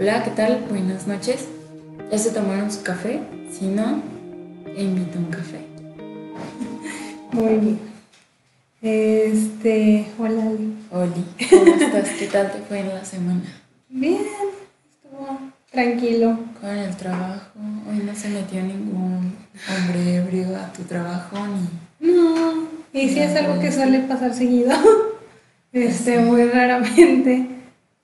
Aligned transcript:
Hola, 0.00 0.22
¿qué 0.22 0.30
tal? 0.30 0.64
Buenas 0.70 1.08
noches. 1.08 1.48
¿Ya 2.08 2.18
se 2.18 2.30
tomaron 2.30 2.70
su 2.70 2.84
café? 2.84 3.18
Si 3.50 3.66
no, 3.66 4.00
invito 4.76 5.18
a 5.18 5.22
un 5.22 5.28
café. 5.28 5.58
Muy 7.32 7.56
bien. 7.56 7.80
Este, 8.80 10.06
hola 10.16 10.40
Ali. 10.40 10.76
Oli, 10.92 11.24
¿cómo 11.50 11.74
estás? 11.74 12.10
¿Qué 12.10 12.28
tal 12.28 12.52
te 12.52 12.58
fue 12.60 12.78
en 12.78 12.90
la 12.90 13.04
semana? 13.04 13.42
Bien, 13.88 14.22
estuvo 14.88 15.36
tranquilo. 15.72 16.38
Con 16.60 16.70
el 16.70 16.96
trabajo, 16.96 17.58
hoy 17.90 17.96
no 17.96 18.14
se 18.14 18.28
metió 18.28 18.62
ningún 18.62 19.34
hombre 19.68 20.14
ebrio 20.14 20.56
a 20.58 20.72
tu 20.72 20.84
trabajo 20.84 21.36
ni... 21.98 22.12
No, 22.12 22.68
y 22.92 23.08
sí 23.08 23.18
es 23.18 23.34
algo 23.34 23.60
que 23.60 23.72
suele 23.72 23.98
pasar 24.00 24.32
seguido. 24.32 24.76
Este, 25.70 26.18
muy 26.20 26.44
raramente. 26.44 27.46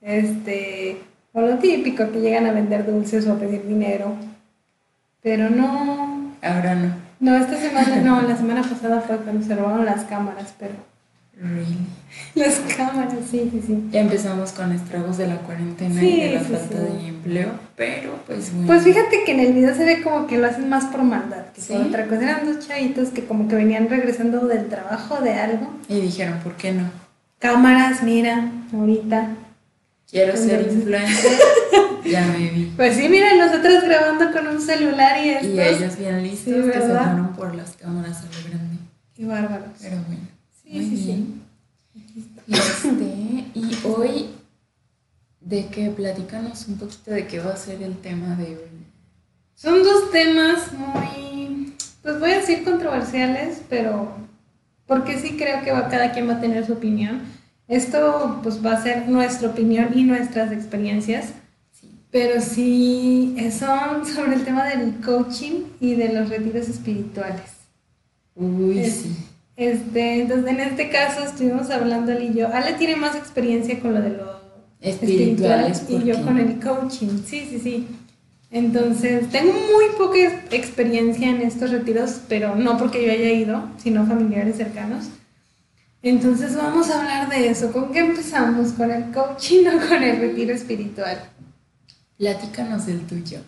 Este, 0.03 1.01
o 1.35 1.41
lo 1.43 1.59
típico 1.59 2.11
que 2.11 2.21
llegan 2.21 2.47
a 2.47 2.53
vender 2.53 2.87
dulces 2.87 3.27
o 3.27 3.33
a 3.35 3.39
pedir 3.39 3.67
dinero. 3.67 4.15
Pero 5.23 5.51
no. 5.51 6.33
Ahora 6.43 6.75
no. 6.75 6.95
No, 7.21 7.37
esta 7.37 7.57
semana, 7.57 7.97
no, 7.97 8.23
la 8.29 8.37
semana 8.37 8.63
pasada 8.63 9.01
fue 9.01 9.17
cuando 9.19 9.45
se 9.47 9.55
robaron 9.55 9.85
las 9.85 10.05
cámaras, 10.05 10.55
pero. 10.59 10.75
Really. 11.37 11.79
Las 12.37 12.61
cámaras, 12.77 13.15
sí, 13.29 13.49
sí, 13.51 13.61
sí. 13.67 13.89
Ya 13.91 14.03
empezamos 14.03 14.53
con 14.53 14.71
estragos 14.71 15.19
de 15.19 15.27
la 15.27 15.37
cuarentena 15.39 15.99
Sí, 15.99 16.21
y 16.21 16.21
de 16.29 16.35
la 16.35 16.45
sí, 16.45 16.53
falta 16.53 16.77
sí. 16.77 17.03
de 17.03 17.09
empleo, 17.09 17.49
pero 17.75 18.13
pues 18.25 18.53
bueno. 18.53 18.69
Pues 18.69 18.85
fíjate 18.85 19.25
que 19.25 19.33
en 19.33 19.41
el 19.41 19.53
video 19.53 19.75
se 19.75 19.85
ve 19.85 20.01
como 20.03 20.29
que 20.29 20.39
lo 20.39 20.47
hacen 20.47 20.69
más 20.69 20.85
por 20.85 21.03
maldad 21.03 21.47
que 21.53 21.61
por 21.61 21.77
¿Sí? 21.77 21.89
otra 21.89 22.07
cosa. 22.07 22.23
Eran 22.23 22.47
dos 22.47 22.65
chavitos 22.69 23.09
que 23.09 23.25
como 23.25 23.49
que 23.49 23.57
venían 23.57 23.89
regresando 23.89 24.47
del 24.47 24.69
trabajo 24.69 25.21
de 25.23 25.33
algo. 25.35 25.71
Y 25.89 26.01
dijeron, 26.03 26.39
¿por 26.45 26.53
qué 26.55 26.71
no? 26.73 26.85
Cámaras, 27.41 28.05
mira, 28.05 28.53
ahorita. 28.73 29.31
Quiero 30.15 30.37
ser 30.37 30.71
influencer. 30.71 31.33
ya 32.05 32.25
me 32.25 32.49
vi. 32.49 32.73
Pues 32.77 32.95
sí, 32.95 33.09
mira, 33.09 33.35
nosotras 33.35 33.83
grabando 33.83 34.31
con 34.31 34.47
un 34.47 34.61
celular 34.61 35.19
y 35.27 35.31
estos. 35.31 35.49
Y 35.49 35.61
ellos 35.61 35.99
bien 35.99 36.23
listos 36.23 36.55
Sí, 36.55 36.71
que 36.71 36.73
se 36.73 36.87
fueron 36.87 37.33
por 37.35 37.53
las 37.53 37.73
cámaras 37.73 38.21
a 38.21 38.27
lo 38.27 38.49
grande. 38.49 38.77
Qué 39.17 39.27
bárbaros. 39.27 39.71
Pero 39.83 39.97
bueno. 40.07 40.23
Sí, 40.63 40.71
muy 40.71 40.85
sí, 40.85 41.05
bien. 41.05 41.43
Y, 42.47 42.55
este, 42.55 43.59
y 43.59 43.79
hoy, 43.83 44.31
de 45.41 45.67
que 45.67 45.91
platícanos 45.91 46.69
un 46.69 46.79
poquito 46.79 47.11
de 47.11 47.27
qué 47.27 47.41
va 47.41 47.55
a 47.55 47.57
ser 47.57 47.83
el 47.83 47.97
tema 47.97 48.37
de 48.37 48.51
hoy. 48.51 48.87
Son 49.57 49.83
dos 49.83 50.13
temas 50.13 50.73
muy, 50.75 51.75
pues 52.03 52.21
voy 52.21 52.31
a 52.31 52.39
decir 52.39 52.63
controversiales, 52.63 53.63
pero 53.69 54.15
porque 54.87 55.19
sí 55.19 55.37
creo 55.37 55.65
que 55.65 55.73
va, 55.73 55.89
cada 55.89 56.13
quien 56.13 56.29
va 56.29 56.35
a 56.35 56.41
tener 56.41 56.65
su 56.65 56.75
opinión. 56.75 57.34
Esto 57.69 58.41
pues 58.43 58.65
va 58.65 58.73
a 58.75 58.83
ser 58.83 59.09
nuestra 59.09 59.49
opinión 59.49 59.89
y 59.95 60.05
nuestras 60.05 60.53
experiencias, 60.53 61.27
Sí. 61.73 61.91
pero 62.11 62.41
sí 62.41 63.35
son 63.59 64.05
sobre 64.15 64.35
el 64.35 64.45
tema 64.45 64.65
del 64.65 64.95
coaching 65.05 65.63
y 65.81 65.95
de 65.95 66.13
los 66.13 66.29
retiros 66.29 66.69
espirituales. 66.69 67.43
Uy, 68.35 68.79
Es- 68.81 68.97
sí. 68.97 69.17
Este, 69.57 70.21
entonces 70.23 70.51
en 70.51 70.59
este 70.61 70.91
caso 70.91 71.23
estuvimos 71.25 71.71
hablando 71.71 72.11
Ale 72.11 72.25
y 72.25 72.35
yo. 72.35 72.49
Ale 72.53 72.73
tiene 72.73 72.97
más 72.97 73.15
experiencia 73.15 73.79
con 73.79 73.95
lo 73.95 74.03
de 74.03 74.11
lo 74.11 74.35
Espirituales, 74.81 75.85
y 75.89 76.03
yo 76.05 76.21
con 76.25 76.39
el 76.39 76.59
coaching. 76.61 77.21
Sí, 77.25 77.47
sí, 77.49 77.59
sí. 77.63 77.87
Entonces, 78.51 79.29
tengo 79.31 79.53
muy 79.53 79.85
poca 79.97 80.19
ex- 80.19 80.53
experiencia 80.53 81.29
en 81.31 81.41
estos 81.41 81.71
retiros, 81.71 82.21
pero 82.29 82.55
no 82.57 82.77
porque 82.77 83.05
yo 83.07 83.13
haya 83.13 83.31
ido, 83.31 83.63
sino 83.83 84.05
familiares 84.07 84.57
cercanos. 84.57 85.07
Entonces, 86.05 86.55
vamos 86.55 86.91
a 86.91 87.01
hablar 87.01 87.31
de 87.31 87.49
eso. 87.49 87.73
¿Con 87.73 87.91
qué 87.91 88.01
empezamos? 88.01 88.73
¿Con 88.73 88.91
el 88.91 89.11
coaching 89.11 89.67
o 89.69 89.89
con 89.89 90.03
el 90.03 90.21
retiro 90.21 90.55
espiritual? 90.55 91.31
Platícanos 92.19 92.85
del 92.85 93.07
tuyo. 93.07 93.39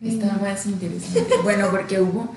Mm. 0.00 0.08
Está 0.08 0.38
más 0.38 0.66
interesante. 0.66 1.34
bueno, 1.42 1.70
porque 1.70 1.98
hubo 2.02 2.36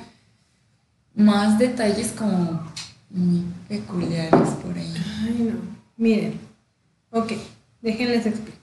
más 1.14 1.60
detalles 1.60 2.14
como 2.14 2.64
muy 3.10 3.44
peculiares 3.68 4.50
por 4.64 4.78
ahí. 4.78 4.96
Ay, 5.24 5.52
no. 5.52 5.60
Miren. 5.98 6.40
Ok, 7.12 7.34
déjenles 7.82 8.26
explico. 8.26 8.58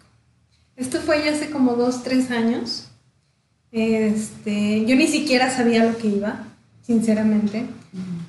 Esto 0.75 1.01
fue 1.01 1.23
ya 1.23 1.33
hace 1.33 1.51
como 1.51 1.75
dos, 1.75 2.03
tres 2.03 2.31
años. 2.31 2.89
Este, 3.71 4.87
yo 4.87 4.97
ni 4.97 5.07
siquiera 5.07 5.55
sabía 5.55 5.85
lo 5.85 5.99
que 5.99 6.09
iba, 6.09 6.45
sinceramente. 6.81 7.67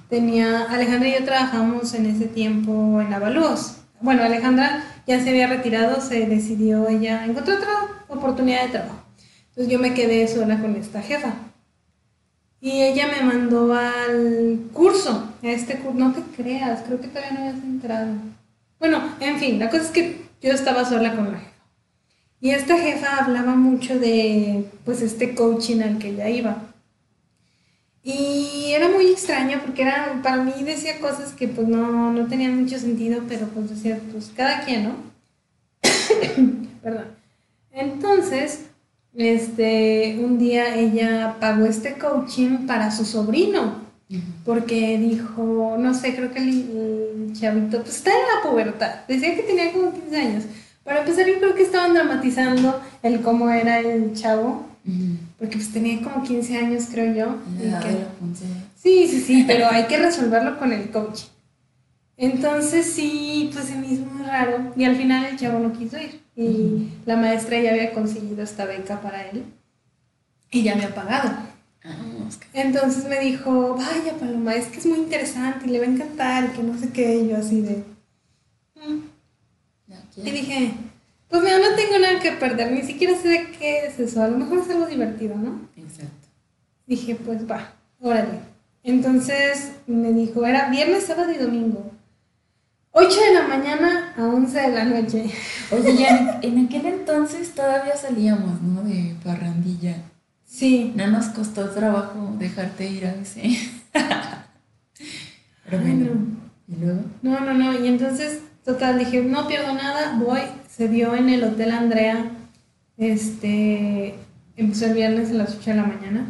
Tenía, 0.10 0.64
Alejandra 0.70 1.10
y 1.10 1.14
yo 1.14 1.26
trabajamos 1.26 1.94
en 1.94 2.06
ese 2.06 2.28
tiempo 2.28 3.02
en 3.02 3.14
Avalúos. 3.14 3.78
Bueno, 4.02 4.24
Alejandra 4.24 4.84
ya 5.08 5.20
se 5.24 5.30
había 5.30 5.48
retirado, 5.48 6.00
se 6.02 6.26
decidió, 6.28 6.88
ella 6.88 7.26
encontró 7.26 7.56
otra 7.56 7.72
oportunidad 8.08 8.64
de 8.64 8.70
trabajo. 8.70 9.04
Entonces 9.50 9.72
yo 9.72 9.80
me 9.80 9.94
quedé 9.94 10.28
sola 10.28 10.60
con 10.60 10.76
esta 10.76 11.02
jefa. 11.02 11.34
Y 12.62 12.82
ella 12.82 13.08
me 13.08 13.24
mandó 13.26 13.74
al 13.74 14.60
curso, 14.74 15.34
a 15.44 15.48
este 15.48 15.78
curso, 15.78 15.98
no 15.98 16.14
te 16.14 16.22
creas, 16.36 16.82
creo 16.86 17.00
que 17.00 17.08
todavía 17.08 17.32
no 17.32 17.40
habías 17.40 17.64
entrado. 17.64 18.14
Bueno, 18.80 19.02
en 19.20 19.38
fin, 19.38 19.60
la 19.60 19.70
cosa 19.70 19.84
es 19.84 19.92
que 19.92 20.26
yo 20.42 20.52
estaba 20.52 20.86
sola 20.86 21.16
con 21.16 21.32
la 21.32 21.40
jefa. 21.40 21.52
Y 22.42 22.52
esta 22.52 22.78
jefa 22.78 23.24
hablaba 23.24 23.56
mucho 23.56 23.98
de, 23.98 24.66
pues, 24.84 25.02
este 25.02 25.34
coaching 25.34 25.82
al 25.82 25.98
que 25.98 26.10
ella 26.10 26.30
iba. 26.30 26.58
Y 28.08 28.72
era 28.72 28.88
muy 28.88 29.08
extraño 29.08 29.60
porque 29.66 29.82
era, 29.82 30.20
para 30.22 30.44
mí 30.44 30.54
decía 30.64 31.00
cosas 31.00 31.34
que 31.34 31.48
pues 31.48 31.68
no, 31.68 32.14
no 32.14 32.28
tenían 32.28 32.62
mucho 32.62 32.78
sentido, 32.78 33.24
pero 33.28 33.48
pues 33.48 33.72
decía, 33.72 34.00
pues 34.12 34.32
cada 34.38 34.64
quien, 34.64 34.84
¿no? 34.84 34.92
Perdón. 36.84 37.06
Entonces, 37.72 38.66
este, 39.16 40.20
un 40.24 40.38
día 40.38 40.76
ella 40.76 41.38
pagó 41.40 41.66
este 41.66 41.98
coaching 41.98 42.68
para 42.68 42.92
su 42.92 43.06
sobrino, 43.06 43.84
porque 44.46 45.00
dijo, 45.00 45.76
no 45.80 45.96
sé, 45.96 46.16
creo 46.16 46.32
que 46.32 46.38
el, 46.38 46.50
el 47.28 47.34
chavito, 47.34 47.82
pues 47.82 47.96
está 47.96 48.12
en 48.12 48.36
la 48.36 48.48
pubertad, 48.48 48.98
decía 49.08 49.36
que 49.36 49.42
tenía 49.42 49.74
como 49.74 49.92
15 49.92 50.16
años. 50.16 50.44
Para 50.84 51.00
empezar, 51.00 51.26
yo 51.26 51.40
creo 51.40 51.56
que 51.56 51.64
estaban 51.64 51.96
dramatizando 51.96 52.80
el 53.02 53.22
cómo 53.22 53.50
era 53.50 53.80
el 53.80 54.14
chavo, 54.14 54.68
Ujú. 54.86 55.25
Porque 55.38 55.58
pues 55.58 55.72
tenía 55.72 56.02
como 56.02 56.24
15 56.24 56.58
años, 56.58 56.86
creo 56.92 57.14
yo. 57.14 57.38
Que-. 57.82 58.06
Sí, 58.76 59.08
sí, 59.10 59.22
sí, 59.22 59.44
pero 59.48 59.68
hay 59.70 59.86
que 59.86 59.98
resolverlo 59.98 60.58
con 60.60 60.72
el 60.72 60.90
coach. 60.92 61.24
Entonces 62.18 62.86
sí, 62.94 63.50
pues 63.54 63.66
se 63.66 63.76
me 63.76 63.88
hizo 63.88 64.06
muy 64.06 64.24
raro 64.26 64.72
y 64.78 64.86
al 64.86 64.96
final 64.96 65.26
el 65.26 65.38
chavo 65.38 65.60
no 65.60 65.74
quiso 65.74 65.98
ir 66.00 66.22
y 66.38 66.48
Ujú. 66.48 66.88
la 67.06 67.18
maestra 67.18 67.60
ya 67.60 67.72
había 67.72 67.92
conseguido 67.92 68.42
esta 68.42 68.66
beca 68.66 69.02
para 69.02 69.28
él 69.30 69.44
y 70.50 70.64
ya 70.64 70.76
me 70.76 70.86
ha 70.86 70.96
pagado. 70.96 71.30
Ah. 71.84 71.96
Entonces 72.54 73.06
me 73.10 73.20
dijo, 73.20 73.76
vaya 73.76 74.14
Paloma, 74.18 74.56
es 74.56 74.68
que 74.68 74.80
es 74.80 74.86
muy 74.86 75.00
interesante 75.00 75.66
y 75.66 75.70
le 75.72 75.80
va 75.80 75.86
a 75.86 75.90
encantar 75.90 76.46
y 76.46 76.56
que 76.56 76.64
no 76.64 76.78
sé 76.78 76.90
qué, 76.90 77.18
y 77.18 77.28
yo 77.30 77.38
así 77.38 77.62
de... 77.62 77.84
"Mm". 78.76 79.02
Y 80.26 80.32
dije, 80.32 80.72
pues 81.42 81.54
mira, 81.54 81.70
no 81.70 81.76
tengo 81.76 82.00
nada 82.00 82.20
que 82.20 82.32
perder, 82.32 82.72
ni 82.72 82.82
siquiera 82.84 83.18
sé 83.18 83.28
de 83.28 83.52
qué 83.52 83.88
es 83.88 84.00
eso, 84.00 84.24
a 84.24 84.28
lo 84.28 84.38
mejor 84.38 84.60
es 84.60 84.70
algo 84.70 84.86
divertido, 84.86 85.36
¿no? 85.36 85.68
Exacto. 85.76 86.28
Dije, 86.88 87.16
pues 87.16 87.50
va, 87.50 87.74
órale. 88.00 88.40
Entonces 88.84 89.72
me 89.88 90.14
dijo, 90.14 90.46
era 90.46 90.70
viernes, 90.70 91.06
sábado 91.06 91.32
y 91.32 91.38
domingo. 91.38 91.92
8 92.92 93.10
de 93.10 93.34
la 93.34 93.48
mañana 93.48 94.14
a 94.16 94.24
11 94.24 94.58
de 94.58 94.70
la 94.70 94.86
noche. 94.86 95.26
Oye, 95.72 95.98
ya 95.98 96.40
en, 96.42 96.54
en 96.60 96.66
aquel 96.66 96.86
entonces 96.86 97.54
todavía 97.54 97.98
salíamos, 97.98 98.62
¿no? 98.62 98.84
De 98.84 99.16
parrandilla. 99.24 99.98
Sí. 100.46 100.94
No 100.96 101.08
nos 101.08 101.26
costó 101.26 101.70
trabajo 101.72 102.36
dejarte 102.40 102.88
ir 102.88 103.06
a 103.08 103.16
ese. 103.16 103.42
Pero 105.66 105.80
Ay, 105.80 105.80
bueno. 105.80 106.14
no. 106.14 106.74
¿Y 106.74 106.80
luego? 106.80 107.02
No, 107.22 107.40
no, 107.42 107.54
no. 107.54 107.74
Y 107.78 107.88
entonces, 107.88 108.40
total, 108.66 109.00
dije, 109.00 109.22
no 109.22 109.48
pierdo 109.48 109.74
nada, 109.74 110.18
voy. 110.20 110.42
Se 110.70 110.88
dio 110.90 111.16
en 111.16 111.30
el 111.30 111.44
Hotel 111.44 111.72
Andrea. 111.72 112.26
Este, 112.98 114.16
empezó 114.58 114.88
el 114.88 114.94
viernes 114.94 115.30
a 115.32 115.36
las 115.36 115.56
8 115.56 115.72
de 115.72 115.76
la 115.78 115.84
mañana. 115.84 116.26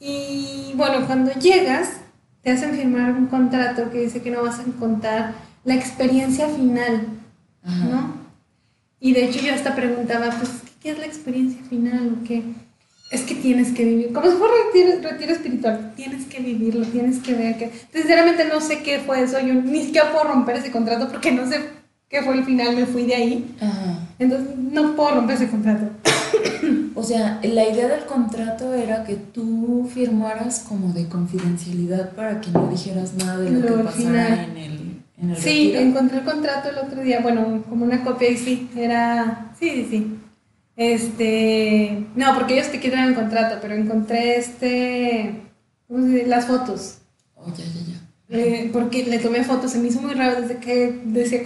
Y 0.00 0.72
bueno, 0.74 1.06
cuando 1.06 1.32
llegas, 1.32 1.98
te 2.42 2.50
hacen 2.50 2.74
firmar 2.74 3.12
un 3.12 3.26
contrato 3.26 3.90
que 3.90 4.00
dice 4.00 4.22
que 4.22 4.30
no 4.30 4.42
vas 4.42 4.58
a 4.58 4.64
contar 4.78 5.34
la 5.64 5.74
experiencia 5.74 6.48
final. 6.48 7.06
Ajá. 7.62 7.84
¿no? 7.84 8.16
Y 9.00 9.12
de 9.12 9.26
hecho 9.26 9.40
yo 9.40 9.54
hasta 9.54 9.74
preguntaba, 9.74 10.30
pues, 10.30 10.62
¿qué 10.82 10.90
es 10.90 10.98
la 10.98 11.06
experiencia 11.06 11.62
final 11.68 12.16
o 12.20 12.24
qué? 12.26 12.42
Es 13.10 13.20
que 13.22 13.34
tienes 13.36 13.72
que 13.72 13.84
vivir, 13.84 14.12
como 14.12 14.28
si 14.30 14.36
fuera 14.36 14.52
retiro, 14.66 15.08
retiro 15.10 15.32
espiritual, 15.32 15.92
tienes 15.94 16.24
que 16.26 16.40
vivirlo, 16.40 16.84
tienes 16.86 17.18
que 17.20 17.34
ver 17.34 17.56
que... 17.56 17.70
Sinceramente 17.92 18.44
no 18.52 18.60
sé 18.60 18.82
qué 18.82 18.98
fue 18.98 19.22
eso, 19.22 19.38
yo 19.38 19.54
ni 19.54 19.84
siquiera 19.84 20.10
puedo 20.10 20.24
romper 20.24 20.56
ese 20.56 20.72
contrato 20.72 21.08
porque 21.08 21.30
no 21.30 21.46
sé 21.48 21.60
qué 22.08 22.22
fue 22.22 22.34
el 22.34 22.44
final, 22.44 22.74
me 22.74 22.84
fui 22.84 23.04
de 23.06 23.14
ahí, 23.14 23.54
Ajá. 23.60 23.98
entonces 24.18 24.48
no 24.72 24.96
puedo 24.96 25.16
romper 25.16 25.36
ese 25.36 25.48
contrato. 25.48 25.88
O 26.98 27.02
sea, 27.02 27.38
la 27.42 27.68
idea 27.68 27.88
del 27.88 28.06
contrato 28.06 28.72
era 28.72 29.04
que 29.04 29.16
tú 29.16 29.88
firmaras 29.92 30.60
como 30.66 30.92
de 30.94 31.06
confidencialidad 31.06 32.12
para 32.12 32.40
que 32.40 32.50
no 32.50 32.68
dijeras 32.68 33.12
nada 33.14 33.36
de 33.38 33.50
lo, 33.50 33.60
Lo 33.60 33.76
que 33.76 33.82
pasara 33.84 33.92
final. 34.02 34.38
en 34.50 34.56
el, 34.56 34.80
en 35.22 35.30
el 35.30 35.36
Sí, 35.36 35.66
retiro. 35.72 35.80
encontré 35.90 36.18
el 36.18 36.24
contrato 36.24 36.70
el 36.70 36.78
otro 36.78 37.02
día, 37.02 37.20
bueno, 37.20 37.62
como 37.68 37.84
una 37.84 38.02
copia 38.02 38.30
y 38.30 38.38
sí, 38.38 38.70
era... 38.74 39.50
Sí, 39.60 39.70
sí, 39.70 39.86
sí. 39.90 40.06
Este, 40.76 42.04
no, 42.14 42.34
porque 42.34 42.54
ellos 42.54 42.70
te 42.70 42.80
quitan 42.80 43.08
el 43.08 43.14
contrato, 43.14 43.58
pero 43.62 43.74
encontré 43.74 44.36
este, 44.36 45.42
¿cómo 45.88 46.06
se 46.06 46.12
dice? 46.12 46.26
Las 46.26 46.46
fotos. 46.46 46.98
Oh, 47.34 47.48
ya, 47.48 47.64
ya, 47.64 47.92
ya. 47.92 47.96
Eh, 48.28 48.70
porque 48.72 49.04
le 49.04 49.18
tomé 49.18 49.44
fotos, 49.44 49.70
se 49.70 49.78
me 49.78 49.88
hizo 49.88 50.02
muy 50.02 50.14
raro 50.14 50.40
desde 50.40 50.58
que 50.58 51.00
decía 51.04 51.42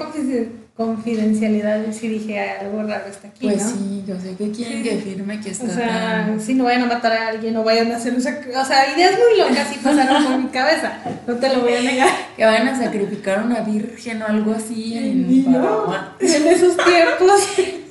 confidencialidad 0.80 1.86
y 1.86 1.92
sí 1.92 2.08
dije 2.08 2.40
algo 2.40 2.82
raro 2.82 3.04
está 3.06 3.28
aquí. 3.28 3.46
Pues 3.48 3.62
¿no? 3.62 3.70
sí, 3.70 4.02
yo 4.06 4.18
sé 4.18 4.34
que 4.34 4.50
quieren 4.50 4.82
que 4.82 4.96
firme 4.96 5.38
que 5.38 5.50
está. 5.50 5.66
O 5.66 5.68
sea, 5.68 6.36
si 6.38 6.54
no 6.54 6.64
vayan 6.64 6.84
a 6.84 6.86
matar 6.86 7.12
a 7.12 7.28
alguien 7.28 7.54
o 7.58 7.64
vayan 7.64 7.92
a 7.92 7.96
hacer. 7.96 8.14
O 8.16 8.20
sea, 8.20 8.40
o 8.58 8.64
sea 8.64 8.96
ideas 8.96 9.12
muy 9.12 9.38
locas 9.38 9.68
sí 9.70 9.78
pasaron 9.82 10.24
por 10.24 10.38
mi 10.38 10.48
cabeza. 10.48 10.98
No 11.26 11.34
te 11.34 11.54
lo 11.54 11.60
voy 11.60 11.74
a 11.74 11.82
negar. 11.82 12.08
Que 12.34 12.46
vayan 12.46 12.68
a 12.68 12.78
sacrificar 12.78 13.40
a 13.40 13.42
una 13.42 13.60
virgen 13.60 14.22
o 14.22 14.26
algo 14.26 14.52
así 14.52 14.96
en 14.96 15.30
Y 15.30 15.40
no, 15.46 15.60
Paraguay. 15.60 16.00
en 16.20 16.46
esos 16.46 16.76
tiempos. 16.78 17.42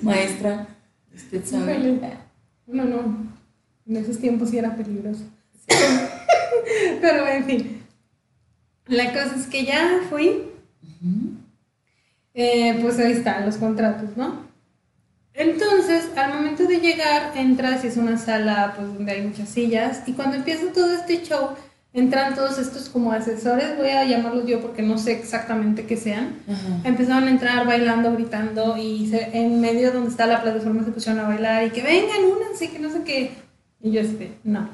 Maestra, 0.01 0.65
usted 1.23 1.45
sabe. 1.45 1.99
No, 2.67 2.85
no. 2.85 3.29
En 3.87 3.97
esos 3.97 4.19
tiempos 4.19 4.49
sí 4.49 4.57
era 4.57 4.75
peligroso. 4.75 5.23
Pero 7.01 7.27
en 7.27 7.45
fin. 7.45 7.83
La 8.87 9.13
cosa 9.13 9.35
es 9.35 9.47
que 9.47 9.65
ya 9.65 10.01
fui. 10.09 10.43
Eh, 12.33 12.77
pues 12.81 12.99
ahí 12.99 13.11
están 13.11 13.45
los 13.45 13.57
contratos, 13.57 14.15
¿no? 14.15 14.47
Entonces, 15.33 16.09
al 16.17 16.33
momento 16.33 16.65
de 16.65 16.79
llegar, 16.79 17.31
entras 17.35 17.83
y 17.83 17.87
es 17.87 17.97
una 17.97 18.17
sala 18.17 18.73
pues 18.75 18.93
donde 18.93 19.11
hay 19.11 19.21
muchas 19.21 19.49
sillas 19.49 20.03
y 20.05 20.13
cuando 20.13 20.35
empieza 20.35 20.71
todo 20.73 20.93
este 20.93 21.23
show, 21.23 21.49
entran 21.93 22.35
todos 22.35 22.59
estos 22.59 22.87
como 22.89 23.11
asesores, 23.11 23.75
voy 23.77 23.89
a 23.89 24.05
llamarlos 24.05 24.45
yo 24.45 24.61
porque 24.61 24.81
no 24.83 24.97
sé 24.97 25.13
exactamente 25.13 25.85
qué 25.85 25.97
sean. 25.97 26.35
Ajá. 26.47 26.81
Empezaron 26.83 27.27
a 27.27 27.31
entrar 27.31 27.65
bailando, 27.65 28.13
gritando 28.13 28.77
y 28.77 29.07
se- 29.09 29.29
en 29.37 29.59
medio 29.59 29.91
donde 29.91 30.09
está 30.09 30.25
la 30.27 30.41
plataforma 30.41 30.83
se 30.83 30.91
pusieron 30.91 31.19
a 31.25 31.27
bailar 31.27 31.65
y 31.65 31.71
que 31.71 31.81
vengan, 31.81 32.23
únanse, 32.25 32.69
que 32.69 32.79
no 32.79 32.91
sé 32.91 33.01
qué. 33.03 33.31
Y 33.81 33.91
yo 33.91 34.01
este, 34.01 34.33
no. 34.43 34.69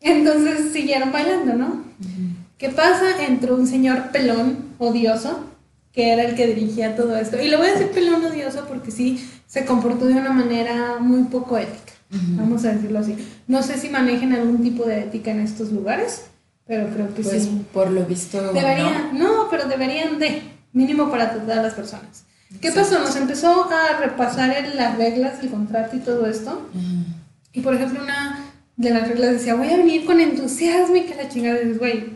Entonces 0.00 0.72
siguieron 0.72 1.12
bailando, 1.12 1.54
¿no? 1.54 1.66
Ujú. 1.66 2.34
¿Qué 2.58 2.68
pasa? 2.68 3.24
Entró 3.26 3.54
un 3.56 3.66
señor 3.66 4.10
pelón, 4.12 4.58
odioso, 4.78 5.44
que 5.92 6.12
era 6.12 6.24
el 6.24 6.34
que 6.34 6.46
dirigía 6.48 6.94
todo 6.96 7.16
esto. 7.16 7.40
Y 7.40 7.48
le 7.48 7.56
voy 7.56 7.68
a 7.68 7.72
decir 7.72 7.88
pelón 7.90 8.22
odioso 8.24 8.66
porque 8.68 8.90
sí 8.90 9.24
se 9.46 9.64
comportó 9.64 10.06
de 10.06 10.14
una 10.14 10.30
manera 10.30 10.96
muy 11.00 11.22
poco 11.24 11.56
ética. 11.56 11.92
Vamos 12.36 12.64
a 12.64 12.72
decirlo 12.72 13.00
así. 13.00 13.16
No 13.48 13.62
sé 13.62 13.76
si 13.76 13.88
manejen 13.88 14.32
algún 14.34 14.62
tipo 14.62 14.84
de 14.84 15.00
ética 15.00 15.32
en 15.32 15.40
estos 15.40 15.72
lugares, 15.72 16.26
pero 16.66 16.88
creo 16.88 17.14
que 17.14 17.22
Pues 17.22 17.42
sí. 17.44 17.64
por 17.72 17.90
lo 17.90 18.04
visto. 18.04 18.52
Deberían, 18.52 19.18
no, 19.18 19.48
pero 19.50 19.66
deberían 19.68 20.18
de, 20.18 20.42
mínimo 20.72 21.10
para 21.10 21.32
todas 21.32 21.62
las 21.62 21.74
personas. 21.74 22.24
¿Qué 22.60 22.68
Exacto. 22.68 22.90
pasó? 22.90 23.04
Nos 23.04 23.16
empezó 23.16 23.70
a 23.70 23.98
repasar 24.00 24.50
el- 24.56 24.76
las 24.76 24.96
reglas, 24.96 25.34
el 25.42 25.50
contrato 25.50 25.96
y 25.96 26.00
todo 26.00 26.26
esto. 26.26 26.68
¿no? 26.72 26.80
Ajá. 26.80 27.18
Y 27.52 27.60
por 27.60 27.74
ejemplo, 27.74 28.02
una 28.02 28.38
de 28.76 28.90
las 28.90 29.08
reglas 29.08 29.32
decía, 29.32 29.54
voy 29.54 29.70
a 29.70 29.76
venir 29.76 30.04
con 30.04 30.20
entusiasmo 30.20 30.96
y 30.96 31.02
que 31.02 31.14
la 31.14 31.28
chingada 31.28 31.58
dices, 31.58 31.78
güey, 31.78 32.14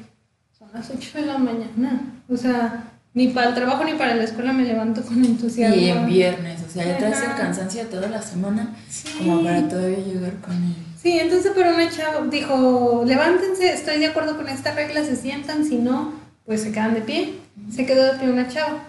son 0.59 0.69
las 0.73 0.91
8 0.91 1.19
de 1.19 1.27
la 1.27 1.39
mañana. 1.39 2.01
O 2.29 2.37
sea, 2.37 2.85
ni 3.15 3.29
para 3.29 3.49
el 3.51 3.55
trabajo 3.55 3.85
ni 3.85 3.95
para 3.95 4.15
la 4.15 4.25
escuela 4.25 4.53
me 4.53 4.65
levanto 4.65 5.03
con 5.03 5.25
entusiasmo. 5.25 5.77
Y 5.77 5.89
en 5.89 6.07
viernes, 6.07 6.61
o 6.69 6.71
sea, 6.73 6.85
ya 6.85 6.99
traes 6.99 7.21
el 7.23 7.35
cansancio 7.35 7.81
de 7.85 7.87
toda 7.91 8.09
la 8.09 8.23
semana 8.23 8.75
Sí. 8.89 9.09
como 9.19 9.43
para 9.43 9.69
todavía 9.69 9.99
llegar 9.99 10.35
con 10.41 10.55
él. 10.55 10.75
Sí, 11.01 11.19
entonces 11.19 11.53
pero 11.55 11.75
una 11.75 11.91
chava 11.91 12.27
dijo, 12.27 13.05
levántense, 13.07 13.73
estoy 13.73 13.99
de 13.99 14.07
acuerdo 14.07 14.37
con 14.37 14.49
esta 14.49 14.75
regla, 14.75 15.05
se 15.05 15.15
sientan, 15.15 15.65
si 15.65 15.77
no, 15.77 16.13
pues 16.45 16.63
se 16.63 16.73
quedan 16.73 16.95
de 16.95 17.03
pie. 17.03 17.35
Se 17.71 17.87
quedó 17.87 18.05
de 18.05 18.19
pie 18.19 18.31
una 18.31 18.49
chava. 18.49 18.85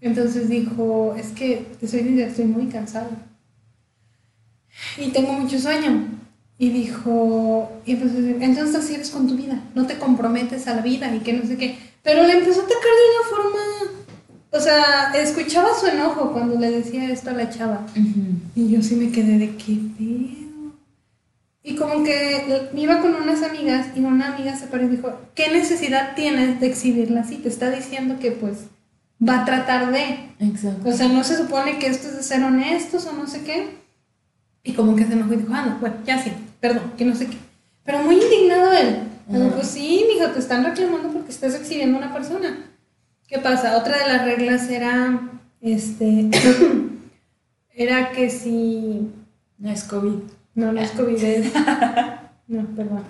Entonces 0.00 0.48
dijo, 0.48 1.14
es 1.18 1.28
que 1.28 1.66
te 1.78 1.86
soy 1.86 2.00
sincera, 2.00 2.28
estoy 2.28 2.46
muy 2.46 2.66
cansada. 2.66 3.10
Y 4.96 5.10
tengo 5.10 5.32
mucho 5.32 5.58
sueño. 5.58 6.06
Y 6.56 6.70
dijo, 6.70 7.70
y 7.84 7.92
empezó 7.92 8.16
a 8.16 8.20
decir, 8.20 8.38
entonces 8.40 8.76
así 8.76 8.94
eres 8.94 9.10
con 9.10 9.26
tu 9.26 9.34
vida, 9.34 9.62
no 9.74 9.86
te 9.86 9.98
comprometes 9.98 10.66
a 10.66 10.74
la 10.74 10.82
vida 10.82 11.14
y 11.14 11.20
que 11.20 11.32
no 11.32 11.46
sé 11.46 11.56
qué. 11.56 11.78
Pero 12.02 12.26
le 12.26 12.38
empezó 12.38 12.60
a 12.60 12.64
atacar 12.64 12.82
de 12.82 13.08
una 13.16 13.36
forma, 13.36 13.60
o 14.50 14.60
sea, 14.60 15.12
escuchaba 15.14 15.68
su 15.78 15.86
enojo 15.86 16.32
cuando 16.32 16.58
le 16.58 16.70
decía 16.70 17.10
esto 17.10 17.30
a 17.30 17.34
la 17.34 17.50
chava. 17.50 17.86
Y 18.54 18.68
yo 18.68 18.82
sí 18.82 18.96
me 18.96 19.10
quedé 19.10 19.38
de 19.38 19.56
qué 19.56 19.78
pedo. 19.98 20.49
Y 21.62 21.76
como 21.76 22.02
que 22.04 22.68
iba 22.74 23.00
con 23.00 23.14
unas 23.14 23.42
amigas 23.42 23.88
y 23.94 24.00
una 24.00 24.34
amiga 24.34 24.56
se 24.56 24.66
paró 24.66 24.84
y 24.84 24.88
dijo, 24.88 25.12
¿qué 25.34 25.50
necesidad 25.50 26.14
tienes 26.14 26.58
de 26.58 26.66
exhibirla 26.66 27.20
así? 27.20 27.36
Te 27.36 27.48
está 27.48 27.70
diciendo 27.70 28.18
que 28.18 28.30
pues 28.32 28.66
va 29.26 29.42
a 29.42 29.44
tratar 29.44 29.92
de... 29.92 30.30
Exacto. 30.38 30.88
O 30.88 30.92
sea, 30.92 31.08
no 31.08 31.22
se 31.22 31.36
supone 31.36 31.78
que 31.78 31.88
esto 31.88 32.08
es 32.08 32.16
de 32.16 32.22
ser 32.22 32.42
honestos 32.42 33.06
o 33.06 33.12
no 33.12 33.26
sé 33.26 33.42
qué. 33.42 33.78
Y 34.62 34.72
como 34.72 34.96
que 34.96 35.06
se 35.06 35.12
enojó 35.12 35.34
y 35.34 35.38
dijo, 35.38 35.52
ah, 35.52 35.66
no, 35.66 35.78
bueno, 35.80 35.96
ya 36.06 36.22
sí, 36.22 36.32
perdón, 36.60 36.92
que 36.96 37.04
no 37.04 37.14
sé 37.14 37.26
qué. 37.26 37.36
Pero 37.84 38.02
muy 38.02 38.14
indignado 38.14 38.72
él. 38.72 39.00
Digo, 39.28 39.46
Ajá. 39.46 39.56
pues 39.56 39.68
sí, 39.68 40.04
mijo, 40.12 40.30
te 40.30 40.38
están 40.38 40.64
reclamando 40.64 41.10
porque 41.10 41.30
estás 41.30 41.54
exhibiendo 41.54 41.98
a 41.98 42.00
una 42.00 42.12
persona. 42.12 42.70
¿Qué 43.28 43.38
pasa? 43.38 43.76
Otra 43.76 43.98
de 43.98 44.08
las 44.12 44.24
reglas 44.24 44.68
era, 44.68 45.20
este, 45.60 46.30
era 47.74 48.12
que 48.12 48.30
si, 48.30 49.08
No 49.58 49.70
es 49.70 49.84
COVID. 49.84 50.39
No, 50.54 50.72
no 50.72 50.80
es 50.80 50.90
COVID, 50.92 51.22
es- 51.22 51.52
no, 52.48 52.66
perdón. 52.76 53.04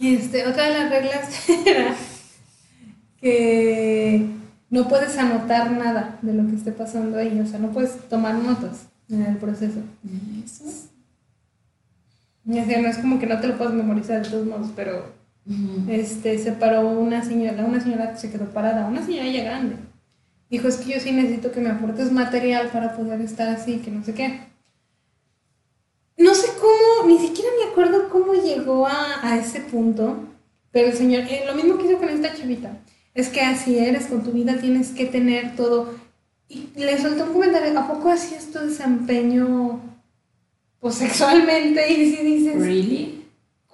Este, 0.00 0.46
otra 0.46 0.64
de 0.64 0.70
las 0.78 0.90
reglas 0.90 1.48
era 1.66 1.94
que 3.20 4.26
no 4.70 4.88
puedes 4.88 5.16
anotar 5.18 5.70
nada 5.70 6.18
de 6.22 6.34
lo 6.34 6.48
que 6.48 6.56
esté 6.56 6.72
pasando 6.72 7.18
ahí, 7.18 7.38
o 7.40 7.46
sea, 7.46 7.58
no 7.58 7.70
puedes 7.70 7.96
tomar 8.08 8.34
notas 8.34 8.86
en 9.08 9.22
el 9.22 9.36
proceso. 9.36 9.80
Eso. 10.44 10.64
Y 12.44 12.58
así, 12.58 12.74
no 12.80 12.88
es 12.88 12.98
como 12.98 13.20
que 13.20 13.26
no 13.26 13.38
te 13.38 13.46
lo 13.48 13.56
puedas 13.56 13.74
memorizar 13.74 14.22
de 14.22 14.28
todos 14.30 14.46
modos, 14.46 14.70
pero 14.74 15.12
este, 15.88 16.38
se 16.38 16.52
paró 16.52 16.88
una 16.88 17.22
señora, 17.22 17.64
una 17.64 17.80
señora 17.80 18.12
que 18.12 18.18
se 18.18 18.30
quedó 18.30 18.46
parada, 18.46 18.86
una 18.86 19.04
señora 19.04 19.28
ya 19.28 19.44
grande. 19.44 19.76
Dijo, 20.50 20.66
es 20.68 20.76
que 20.78 20.94
yo 20.94 21.00
sí 21.00 21.12
necesito 21.12 21.52
que 21.52 21.60
me 21.60 21.70
aportes 21.70 22.10
material 22.10 22.68
para 22.72 22.96
poder 22.96 23.20
estar 23.20 23.48
así, 23.48 23.78
que 23.78 23.90
no 23.90 24.04
sé 24.04 24.14
qué. 24.14 24.40
No 26.16 26.34
sé 26.34 26.48
cómo, 26.60 27.08
ni 27.08 27.18
siquiera 27.18 27.50
me 27.58 27.70
acuerdo 27.70 28.08
cómo 28.08 28.34
llegó 28.34 28.86
a, 28.86 29.26
a 29.26 29.38
ese 29.38 29.60
punto, 29.60 30.16
pero 30.70 30.88
el 30.88 30.96
señor, 30.96 31.24
eh, 31.24 31.44
lo 31.46 31.54
mismo 31.54 31.78
que 31.78 31.86
hizo 31.86 31.98
con 31.98 32.08
esta 32.08 32.34
chavita, 32.34 32.78
es 33.14 33.28
que 33.28 33.40
así 33.40 33.78
eres, 33.78 34.06
con 34.06 34.22
tu 34.22 34.32
vida 34.32 34.58
tienes 34.60 34.90
que 34.90 35.06
tener 35.06 35.56
todo. 35.56 35.94
Y 36.48 36.68
le 36.76 37.00
soltó 37.00 37.24
un 37.24 37.32
comentario, 37.32 37.78
¿a 37.78 37.88
poco 37.88 38.10
hacías 38.10 38.46
tu 38.46 38.58
desempeño 38.58 39.80
pues, 40.80 40.96
sexualmente? 40.96 41.90
Y 41.92 42.14
si 42.14 42.22
dices, 42.22 42.60
¿Really? 42.60 43.24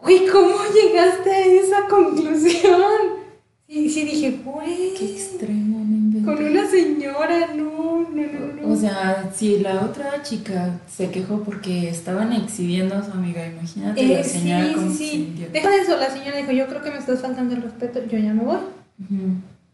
Uy, 0.02 0.26
¿cómo 0.30 0.54
llegaste 0.72 1.30
a 1.30 1.44
esa 1.44 1.88
conclusión? 1.88 3.18
Y 3.66 3.90
sí 3.90 4.04
dije, 4.04 4.40
güey, 4.44 4.94
Qué 4.94 5.04
extremo. 5.04 5.78
Con 6.36 6.44
una 6.44 6.66
señora, 6.68 7.48
no, 7.54 8.08
no, 8.10 8.22
no, 8.22 8.62
no. 8.62 8.72
O 8.72 8.76
sea, 8.76 9.30
si 9.34 9.58
la 9.58 9.80
otra 9.82 10.22
chica 10.22 10.78
se 10.88 11.10
quejó 11.10 11.42
porque 11.42 11.88
estaban 11.88 12.32
exhibiendo 12.32 12.94
a 12.96 13.04
su 13.04 13.12
amiga, 13.12 13.46
imagínate 13.46 14.00
Eh, 14.02 14.16
la 14.18 14.24
señora 14.24 14.66
sí, 14.66 14.74
sí, 14.90 15.34
sí. 15.36 15.46
Deja 15.52 15.70
de 15.70 15.76
eso, 15.78 15.96
la 15.96 16.10
señora 16.10 16.36
dijo, 16.38 16.52
yo 16.52 16.66
creo 16.66 16.82
que 16.82 16.90
me 16.90 16.98
estás 16.98 17.20
faltando 17.20 17.54
el 17.54 17.62
respeto, 17.62 18.00
yo 18.06 18.18
ya 18.18 18.34
me 18.34 18.44
voy. 18.44 18.58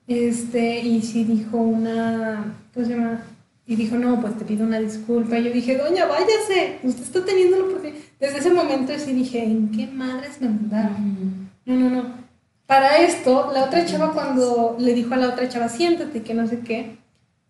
Este, 0.06 0.80
y 0.80 1.00
sí 1.02 1.25
dijo 1.25 1.56
una, 1.56 2.54
¿cómo 2.73 2.87
se 2.87 2.92
llama? 2.92 3.23
Y 3.66 3.76
dijo, 3.76 3.96
no, 3.96 4.20
pues 4.20 4.37
te 4.37 4.44
pido 4.44 4.66
una 4.66 4.78
disculpa. 4.78 5.38
Y 5.38 5.44
yo 5.44 5.50
dije, 5.50 5.78
doña, 5.78 6.04
váyase, 6.06 6.78
usted 6.82 7.02
está 7.02 7.25
teniendo 7.25 7.58
la 7.58 7.64
oportunidad. 7.64 7.99
Desde 8.20 8.38
ese 8.38 8.50
momento 8.50 8.92
sí 8.99 9.12
dije, 9.12 9.42
¿en 9.42 9.70
qué 9.70 9.87
madres 9.87 10.40
me 10.40 10.49
mandaron? 10.49 11.49
No, 11.64 11.75
no, 11.75 11.90
no. 11.90 12.23
Para 12.66 12.99
esto, 12.99 13.50
la 13.52 13.64
otra 13.64 13.85
chava 13.85 14.12
cuando 14.12 14.76
le 14.78 14.94
dijo 14.94 15.14
a 15.14 15.18
la 15.18 15.28
otra 15.28 15.49
chava, 15.49 15.68
siéntate, 15.68 16.23
que 16.23 16.35
no 16.35 16.47
sé 16.47 16.61
qué, 16.61 16.97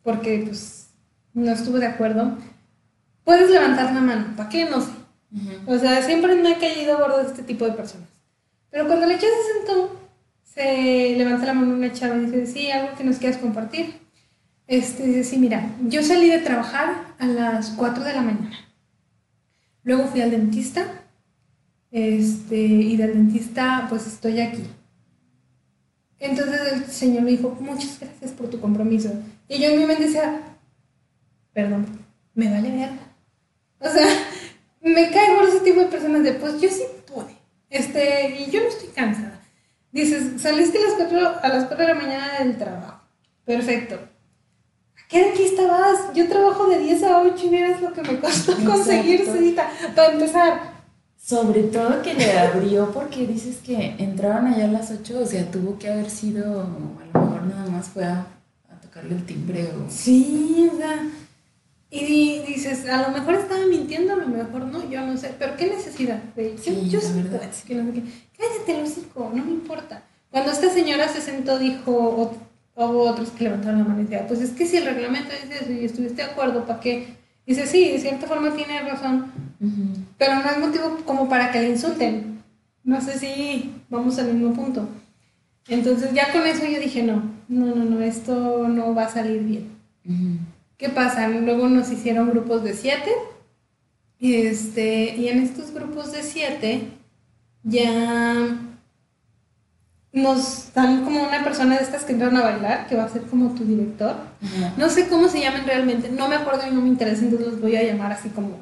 porque 0.02 0.42
pues 0.44 0.88
no 1.32 1.52
estuvo 1.52 1.78
de 1.78 1.86
acuerdo, 1.86 2.36
puedes 3.22 3.50
levantar 3.50 3.92
la 3.92 4.00
mano, 4.00 4.36
¿para 4.36 4.48
qué? 4.48 4.64
No 4.68 4.80
sé. 4.80 4.90
O 5.66 5.78
sea, 5.78 6.02
siempre 6.02 6.36
me 6.36 6.54
ha 6.54 6.58
caído 6.58 6.98
gordo 6.98 7.20
este 7.20 7.42
tipo 7.42 7.64
de 7.64 7.72
personas. 7.72 8.08
Pero 8.70 8.86
cuando 8.86 9.06
la 9.06 9.18
chava 9.18 9.32
se 9.32 9.58
sentó, 9.58 10.00
se 10.42 11.14
levanta 11.16 11.46
la 11.46 11.54
mano 11.54 11.74
una 11.74 11.92
chava 11.92 12.16
y 12.16 12.26
dice, 12.26 12.46
sí, 12.46 12.70
algo 12.70 12.96
que 12.96 13.04
nos 13.04 13.16
quieras 13.18 13.38
compartir. 13.38 14.00
Este, 14.66 15.04
dice, 15.06 15.24
sí, 15.24 15.38
mira, 15.38 15.70
yo 15.86 16.02
salí 16.02 16.28
de 16.28 16.38
trabajar 16.38 17.14
a 17.18 17.26
las 17.26 17.70
4 17.70 18.02
de 18.02 18.14
la 18.14 18.22
mañana. 18.22 18.58
Luego 19.82 20.06
fui 20.06 20.20
al 20.22 20.30
dentista. 20.30 20.86
Este, 21.90 22.56
y 22.56 22.96
del 22.96 23.14
dentista, 23.14 23.86
pues 23.88 24.06
estoy 24.06 24.40
aquí. 24.40 24.64
Entonces 26.18 26.60
el 26.72 26.86
señor 26.86 27.22
me 27.22 27.32
dijo, 27.32 27.56
muchas 27.60 27.98
gracias 28.00 28.30
por 28.32 28.48
tu 28.48 28.60
compromiso. 28.60 29.10
Y 29.48 29.60
yo 29.60 29.70
en 29.70 29.80
mi 29.80 29.86
mente 29.86 30.04
decía, 30.04 30.40
perdón, 31.52 31.86
me 32.34 32.50
vale 32.50 32.70
verga. 32.70 33.14
O 33.80 33.88
sea, 33.88 34.06
me 34.80 35.10
cae 35.10 35.36
por 35.36 35.48
ese 35.48 35.60
tipo 35.60 35.80
de 35.80 35.86
personas 35.86 36.22
de, 36.22 36.32
pues 36.32 36.60
yo 36.60 36.68
sí 36.68 36.82
pude. 37.06 37.36
Este, 37.70 38.40
y 38.40 38.50
yo 38.50 38.60
no 38.62 38.68
estoy 38.68 38.88
cansada. 38.88 39.40
Dices, 39.92 40.40
saliste 40.40 40.78
a 40.78 40.82
las 40.82 40.94
4, 40.94 41.40
a 41.42 41.48
las 41.48 41.64
4 41.66 41.86
de 41.86 41.94
la 41.94 42.00
mañana 42.00 42.38
del 42.40 42.58
trabajo. 42.58 43.00
Perfecto. 43.44 43.94
¿A 43.94 45.08
¿qué 45.08 45.30
aquí 45.30 45.44
estabas? 45.44 46.12
Yo 46.14 46.28
trabajo 46.28 46.66
de 46.66 46.78
10 46.78 47.02
a 47.04 47.20
8 47.20 47.46
y 47.46 47.48
vieras 47.48 47.80
lo 47.80 47.92
que 47.92 48.02
me 48.02 48.18
costó 48.18 48.56
conseguir 48.64 49.24
cita. 49.26 49.70
Para 49.94 50.12
empezar, 50.12 50.73
sobre 51.24 51.62
todo 51.62 52.02
que 52.02 52.12
le 52.12 52.38
abrió 52.38 52.90
porque 52.92 53.26
dices 53.26 53.56
que 53.64 53.94
entraban 53.98 54.46
allá 54.46 54.66
a 54.66 54.72
las 54.72 54.90
8, 54.90 55.20
o 55.22 55.26
sea, 55.26 55.50
tuvo 55.50 55.78
que 55.78 55.88
haber 55.88 56.10
sido, 56.10 56.60
a 56.60 56.64
lo 56.64 57.24
mejor 57.24 57.46
nada 57.46 57.66
más 57.70 57.88
fue 57.88 58.04
a, 58.04 58.26
tocarle 58.82 59.14
el 59.14 59.24
timbre 59.24 59.70
o... 59.72 59.90
Sí, 59.90 60.68
o 60.70 60.76
sea, 60.76 61.08
y 61.90 62.40
dices, 62.40 62.86
a 62.88 63.08
lo 63.08 63.16
mejor 63.16 63.36
estaba 63.36 63.64
mintiendo, 63.64 64.12
a 64.12 64.16
lo 64.16 64.28
mejor 64.28 64.66
no, 64.66 64.90
yo 64.90 65.00
no 65.06 65.16
sé, 65.16 65.34
pero 65.38 65.56
qué 65.56 65.68
necesidad 65.68 66.22
de 66.36 66.58
sí, 66.58 66.88
yo, 66.90 66.98
yo 66.98 67.00
sé 67.00 67.14
que 67.66 67.74
no. 67.76 67.90
Cállate, 68.36 68.80
Lucico, 68.80 69.30
no 69.32 69.44
me 69.44 69.52
importa. 69.52 70.02
Cuando 70.30 70.50
esta 70.50 70.68
señora 70.68 71.08
se 71.08 71.22
sentó, 71.22 71.58
dijo, 71.58 72.36
hubo 72.74 73.00
otros 73.08 73.30
que 73.30 73.44
levantaron 73.44 73.78
la 73.78 73.84
mano 73.84 74.00
y 74.00 74.04
decían, 74.04 74.26
pues 74.26 74.40
es 74.40 74.50
que 74.50 74.66
si 74.66 74.76
el 74.76 74.84
reglamento 74.84 75.30
dice 75.30 75.64
eso 75.64 75.72
y 75.72 75.84
estuviste 75.84 76.16
de 76.16 76.30
acuerdo, 76.30 76.66
¿para 76.66 76.80
qué? 76.80 77.14
Dice, 77.46 77.66
sí, 77.66 77.92
de 77.92 78.00
cierta 78.00 78.26
forma 78.26 78.52
tiene 78.54 78.80
razón, 78.82 79.32
pero 80.18 80.34
no 80.36 80.50
es 80.50 80.58
motivo 80.58 80.98
como 81.04 81.28
para 81.28 81.50
que 81.50 81.60
le 81.60 81.70
insulten. 81.70 82.42
No 82.82 83.00
sé 83.00 83.18
si 83.18 83.74
vamos 83.88 84.18
al 84.18 84.32
mismo 84.32 84.52
punto. 84.52 84.88
Entonces 85.68 86.12
ya 86.12 86.32
con 86.32 86.46
eso 86.46 86.66
yo 86.66 86.78
dije, 86.78 87.02
no, 87.02 87.22
no, 87.48 87.74
no, 87.74 87.84
no, 87.84 88.00
esto 88.02 88.68
no 88.68 88.94
va 88.94 89.04
a 89.04 89.08
salir 89.08 89.42
bien. 89.42 89.70
¿Qué 90.76 90.88
pasa? 90.88 91.28
Luego 91.28 91.68
nos 91.68 91.90
hicieron 91.90 92.30
grupos 92.30 92.62
de 92.62 92.74
siete. 92.74 93.10
Este, 94.20 95.16
y 95.16 95.28
en 95.28 95.40
estos 95.40 95.72
grupos 95.72 96.12
de 96.12 96.22
siete 96.22 96.88
ya 97.62 98.58
nos 100.14 100.72
dan 100.72 101.04
como 101.04 101.24
una 101.24 101.42
persona 101.42 101.76
de 101.76 101.82
estas 101.82 102.04
que 102.04 102.12
entran 102.12 102.36
a 102.36 102.42
bailar, 102.42 102.86
que 102.86 102.94
va 102.94 103.04
a 103.04 103.08
ser 103.08 103.22
como 103.22 103.54
tu 103.54 103.64
director. 103.64 104.14
No 104.76 104.88
sé 104.88 105.08
cómo 105.08 105.28
se 105.28 105.40
llaman 105.40 105.66
realmente, 105.66 106.08
no 106.08 106.28
me 106.28 106.36
acuerdo 106.36 106.62
y 106.70 106.74
no 106.74 106.80
me 106.80 106.88
interesa, 106.88 107.24
entonces 107.24 107.48
los 107.48 107.60
voy 107.60 107.74
a 107.76 107.82
llamar 107.82 108.12
así 108.12 108.28
como, 108.28 108.58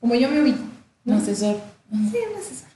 como 0.00 0.14
yo 0.14 0.30
me 0.30 0.42
ubico. 0.42 0.64
Un 1.04 1.14
asesor. 1.14 1.60
Sí, 1.90 2.18
un 2.30 2.36
asesor. 2.38 2.68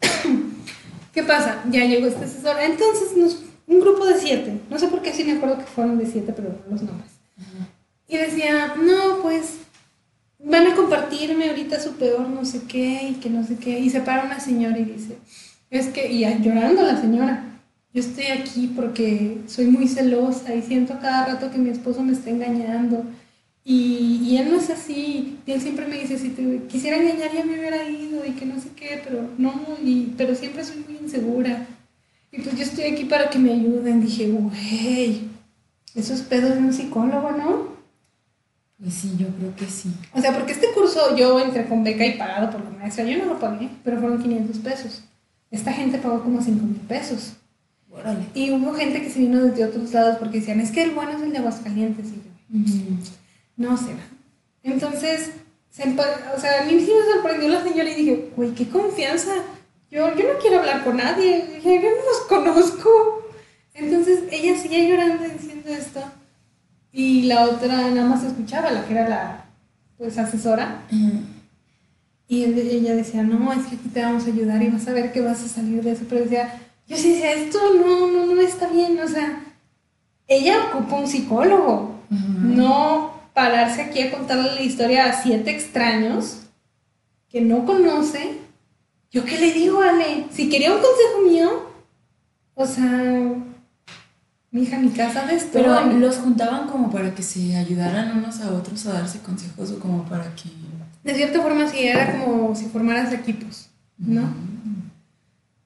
¿Qué 1.12 1.22
pasa? 1.22 1.62
Ya 1.70 1.84
llegó 1.84 2.06
este 2.06 2.24
asesor. 2.24 2.56
Entonces, 2.60 3.16
nos, 3.16 3.42
un 3.66 3.80
grupo 3.80 4.06
de 4.06 4.18
siete. 4.18 4.60
No 4.70 4.78
sé 4.78 4.88
por 4.88 5.02
qué 5.02 5.12
sí 5.12 5.24
me 5.24 5.32
acuerdo 5.32 5.58
que 5.58 5.64
fueron 5.64 5.98
de 5.98 6.06
siete, 6.06 6.32
pero 6.34 6.48
los 6.70 6.82
nombres. 6.82 7.12
Y 8.08 8.16
decía, 8.16 8.74
no, 8.76 9.22
pues 9.22 9.54
van 10.38 10.66
a 10.66 10.76
compartirme 10.76 11.48
ahorita 11.48 11.80
su 11.80 11.92
peor 11.94 12.28
no 12.28 12.44
sé 12.44 12.62
qué 12.68 13.08
y 13.10 13.14
que 13.14 13.30
no 13.30 13.44
sé 13.44 13.56
qué. 13.56 13.78
Y 13.78 13.90
se 13.90 14.00
para 14.00 14.24
una 14.24 14.40
señora 14.40 14.78
y 14.78 14.84
dice, 14.84 15.18
es 15.70 15.88
que, 15.88 16.10
y 16.10 16.20
llorando 16.42 16.82
la 16.82 17.00
señora, 17.00 17.44
yo 17.92 18.00
estoy 18.00 18.26
aquí 18.26 18.72
porque 18.76 19.38
soy 19.46 19.66
muy 19.66 19.88
celosa 19.88 20.54
y 20.54 20.62
siento 20.62 20.98
cada 21.00 21.26
rato 21.26 21.50
que 21.50 21.58
mi 21.58 21.70
esposo 21.70 22.02
me 22.02 22.12
está 22.12 22.30
engañando. 22.30 23.04
Y, 23.68 24.20
y 24.22 24.36
él 24.38 24.48
no 24.52 24.60
es 24.60 24.70
así. 24.70 25.40
Y 25.44 25.50
él 25.50 25.60
siempre 25.60 25.88
me 25.88 25.98
dice, 25.98 26.16
si 26.16 26.28
te 26.28 26.62
quisiera 26.68 26.98
engañar 26.98 27.32
ya 27.34 27.44
me 27.44 27.58
hubiera 27.58 27.88
ido 27.88 28.24
y 28.24 28.30
que 28.30 28.46
no 28.46 28.60
sé 28.60 28.68
qué, 28.76 29.02
pero 29.02 29.28
no, 29.38 29.52
y, 29.82 30.14
pero 30.16 30.36
siempre 30.36 30.62
soy 30.62 30.84
muy 30.88 30.98
insegura. 30.98 31.66
Y 32.30 32.42
pues 32.42 32.56
yo 32.56 32.62
estoy 32.62 32.84
aquí 32.84 33.06
para 33.06 33.28
que 33.28 33.40
me 33.40 33.52
ayuden. 33.52 34.00
Dije, 34.00 34.28
güey, 34.28 35.22
eso 35.96 36.14
es 36.14 36.22
pedo 36.22 36.50
de 36.50 36.58
un 36.58 36.72
psicólogo, 36.72 37.32
¿no? 37.32 37.76
Pues 38.80 38.94
sí, 38.94 39.16
yo 39.18 39.26
creo 39.36 39.56
que 39.56 39.66
sí. 39.66 39.90
O 40.12 40.20
sea, 40.20 40.32
porque 40.32 40.52
este 40.52 40.68
curso 40.72 41.16
yo 41.16 41.40
entré 41.40 41.66
con 41.66 41.82
beca 41.82 42.06
y 42.06 42.16
pagado 42.16 42.52
por 42.52 42.62
la 42.62 42.70
maestra, 42.70 43.04
yo 43.04 43.18
no 43.18 43.24
lo 43.24 43.40
pagué, 43.40 43.68
pero 43.82 43.98
fueron 43.98 44.22
500 44.22 44.58
pesos. 44.58 45.02
Esta 45.50 45.72
gente 45.72 45.98
pagó 45.98 46.22
como 46.22 46.40
5 46.40 46.64
mil 46.64 46.80
pesos. 46.82 47.32
Órale. 47.90 48.26
Y 48.32 48.52
hubo 48.52 48.74
gente 48.74 49.02
que 49.02 49.10
se 49.10 49.18
vino 49.18 49.42
desde 49.42 49.64
otros 49.64 49.92
lados 49.92 50.18
porque 50.18 50.38
decían, 50.38 50.60
es 50.60 50.70
que 50.70 50.84
el 50.84 50.92
bueno 50.92 51.12
es 51.12 51.22
el 51.22 51.32
de 51.32 51.38
Aguascalientes. 51.38 52.06
Y 52.52 52.64
yo, 52.64 52.94
no 53.56 53.76
sé. 53.76 53.94
Entonces, 54.62 55.30
o 55.78 56.40
sea, 56.40 56.62
a 56.62 56.64
mí 56.64 56.80
sí 56.80 56.90
me 56.90 57.14
sorprendió 57.14 57.48
la 57.48 57.62
señora 57.62 57.90
y 57.90 57.94
dije, 57.94 58.30
güey, 58.34 58.52
qué 58.52 58.68
confianza. 58.68 59.32
Yo, 59.90 60.14
yo 60.14 60.32
no 60.32 60.38
quiero 60.40 60.58
hablar 60.58 60.84
con 60.84 60.96
nadie. 60.96 61.46
Dije, 61.54 61.82
yo 61.82 61.90
no 61.90 61.96
los 61.96 62.20
conozco. 62.28 63.22
Entonces, 63.74 64.24
ella 64.30 64.56
seguía 64.56 64.88
llorando 64.88 65.24
diciendo 65.24 65.68
esto. 65.68 66.00
Y 66.92 67.22
la 67.24 67.44
otra 67.44 67.90
nada 67.90 68.08
más 68.08 68.24
escuchaba, 68.24 68.70
la 68.70 68.86
que 68.86 68.94
era 68.94 69.08
la 69.08 69.44
pues 69.98 70.16
asesora. 70.18 70.82
Y 72.28 72.44
ella 72.44 72.96
decía, 72.96 73.22
no, 73.22 73.52
es 73.52 73.66
que 73.66 73.76
aquí 73.76 73.88
te 73.92 74.02
vamos 74.02 74.24
a 74.24 74.28
ayudar 74.28 74.62
y 74.62 74.70
vas 74.70 74.88
a 74.88 74.92
ver 74.92 75.12
que 75.12 75.20
vas 75.20 75.42
a 75.44 75.48
salir 75.48 75.82
de 75.82 75.92
eso. 75.92 76.04
Pero 76.08 76.22
decía, 76.22 76.60
yo 76.88 76.96
sí 76.96 77.12
decía, 77.12 77.32
esto 77.32 77.58
no, 77.74 78.08
no, 78.08 78.34
no 78.34 78.40
está 78.40 78.68
bien. 78.68 78.98
O 78.98 79.08
sea, 79.08 79.44
ella 80.26 80.68
ocupa 80.72 80.96
un 80.96 81.06
psicólogo. 81.06 81.94
No 82.08 83.15
pararse 83.36 83.82
aquí 83.82 84.00
a 84.00 84.10
contarle 84.10 84.54
la 84.54 84.62
historia 84.62 85.04
a 85.04 85.22
siete 85.22 85.50
extraños 85.50 86.38
que 87.28 87.42
no 87.42 87.66
conoce. 87.66 88.38
¿Yo 89.10 89.26
qué 89.26 89.38
le 89.38 89.52
digo, 89.52 89.82
Ale? 89.82 90.24
Si 90.32 90.48
quería 90.48 90.72
un 90.72 90.80
consejo 90.80 91.20
mío, 91.22 91.66
o 92.54 92.66
sea, 92.66 93.34
mi 94.50 94.62
hija, 94.62 94.78
mi 94.78 94.88
casa 94.88 95.26
de 95.26 95.34
esto. 95.34 95.50
Pero 95.52 95.84
los 95.98 96.16
juntaban 96.16 96.66
como 96.66 96.90
para 96.90 97.14
que 97.14 97.22
se 97.22 97.54
ayudaran 97.56 98.16
unos 98.16 98.40
a 98.40 98.54
otros 98.54 98.86
a 98.86 98.94
darse 98.94 99.18
consejos 99.18 99.70
o 99.70 99.80
como 99.80 100.04
para 100.06 100.34
que 100.34 100.48
de 101.04 101.14
cierta 101.14 101.42
forma 101.42 101.68
sí 101.68 101.86
era 101.86 102.18
como 102.18 102.56
si 102.56 102.64
formaras 102.64 103.12
equipos, 103.12 103.68
¿no? 103.98 104.32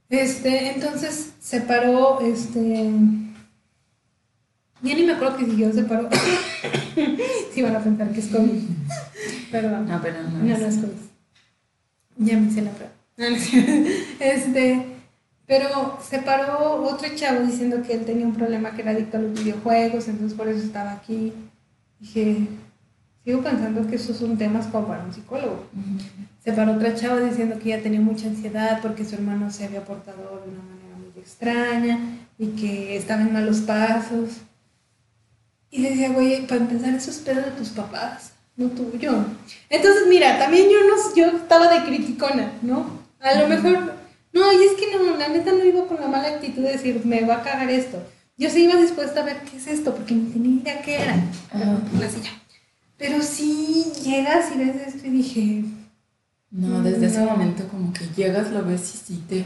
Este, 0.08 0.74
entonces 0.74 1.34
se 1.40 1.60
paró, 1.60 2.20
este, 2.20 2.90
ya 4.82 4.94
ni 4.94 5.02
me 5.04 5.12
acuerdo 5.12 5.36
que 5.36 5.44
siguió, 5.46 5.72
se 5.72 5.84
paró. 5.84 6.08
sí 7.54 7.62
van 7.62 7.76
a 7.76 7.80
pensar 7.80 8.10
que 8.12 8.20
es 8.20 8.28
COVID. 8.28 8.62
Perdón. 9.50 9.88
No, 9.88 10.00
pero 10.02 10.22
no, 10.22 10.30
no, 10.30 10.44
no, 10.44 10.66
es 10.66 10.76
COVID. 10.76 10.92
Ya 12.18 12.38
me 12.38 12.48
hice 12.48 12.62
la 12.62 12.70
prueba. 12.70 12.92
este, 14.20 14.86
pero 15.46 15.98
se 16.02 16.20
paró 16.20 16.82
otro 16.84 17.08
chavo 17.14 17.42
diciendo 17.42 17.82
que 17.82 17.94
él 17.94 18.04
tenía 18.04 18.26
un 18.26 18.34
problema 18.34 18.72
que 18.72 18.82
era 18.82 18.92
adicto 18.92 19.18
a 19.18 19.20
los 19.20 19.32
videojuegos, 19.32 20.08
entonces 20.08 20.36
por 20.36 20.48
eso 20.48 20.64
estaba 20.64 20.92
aquí. 20.92 21.32
Dije, 21.98 22.48
Sigo 23.24 23.42
pensando 23.42 23.86
que 23.86 23.96
esos 23.96 24.16
son 24.16 24.38
temas 24.38 24.66
como 24.68 24.88
para 24.88 25.04
un 25.04 25.12
psicólogo. 25.12 25.66
Se 26.42 26.52
paró 26.52 26.72
otra 26.72 26.94
chava 26.94 27.20
diciendo 27.20 27.58
que 27.58 27.72
ella 27.72 27.82
tenía 27.82 28.00
mucha 28.00 28.28
ansiedad 28.28 28.80
porque 28.80 29.04
su 29.04 29.14
hermano 29.14 29.50
se 29.50 29.66
había 29.66 29.84
portado 29.84 30.42
de 30.44 30.50
una 30.50 30.62
manera 30.62 30.96
muy 30.98 31.20
extraña 31.20 31.98
y 32.38 32.48
que 32.48 32.96
estaba 32.96 33.20
en 33.20 33.32
malos 33.32 33.58
pasos. 33.60 34.40
Y 35.70 35.82
decía, 35.82 36.10
güey, 36.10 36.46
para 36.46 36.62
empezar, 36.62 36.94
eso 36.94 37.10
es 37.10 37.18
pedo 37.18 37.42
de 37.42 37.52
tus 37.52 37.68
papás, 37.70 38.32
no 38.56 38.68
tuyo. 38.68 39.24
Entonces, 39.68 40.02
mira, 40.08 40.38
también 40.38 40.68
yo, 40.68 40.78
no, 40.88 41.14
yo 41.14 41.38
estaba 41.38 41.68
de 41.72 41.84
criticona, 41.84 42.52
¿no? 42.62 43.00
A 43.20 43.34
lo 43.34 43.48
mejor, 43.48 43.94
no, 44.32 44.52
y 44.52 44.64
es 44.64 44.72
que 44.72 44.96
no, 44.96 45.16
la 45.16 45.28
neta 45.28 45.52
no 45.52 45.64
iba 45.64 45.86
con 45.86 46.00
la 46.00 46.08
mala 46.08 46.28
actitud 46.28 46.62
de 46.62 46.72
decir, 46.72 47.00
me 47.04 47.24
va 47.24 47.36
a 47.36 47.42
cagar 47.42 47.70
esto. 47.70 48.02
Yo 48.36 48.48
sí 48.48 48.64
iba 48.64 48.76
dispuesta 48.76 49.20
a 49.20 49.24
ver 49.24 49.42
qué 49.42 49.58
es 49.58 49.66
esto, 49.66 49.94
porque 49.94 50.14
no 50.14 50.32
tenía 50.32 50.62
idea 50.62 50.82
qué 50.82 50.94
era. 50.96 51.14
La 51.98 52.08
silla. 52.08 52.30
Pero 52.96 53.22
sí 53.22 53.92
llegas 54.02 54.50
y 54.54 54.58
ves 54.58 54.94
esto 54.94 55.06
y 55.06 55.10
dije... 55.10 55.64
No, 56.50 56.82
desde 56.82 57.06
ese 57.06 57.20
momento 57.20 57.68
como 57.68 57.92
que 57.92 58.06
llegas, 58.16 58.50
lo 58.50 58.64
ves 58.64 58.94
y 58.94 58.98
sí 58.98 59.24
te, 59.28 59.42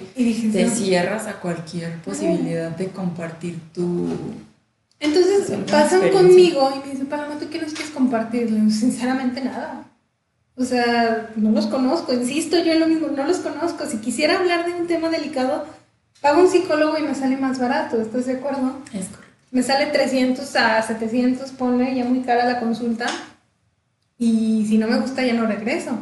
te 0.50 0.70
cierras 0.70 1.26
a 1.26 1.34
cualquier 1.34 2.00
posibilidad 2.00 2.70
de 2.70 2.88
compartir 2.88 3.58
tu... 3.74 4.08
Entonces 5.04 5.52
pasan 5.70 6.10
conmigo 6.10 6.72
y 6.74 6.78
me 6.80 6.92
dicen, 6.92 7.06
Paloma, 7.06 7.38
¿tú 7.38 7.48
qué 7.50 7.60
nos 7.60 7.72
quieres 7.72 7.92
compartir? 7.92 8.48
Sinceramente 8.70 9.44
nada. 9.44 9.84
O 10.56 10.64
sea, 10.64 11.30
no 11.36 11.50
los 11.50 11.66
conozco, 11.66 12.12
insisto 12.12 12.56
yo 12.58 12.72
en 12.72 12.80
lo 12.80 12.86
mismo, 12.86 13.08
no 13.08 13.24
los 13.24 13.38
conozco. 13.38 13.86
Si 13.86 13.98
quisiera 13.98 14.38
hablar 14.38 14.64
de 14.64 14.74
un 14.74 14.86
tema 14.86 15.10
delicado, 15.10 15.66
pago 16.20 16.42
un 16.42 16.48
psicólogo 16.48 16.96
y 16.96 17.02
me 17.02 17.14
sale 17.14 17.36
más 17.36 17.58
barato, 17.58 18.00
¿estás 18.00 18.26
de 18.26 18.34
acuerdo? 18.34 18.78
Es 18.92 19.06
correcto. 19.06 19.24
Me 19.50 19.62
sale 19.62 19.86
300 19.86 20.56
a 20.56 20.82
700, 20.82 21.52
ponle 21.52 21.94
ya 21.94 22.04
muy 22.04 22.22
cara 22.22 22.44
la 22.44 22.58
consulta 22.58 23.06
y 24.18 24.66
si 24.66 24.78
no 24.78 24.88
me 24.88 24.98
gusta 24.98 25.24
ya 25.24 25.34
no 25.34 25.46
regreso. 25.46 25.96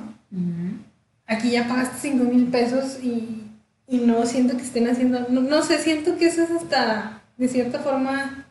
Aquí 1.27 1.51
ya 1.51 1.69
pagaste 1.69 1.97
5 2.01 2.25
mil 2.25 2.47
pesos 2.47 2.99
y, 3.03 3.43
y, 3.89 3.99
no 3.99 4.25
siento 4.25 4.57
que 4.57 4.63
estén 4.63 4.89
haciendo, 4.89 5.27
no, 5.29 5.63
sé, 5.63 5.79
siento 5.79 6.17
que 6.17 6.29
eso 6.29 6.43
es 6.43 6.51
hasta 6.51 7.23
de 7.37 7.49
cierta 7.49 7.81
forma, 7.81 8.47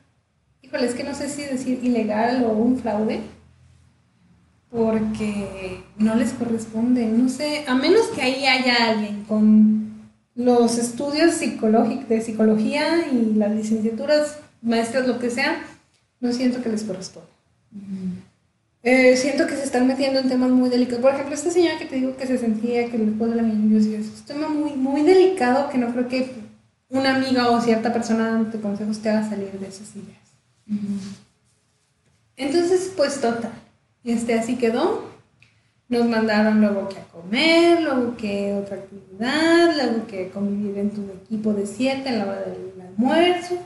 híjole, 0.71 0.87
es 0.87 0.95
que 0.95 1.03
no 1.03 1.13
sé 1.13 1.27
si 1.27 1.43
decir 1.43 1.79
ilegal 1.83 2.45
o 2.45 2.53
un 2.53 2.79
fraude, 2.79 3.19
porque 4.69 5.83
no 5.97 6.15
les 6.15 6.31
corresponde, 6.31 7.05
no 7.07 7.27
sé, 7.27 7.65
a 7.67 7.75
menos 7.75 8.07
que 8.07 8.21
ahí 8.21 8.45
haya 8.45 8.91
alguien 8.91 9.25
con 9.25 9.91
los 10.33 10.77
estudios 10.77 11.33
psicológicos, 11.33 12.07
de 12.07 12.21
psicología 12.21 13.05
y 13.11 13.33
las 13.33 13.51
licenciaturas, 13.51 14.39
maestras, 14.61 15.07
lo 15.07 15.19
que 15.19 15.29
sea, 15.29 15.61
no 16.21 16.31
siento 16.31 16.63
que 16.63 16.69
les 16.69 16.83
corresponda. 16.83 17.27
Eh, 18.83 19.17
siento 19.17 19.47
que 19.47 19.57
se 19.57 19.65
están 19.65 19.87
metiendo 19.87 20.21
en 20.21 20.29
temas 20.29 20.51
muy 20.51 20.69
delicados. 20.69 21.01
Por 21.01 21.13
ejemplo, 21.13 21.35
esta 21.35 21.51
señora 21.51 21.77
que 21.77 21.85
te 21.85 21.97
digo 21.97 22.15
que 22.15 22.27
se 22.27 22.37
sentía 22.37 22.89
que 22.89 22.97
después 22.97 23.29
de 23.29 23.35
la 23.35 23.43
decía, 23.43 23.99
es 23.99 24.07
un 24.07 24.25
tema 24.25 24.47
muy, 24.47 24.71
muy 24.71 25.01
delicado 25.01 25.69
que 25.69 25.77
no 25.77 25.91
creo 25.91 26.07
que 26.07 26.31
una 26.87 27.17
amiga 27.17 27.49
o 27.49 27.59
cierta 27.59 27.91
persona 27.91 28.29
dándote 28.29 28.61
consejos 28.61 28.99
te 28.99 29.09
haga 29.09 29.29
salir 29.29 29.51
de 29.51 29.67
esas 29.67 29.93
ideas. 29.97 30.20
Entonces, 32.37 32.93
pues 32.95 33.19
total. 33.19 33.51
Este, 34.03 34.33
así 34.33 34.57
quedó. 34.57 35.09
Nos 35.89 36.07
mandaron 36.07 36.61
luego 36.61 36.87
que 36.87 36.99
a 36.99 37.03
comer, 37.05 37.81
luego 37.81 38.15
que 38.15 38.53
otra 38.53 38.77
actividad, 38.77 39.75
luego 39.75 40.07
que 40.07 40.29
convivir 40.29 40.77
en 40.77 40.91
tu 40.91 41.01
equipo 41.11 41.53
de 41.53 41.67
siete 41.67 42.09
en 42.09 42.19
la 42.19 42.25
hora 42.25 42.41
del 42.41 42.81
almuerzo. 42.81 43.57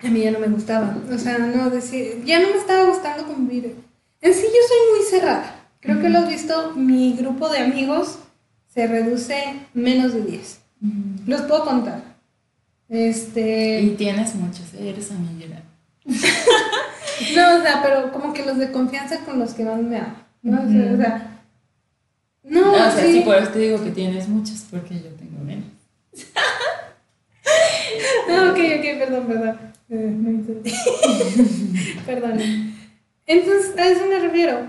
A 0.00 0.08
mí 0.08 0.20
ya 0.20 0.30
no 0.30 0.40
me 0.40 0.48
gustaba. 0.48 0.94
O 1.10 1.18
sea, 1.18 1.38
no 1.38 1.70
decir, 1.70 2.22
ya 2.26 2.38
no 2.38 2.48
me 2.50 2.56
estaba 2.56 2.84
gustando 2.90 3.26
convivir. 3.26 3.76
En 4.20 4.34
sí 4.34 4.42
yo 4.42 4.48
soy 4.68 4.98
muy 4.98 5.06
cerrada. 5.08 5.68
Creo 5.80 6.00
que 6.00 6.08
lo 6.10 6.18
has 6.18 6.28
visto, 6.28 6.72
mi 6.76 7.14
grupo 7.14 7.48
de 7.48 7.58
amigos 7.58 8.18
se 8.72 8.86
reduce 8.86 9.66
menos 9.72 10.12
de 10.12 10.22
10. 10.22 10.60
Los 11.26 11.42
puedo 11.42 11.64
contar. 11.64 12.13
Este. 12.88 13.80
Y 13.80 13.90
tienes 13.90 14.34
muchos, 14.34 14.74
¿eh? 14.74 14.90
eres 14.90 15.10
amiguera. 15.10 15.62
no, 16.04 17.58
o 17.58 17.62
sea, 17.62 17.80
pero 17.82 18.12
como 18.12 18.32
que 18.32 18.44
los 18.44 18.58
de 18.58 18.70
confianza 18.70 19.24
con 19.24 19.38
los 19.38 19.54
que 19.54 19.64
más 19.64 19.82
me 19.82 19.98
amo. 19.98 20.16
¿no? 20.42 20.62
O 20.62 20.96
sea, 20.96 21.34
no, 22.44 22.72
o 22.72 22.74
sea, 22.74 22.90
sí. 22.90 23.22
por 23.24 23.36
eso 23.36 23.50
te 23.50 23.58
digo 23.58 23.82
que 23.82 23.90
tienes 23.90 24.28
muchos, 24.28 24.66
porque 24.70 24.96
yo 24.96 25.08
tengo 25.18 25.42
menos. 25.42 25.64
no, 28.28 28.50
ok, 28.50 28.58
ok, 28.58 28.98
perdón, 28.98 29.26
perdón. 29.26 29.58
Eh, 29.88 30.14
perdón. 32.06 32.38
Entonces, 33.26 33.78
a 33.78 33.88
eso 33.88 34.06
me 34.06 34.18
refiero. 34.18 34.68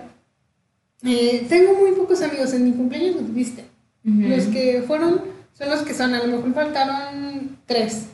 Eh, 1.04 1.46
tengo 1.50 1.74
muy 1.74 1.92
pocos 1.92 2.22
amigos. 2.22 2.54
En 2.54 2.64
mi 2.64 2.72
cumpleaños 2.72 3.16
los 3.16 3.34
viste. 3.34 3.66
Los 4.04 4.46
que 4.46 4.84
fueron 4.86 5.22
son 5.58 5.70
los 5.70 5.82
que 5.82 5.94
son. 5.94 6.14
A 6.14 6.24
lo 6.24 6.38
mejor 6.38 6.54
faltaron 6.54 7.58
tres. 7.66 8.08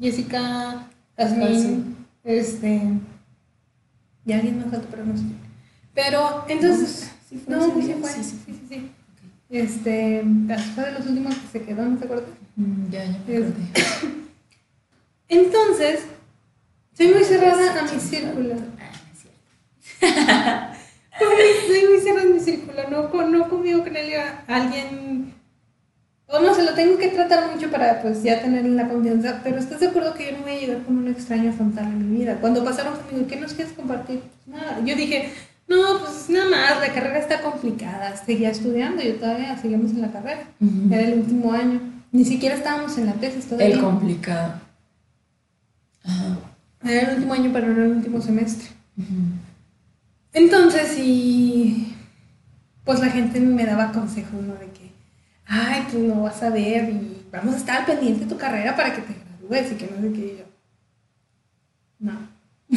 Jessica, 0.00 0.88
Asmin, 1.16 1.96
este. 2.24 2.82
Y 4.26 4.32
alguien 4.32 4.58
me 4.58 4.64
falta, 4.64 4.86
pero 4.90 5.04
no 5.04 5.16
sé. 5.16 5.24
Pero 5.94 6.44
entonces. 6.48 7.10
no, 7.46 7.66
sí 7.66 7.94
fue. 8.00 8.10
Sí, 8.10 8.24
sí, 8.24 8.38
sí. 8.46 8.60
sí, 8.68 8.90
Este. 9.50 10.24
Fue 10.74 10.84
de 10.84 10.92
los 10.92 11.06
últimos 11.06 11.34
que 11.34 11.58
se 11.58 11.64
quedó, 11.64 11.84
¿no 11.84 11.98
te 11.98 12.04
acuerdas? 12.04 12.28
Mm, 12.56 12.90
ya, 12.90 13.04
ya 13.04 13.18
me 13.26 13.36
acordé. 13.36 13.52
Entonces, 15.28 16.00
soy 16.96 17.08
muy 17.08 17.24
cerrada 17.24 17.80
a 17.80 17.82
mi 17.82 18.00
círculo. 18.00 18.54
Ah, 20.00 20.72
soy 21.18 21.86
muy 21.88 22.00
cerrada 22.00 22.22
en 22.22 22.34
mi 22.34 22.40
círculo. 22.40 22.88
No, 22.90 23.26
no 23.26 23.48
conmigo 23.48 23.82
con 23.82 23.96
alguien. 23.96 25.23
O 26.26 26.40
no 26.40 26.54
se 26.54 26.62
lo 26.62 26.74
tengo 26.74 26.96
que 26.98 27.08
tratar 27.08 27.52
mucho 27.52 27.70
para 27.70 28.00
pues 28.02 28.22
ya 28.22 28.40
tener 28.40 28.64
la 28.64 28.88
confianza. 28.88 29.40
Pero 29.44 29.58
estás 29.58 29.80
de 29.80 29.88
acuerdo 29.88 30.14
que 30.14 30.26
yo 30.26 30.38
no 30.38 30.42
voy 30.42 30.52
a 30.52 30.60
llegar 30.60 30.82
con 30.82 30.98
un 30.98 31.08
extraño 31.08 31.50
a 31.50 31.52
afrontar 31.52 31.84
en 31.84 32.10
mi 32.10 32.18
vida. 32.18 32.38
Cuando 32.40 32.64
pasaron 32.64 32.96
conmigo, 32.96 33.26
¿qué 33.26 33.36
nos 33.36 33.52
quieres 33.52 33.74
compartir? 33.74 34.20
Pues 34.20 34.56
nada. 34.56 34.80
Yo 34.84 34.96
dije, 34.96 35.30
no, 35.68 35.98
pues 36.00 36.28
nada 36.28 36.50
más, 36.50 36.80
la 36.80 36.92
carrera 36.92 37.18
está 37.18 37.40
complicada. 37.40 38.16
Seguía 38.16 38.50
estudiando, 38.50 39.02
yo 39.02 39.16
todavía 39.16 39.56
seguimos 39.58 39.90
en 39.92 40.00
la 40.02 40.12
carrera. 40.12 40.44
Era 40.90 41.02
el 41.02 41.20
último 41.20 41.52
año. 41.52 41.80
Ni 42.12 42.24
siquiera 42.24 42.54
estábamos 42.54 42.96
en 42.98 43.06
la 43.06 43.14
tesis 43.14 43.46
todavía. 43.46 43.74
El 43.74 43.80
complicado. 43.80 44.54
Era 46.84 47.10
el 47.10 47.16
último 47.16 47.34
año, 47.34 47.50
pero 47.52 47.68
no 47.68 47.82
el 47.82 47.92
último 47.92 48.20
semestre. 48.20 48.68
Entonces, 50.32 50.98
y 50.98 51.94
pues 52.84 53.00
la 53.00 53.08
gente 53.08 53.40
me 53.40 53.64
daba 53.64 53.92
consejos, 53.92 54.42
¿no? 54.42 54.54
De 54.54 54.66
que, 54.66 54.92
ay, 55.46 55.86
tú 55.90 55.98
no 55.98 56.22
vas 56.22 56.42
a 56.42 56.50
ver 56.50 56.88
y 56.90 57.26
vamos 57.30 57.54
a 57.54 57.58
estar 57.58 57.86
pendiente 57.86 58.24
de 58.24 58.30
tu 58.30 58.36
carrera 58.36 58.74
para 58.76 58.94
que 58.94 59.02
te 59.02 59.14
gradúes 59.14 59.72
y 59.72 59.74
que 59.76 59.86
no 59.86 60.00
sé 60.00 60.12
qué. 60.12 60.36
yo, 60.38 60.44
no. 62.00 62.34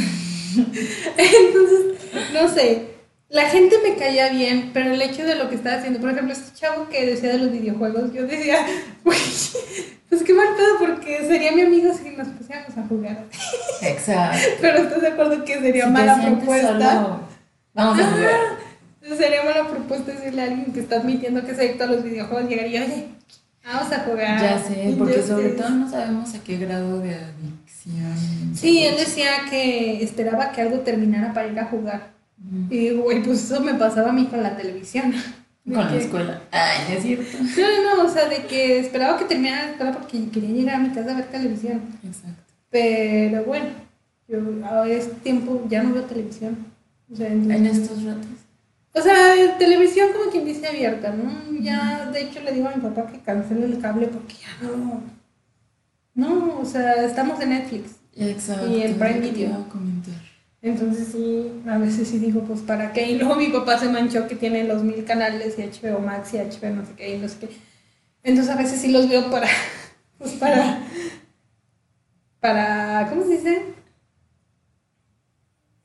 Entonces, 1.18 2.34
no 2.34 2.48
sé, 2.50 2.88
la 3.30 3.50
gente 3.50 3.78
me 3.84 3.96
caía 3.96 4.30
bien, 4.30 4.72
pero 4.74 4.94
el 4.94 5.02
hecho 5.02 5.24
de 5.24 5.36
lo 5.36 5.50
que 5.50 5.56
estaba 5.56 5.78
haciendo, 5.78 6.00
por 6.00 6.12
ejemplo, 6.12 6.34
este 6.34 6.58
chavo 6.58 6.88
que 6.90 7.06
decía 7.06 7.34
de 7.34 7.40
los 7.40 7.52
videojuegos, 7.52 8.14
yo 8.14 8.26
decía, 8.26 8.66
pues 9.04 9.54
qué 10.28 10.34
mal 10.34 10.50
pedo, 10.56 10.78
porque 10.78 11.26
sería 11.26 11.54
mi 11.54 11.62
amigo 11.62 11.94
si 11.94 12.10
nos 12.10 12.28
pusiéramos 12.28 12.78
a 12.78 12.84
jugar. 12.88 13.26
Exacto. 13.82 14.48
pero 14.62 14.80
estás 14.80 15.02
de 15.02 15.08
acuerdo 15.08 15.44
que 15.46 15.60
sería 15.60 15.88
mala 15.88 16.22
propuesta. 16.22 17.22
Vamos 17.74 18.00
a 18.00 18.12
jugar. 18.12 18.67
Sería 19.16 19.44
mala 19.44 19.68
propuesta 19.68 20.12
decirle 20.12 20.42
a 20.42 20.46
alguien 20.46 20.74
que 20.74 20.80
está 20.80 20.98
admitiendo 20.98 21.46
que 21.46 21.56
se 21.56 21.62
adicto 21.62 21.84
a 21.84 21.88
los 21.88 22.04
videojuegos, 22.04 22.50
llegaría, 22.50 22.84
oye, 22.84 23.06
vamos 23.66 23.92
a 23.92 24.00
jugar. 24.00 24.42
Ya 24.42 24.60
sé, 24.60 24.96
porque 24.98 25.22
sobre 25.22 25.50
todo 25.50 25.70
no 25.70 25.90
sabemos 25.90 26.34
a 26.34 26.44
qué 26.44 26.58
grado 26.58 27.00
de 27.00 27.16
adicción. 27.16 28.56
Sí, 28.56 28.86
él 28.86 28.96
decía 28.98 29.30
que 29.50 30.04
esperaba 30.04 30.52
que 30.52 30.62
algo 30.62 30.80
terminara 30.80 31.34
para 31.34 31.48
ir 31.48 31.60
a 31.60 31.66
jugar. 31.66 32.12
Y, 32.70 32.92
güey, 32.92 33.24
pues 33.24 33.44
eso 33.44 33.62
me 33.62 33.74
pasaba 33.74 34.10
a 34.10 34.14
mí 34.14 34.26
con 34.26 34.44
la 34.44 34.56
televisión. 34.56 35.14
Con 35.68 35.76
la 35.76 35.98
escuela. 35.98 36.42
Ay, 36.50 36.96
es 36.96 37.04
cierto. 37.04 37.38
No, 37.58 37.98
no, 37.98 38.06
o 38.06 38.10
sea, 38.10 38.30
de 38.30 38.46
que 38.46 38.80
esperaba 38.80 39.20
que 39.20 39.26
terminara 39.26 39.66
la 39.66 39.72
escuela 39.72 39.92
porque 39.92 40.30
quería 40.30 40.52
llegar 40.52 40.76
a 40.76 40.80
mi 40.80 40.92
casa 40.92 41.12
a 41.12 41.16
ver 41.16 41.26
televisión. 41.26 41.82
Exacto. 42.06 42.42
Pero 42.70 43.44
bueno, 43.44 43.66
yo 44.30 44.40
a 44.66 44.88
este 44.88 45.16
tiempo 45.16 45.66
ya 45.68 45.84
no 45.84 45.94
veo 45.94 46.04
televisión. 46.04 46.58
O 47.12 47.18
sea, 47.18 47.28
en 47.28 47.66
estos 47.66 48.02
ratos. 48.06 48.47
O 48.98 49.02
sea, 49.02 49.58
televisión 49.58 50.10
como 50.12 50.32
quien 50.32 50.46
dice 50.46 50.68
abierta, 50.68 51.12
¿no? 51.12 51.60
Ya, 51.62 52.10
de 52.12 52.22
hecho, 52.22 52.42
le 52.42 52.52
digo 52.52 52.68
a 52.68 52.76
mi 52.76 52.82
papá 52.82 53.08
que 53.08 53.20
cancele 53.20 53.66
el 53.66 53.80
cable 53.80 54.08
porque 54.08 54.36
ya 54.36 54.68
no. 54.68 55.04
No, 56.16 56.60
o 56.60 56.66
sea, 56.66 57.06
estamos 57.06 57.40
en 57.42 57.50
Netflix. 57.50 57.98
Exacto. 58.16 58.68
Y 58.68 58.82
el 58.82 58.96
Prime 58.96 59.20
Video. 59.20 59.66
Entonces 60.64 61.10
sí, 61.12 61.62
a 61.68 61.78
veces 61.78 62.08
sí 62.08 62.18
digo, 62.18 62.42
pues 62.42 62.62
para 62.62 62.92
qué. 62.92 63.12
Y 63.12 63.18
luego 63.20 63.36
mi 63.36 63.50
papá 63.50 63.78
se 63.78 63.90
manchó 63.90 64.28
que 64.28 64.36
tiene 64.36 64.64
los 64.64 64.84
mil 64.84 65.06
canales 65.06 65.56
y 65.60 65.62
HBO 65.62 66.00
Max 66.00 66.34
y 66.34 66.38
HBO 66.38 66.76
no 66.76 66.86
sé 66.86 66.94
qué 66.98 67.16
y 67.16 67.20
no 67.20 67.28
sé 67.28 67.38
qué. 67.40 67.50
Entonces 68.24 68.54
a 68.54 68.58
veces 68.58 68.82
sí 68.82 68.92
los 68.92 69.08
veo 69.08 69.30
para, 69.30 69.48
pues 70.18 70.34
para, 70.34 70.82
para, 72.40 73.08
¿cómo 73.10 73.24
se 73.24 73.30
dice? 73.38 73.66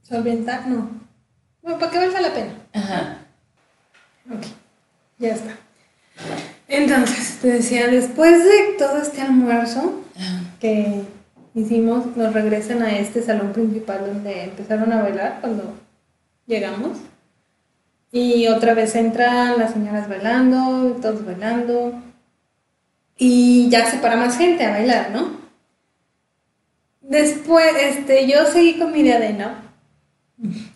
Solventar, 0.00 0.66
no. 0.66 1.02
Bueno, 1.62 1.78
para 1.78 1.92
que 1.92 1.98
valga 1.98 2.20
la 2.20 2.34
pena. 2.34 2.52
Ajá. 2.72 3.18
Ok, 4.30 4.42
ya 5.18 5.28
está. 5.34 5.56
Entonces, 6.68 7.38
te 7.40 7.48
decía, 7.48 7.86
después 7.88 8.44
de 8.44 8.76
todo 8.78 9.00
este 9.00 9.20
almuerzo, 9.20 10.02
que 10.60 11.02
hicimos, 11.54 12.16
nos 12.16 12.32
regresan 12.32 12.82
a 12.82 12.98
este 12.98 13.22
salón 13.22 13.52
principal 13.52 14.06
donde 14.06 14.44
empezaron 14.44 14.92
a 14.92 15.02
bailar 15.02 15.38
cuando 15.40 15.74
llegamos. 16.46 16.98
Y 18.10 18.46
otra 18.48 18.74
vez 18.74 18.94
entran 18.94 19.58
las 19.58 19.72
señoras 19.72 20.08
bailando, 20.08 20.98
todos 21.00 21.24
bailando. 21.24 22.00
Y 23.16 23.68
ya 23.70 23.90
se 23.90 23.98
para 23.98 24.16
más 24.16 24.36
gente 24.36 24.64
a 24.64 24.70
bailar, 24.70 25.10
¿no? 25.10 25.40
Después, 27.00 27.72
este, 27.80 28.26
yo 28.26 28.46
seguí 28.46 28.78
con 28.78 28.92
mi 28.92 29.00
idea 29.00 29.18
de 29.18 29.32
no. 29.34 29.50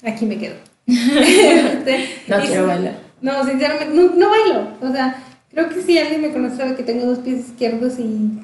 Aquí 0.04 0.26
me 0.26 0.38
quedo. 0.38 0.65
Este, 0.86 2.08
no 2.28 2.40
quiero 2.40 2.66
bailar. 2.66 2.94
No, 3.20 3.44
sinceramente, 3.44 3.94
no, 3.94 4.14
no 4.14 4.30
bailo. 4.30 4.68
O 4.80 4.92
sea, 4.92 5.22
creo 5.50 5.68
que 5.68 5.82
si 5.82 5.98
alguien 5.98 6.22
me 6.22 6.32
conoce 6.32 6.56
sabe 6.56 6.76
que 6.76 6.82
tengo 6.82 7.06
dos 7.06 7.18
pies 7.18 7.48
izquierdos 7.48 7.98
y 7.98 8.38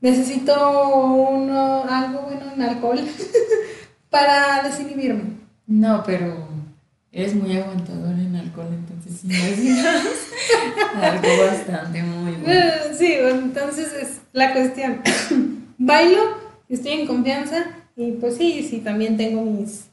necesito 0.00 0.54
uno, 1.14 1.84
algo 1.88 2.22
bueno 2.22 2.52
en 2.54 2.62
alcohol 2.62 3.00
para 4.10 4.62
desinhibirme. 4.62 5.24
No, 5.66 6.02
pero 6.04 6.48
eres 7.12 7.34
muy 7.34 7.56
aguantador 7.56 8.14
en 8.18 8.36
alcohol, 8.36 8.68
entonces 8.70 9.24
necesitas 9.24 10.02
algo 10.94 11.44
bastante 11.46 12.02
muy 12.02 12.32
bueno. 12.32 12.52
Eh, 12.52 12.94
sí, 12.98 13.14
entonces 13.14 13.92
es 13.92 14.20
la 14.32 14.52
cuestión. 14.52 15.00
Bailo, 15.78 16.20
estoy 16.68 16.92
en 16.92 17.06
confianza 17.06 17.66
y 17.96 18.12
pues 18.12 18.36
sí, 18.36 18.66
sí, 18.68 18.78
también 18.78 19.16
tengo 19.16 19.42
mis... 19.42 19.86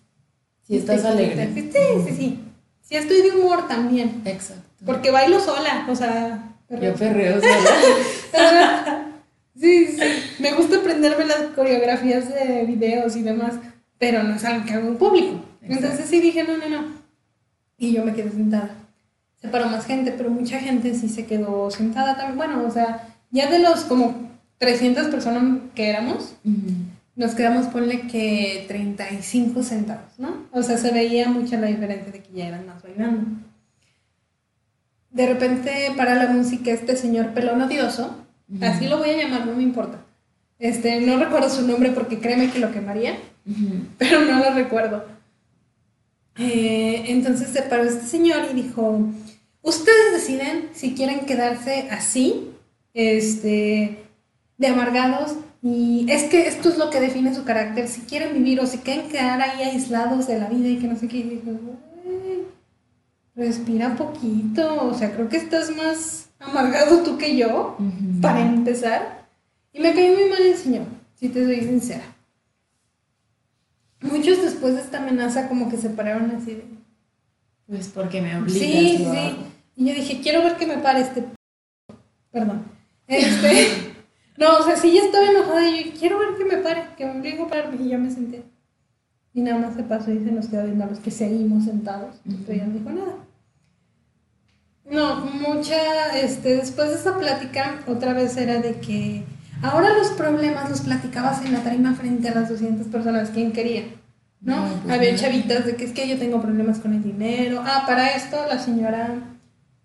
Si 0.70 0.78
estás 0.78 1.04
alegre. 1.04 1.50
Sí, 1.52 1.72
sí, 2.06 2.16
sí. 2.16 2.40
Si 2.82 2.96
estoy 2.96 3.24
de 3.24 3.32
humor 3.32 3.68
también. 3.68 4.22
Exacto. 4.24 4.64
Porque 4.86 5.10
bailo 5.10 5.40
sola, 5.40 5.88
o 5.90 5.96
sea... 5.96 6.54
Yo 6.70 6.94
perreo 6.94 7.42
sola. 8.32 9.08
Sí, 9.60 9.88
sí. 9.88 10.00
Me 10.38 10.54
gusta 10.54 10.78
aprenderme 10.78 11.26
las 11.26 11.42
coreografías 11.56 12.30
de 12.30 12.66
videos 12.66 13.16
y 13.16 13.24
demás, 13.24 13.56
pero 13.98 14.22
no 14.22 14.36
es 14.36 14.46
algo 14.46 14.64
que 14.66 14.74
hago 14.74 14.88
en 14.90 14.98
público. 14.98 15.44
Entonces 15.64 16.06
sí 16.08 16.22
dije, 16.22 16.44
no, 16.44 16.58
no, 16.58 16.70
no. 16.70 16.86
Y 17.80 17.94
yo 17.94 18.06
me 18.06 18.14
quedé 18.14 18.30
sentada. 18.30 18.76
Se 19.42 19.48
paró 19.48 19.70
más 19.70 19.88
gente, 19.88 20.12
pero 20.12 20.30
mucha 20.30 20.60
gente 20.60 20.94
sí 20.94 21.10
se 21.10 21.26
quedó 21.26 21.72
sentada 21.72 22.16
también. 22.16 22.38
Bueno, 22.38 22.64
o 22.68 22.72
sea, 22.72 23.08
ya 23.32 23.50
de 23.50 23.58
los 23.58 23.82
como 23.82 24.30
300 24.60 25.08
personas 25.08 25.62
que 25.74 25.90
éramos, 25.90 26.36
nos 27.20 27.36
quedamos, 27.36 27.68
ponle 27.68 28.08
que 28.08 28.66
35 28.70 29.62
sentados, 29.62 30.18
¿no? 30.18 30.48
O 30.52 30.64
sea, 30.64 30.78
se 30.78 30.92
veía 30.92 31.28
mucha 31.28 31.60
la 31.60 31.68
diferencia 31.68 32.12
de 32.12 32.24
que 32.24 32.34
ya 32.34 32.48
eran 32.48 32.66
más 32.66 32.82
bailando. 32.82 33.42
De 35.12 35.28
repente 35.28 35.92
para 35.98 36.16
la 36.16 36.28
música 36.28 36.72
este 36.72 36.96
señor 36.96 37.34
pelón 37.34 37.62
odioso 37.62 38.26
Así 38.62 38.88
lo 38.88 38.98
voy 38.98 39.10
a 39.10 39.18
llamar, 39.18 39.46
no 39.46 39.54
me 39.54 39.64
importa. 39.64 40.00
Este, 40.58 41.00
no 41.02 41.20
recuerdo 41.20 41.50
su 41.50 41.68
nombre 41.68 41.92
porque 41.92 42.20
créeme 42.20 42.50
que 42.50 42.60
lo 42.60 42.72
quemaría. 42.72 43.18
Ujú. 43.46 43.86
pero 43.98 44.22
no 44.22 44.40
lo 44.40 44.54
recuerdo. 44.54 45.06
Eh, 46.38 47.04
entonces 47.08 47.50
se 47.50 47.64
paró 47.64 47.84
este 47.84 48.06
señor 48.06 48.48
y 48.50 48.54
dijo, 48.54 49.10
ustedes 49.62 50.14
deciden 50.14 50.70
si 50.74 50.96
quieren 50.96 51.26
quedarse 51.26 51.90
así, 51.92 52.52
este, 52.94 54.06
de 54.58 54.68
amargados, 54.68 55.36
y 55.62 56.06
es 56.10 56.24
que 56.24 56.48
esto 56.48 56.70
es 56.70 56.78
lo 56.78 56.90
que 56.90 57.00
define 57.02 57.36
su 57.36 57.44
carácter, 57.44 57.88
si 57.88 58.02
quieren 58.02 58.34
vivir 58.34 58.60
o 58.62 58.68
si 58.68 58.78
quieren 58.80 59.10
quedar 59.10 59.42
ahí 59.42 59.62
aislados 59.62 60.28
de 60.28 60.40
la 60.40 60.48
vida 60.48 60.70
y 60.70 60.78
que 60.78 60.88
no 60.88 60.96
sé 60.96 61.08
qué, 61.08 61.24
"Güey, 61.24 61.60
respira 63.36 63.96
poquito, 63.96 64.90
o 64.90 64.94
sea, 64.94 65.14
creo 65.14 65.30
que 65.30 65.38
estás 65.38 65.76
más 65.76 66.30
amargado 66.40 67.04
tú 67.04 67.18
que 67.18 67.36
yo, 67.38 67.78
para 68.22 68.42
empezar. 68.42 69.28
Y 69.72 69.80
me 69.80 69.94
cayó 69.94 70.14
muy 70.14 70.30
mal 70.30 70.42
el 70.42 70.56
señor, 70.56 70.86
si 71.16 71.30
te 71.30 71.44
soy 71.44 71.62
sincera. 71.62 72.04
Muchos 74.02 74.42
después 74.42 74.76
de 74.76 74.82
esta 74.82 74.98
amenaza 75.00 75.48
como 75.48 75.70
que 75.70 75.78
se 75.78 75.90
pararon 75.90 76.32
así 76.32 76.56
de... 76.56 76.66
Pues 77.68 77.90
porque 77.90 78.22
me 78.22 78.36
obligas. 78.38 78.60
Sí, 78.60 78.98
sí. 78.98 79.36
Y 79.76 79.86
yo 79.88 79.94
dije, 79.94 80.22
quiero 80.22 80.42
ver 80.44 80.56
que 80.56 80.66
me 80.66 80.78
pare 80.78 81.02
este... 81.02 81.22
p-". 81.22 81.36
Perdón. 82.32 82.64
Este... 83.08 83.88
no, 84.40 84.58
o 84.60 84.64
sea, 84.64 84.78
sí, 84.78 84.94
ya 84.94 85.02
estaba 85.02 85.26
enojada 85.26 85.68
y 85.70 85.84
yo 85.84 86.00
quiero 86.00 86.20
ver 86.20 86.30
que 86.38 86.46
me 86.46 86.58
pare, 86.58 86.84
que 86.98 87.06
me 87.06 87.20
obligo 87.20 87.46
a 87.46 87.48
pararme. 87.50 87.86
Y 87.86 87.90
yo 87.90 88.00
me 88.00 88.10
senté. 88.10 88.44
Y 89.34 89.42
nada 89.42 89.60
más 89.60 89.76
se 89.76 89.84
pasó 89.84 90.12
y 90.12 90.24
se 90.24 90.32
nos 90.32 90.48
quedó 90.48 90.64
viendo 90.64 90.86
a 90.86 90.88
los 90.88 91.00
que 91.00 91.12
seguimos 91.12 91.66
sentados. 91.66 92.16
Ya 92.26 92.66
no 92.66 92.74
dijo 92.74 92.90
nada. 92.90 93.16
No, 94.90 95.18
mucha, 95.26 96.18
este, 96.18 96.56
después 96.56 96.90
de 96.90 96.96
esa 96.96 97.18
plática, 97.20 97.82
otra 97.86 98.14
vez 98.14 98.36
era 98.38 98.60
de 98.60 98.80
que 98.80 99.24
ahora 99.62 99.90
los 99.96 100.08
problemas 100.12 100.70
los 100.70 100.82
platicabas 100.82 101.46
en 101.46 101.54
la 101.54 101.60
tarima 101.60 101.94
frente 101.94 102.30
a 102.30 102.34
las 102.34 102.50
200 102.50 102.88
personas, 102.88 103.30
¿quién 103.30 103.52
quería? 103.52 103.84
¿No? 104.42 104.56
No, 104.68 104.74
pues 104.84 104.96
Había 104.96 105.12
no. 105.12 105.18
chavitas 105.18 105.66
de 105.66 105.76
que 105.76 105.84
es 105.86 105.92
que 105.92 106.08
yo 106.08 106.18
tengo 106.18 106.42
problemas 106.42 106.80
con 106.80 106.94
el 106.94 107.04
dinero. 107.04 107.62
Ah, 107.64 107.84
para 107.86 108.16
esto 108.16 108.38
la 108.48 108.58
señora, 108.58 109.16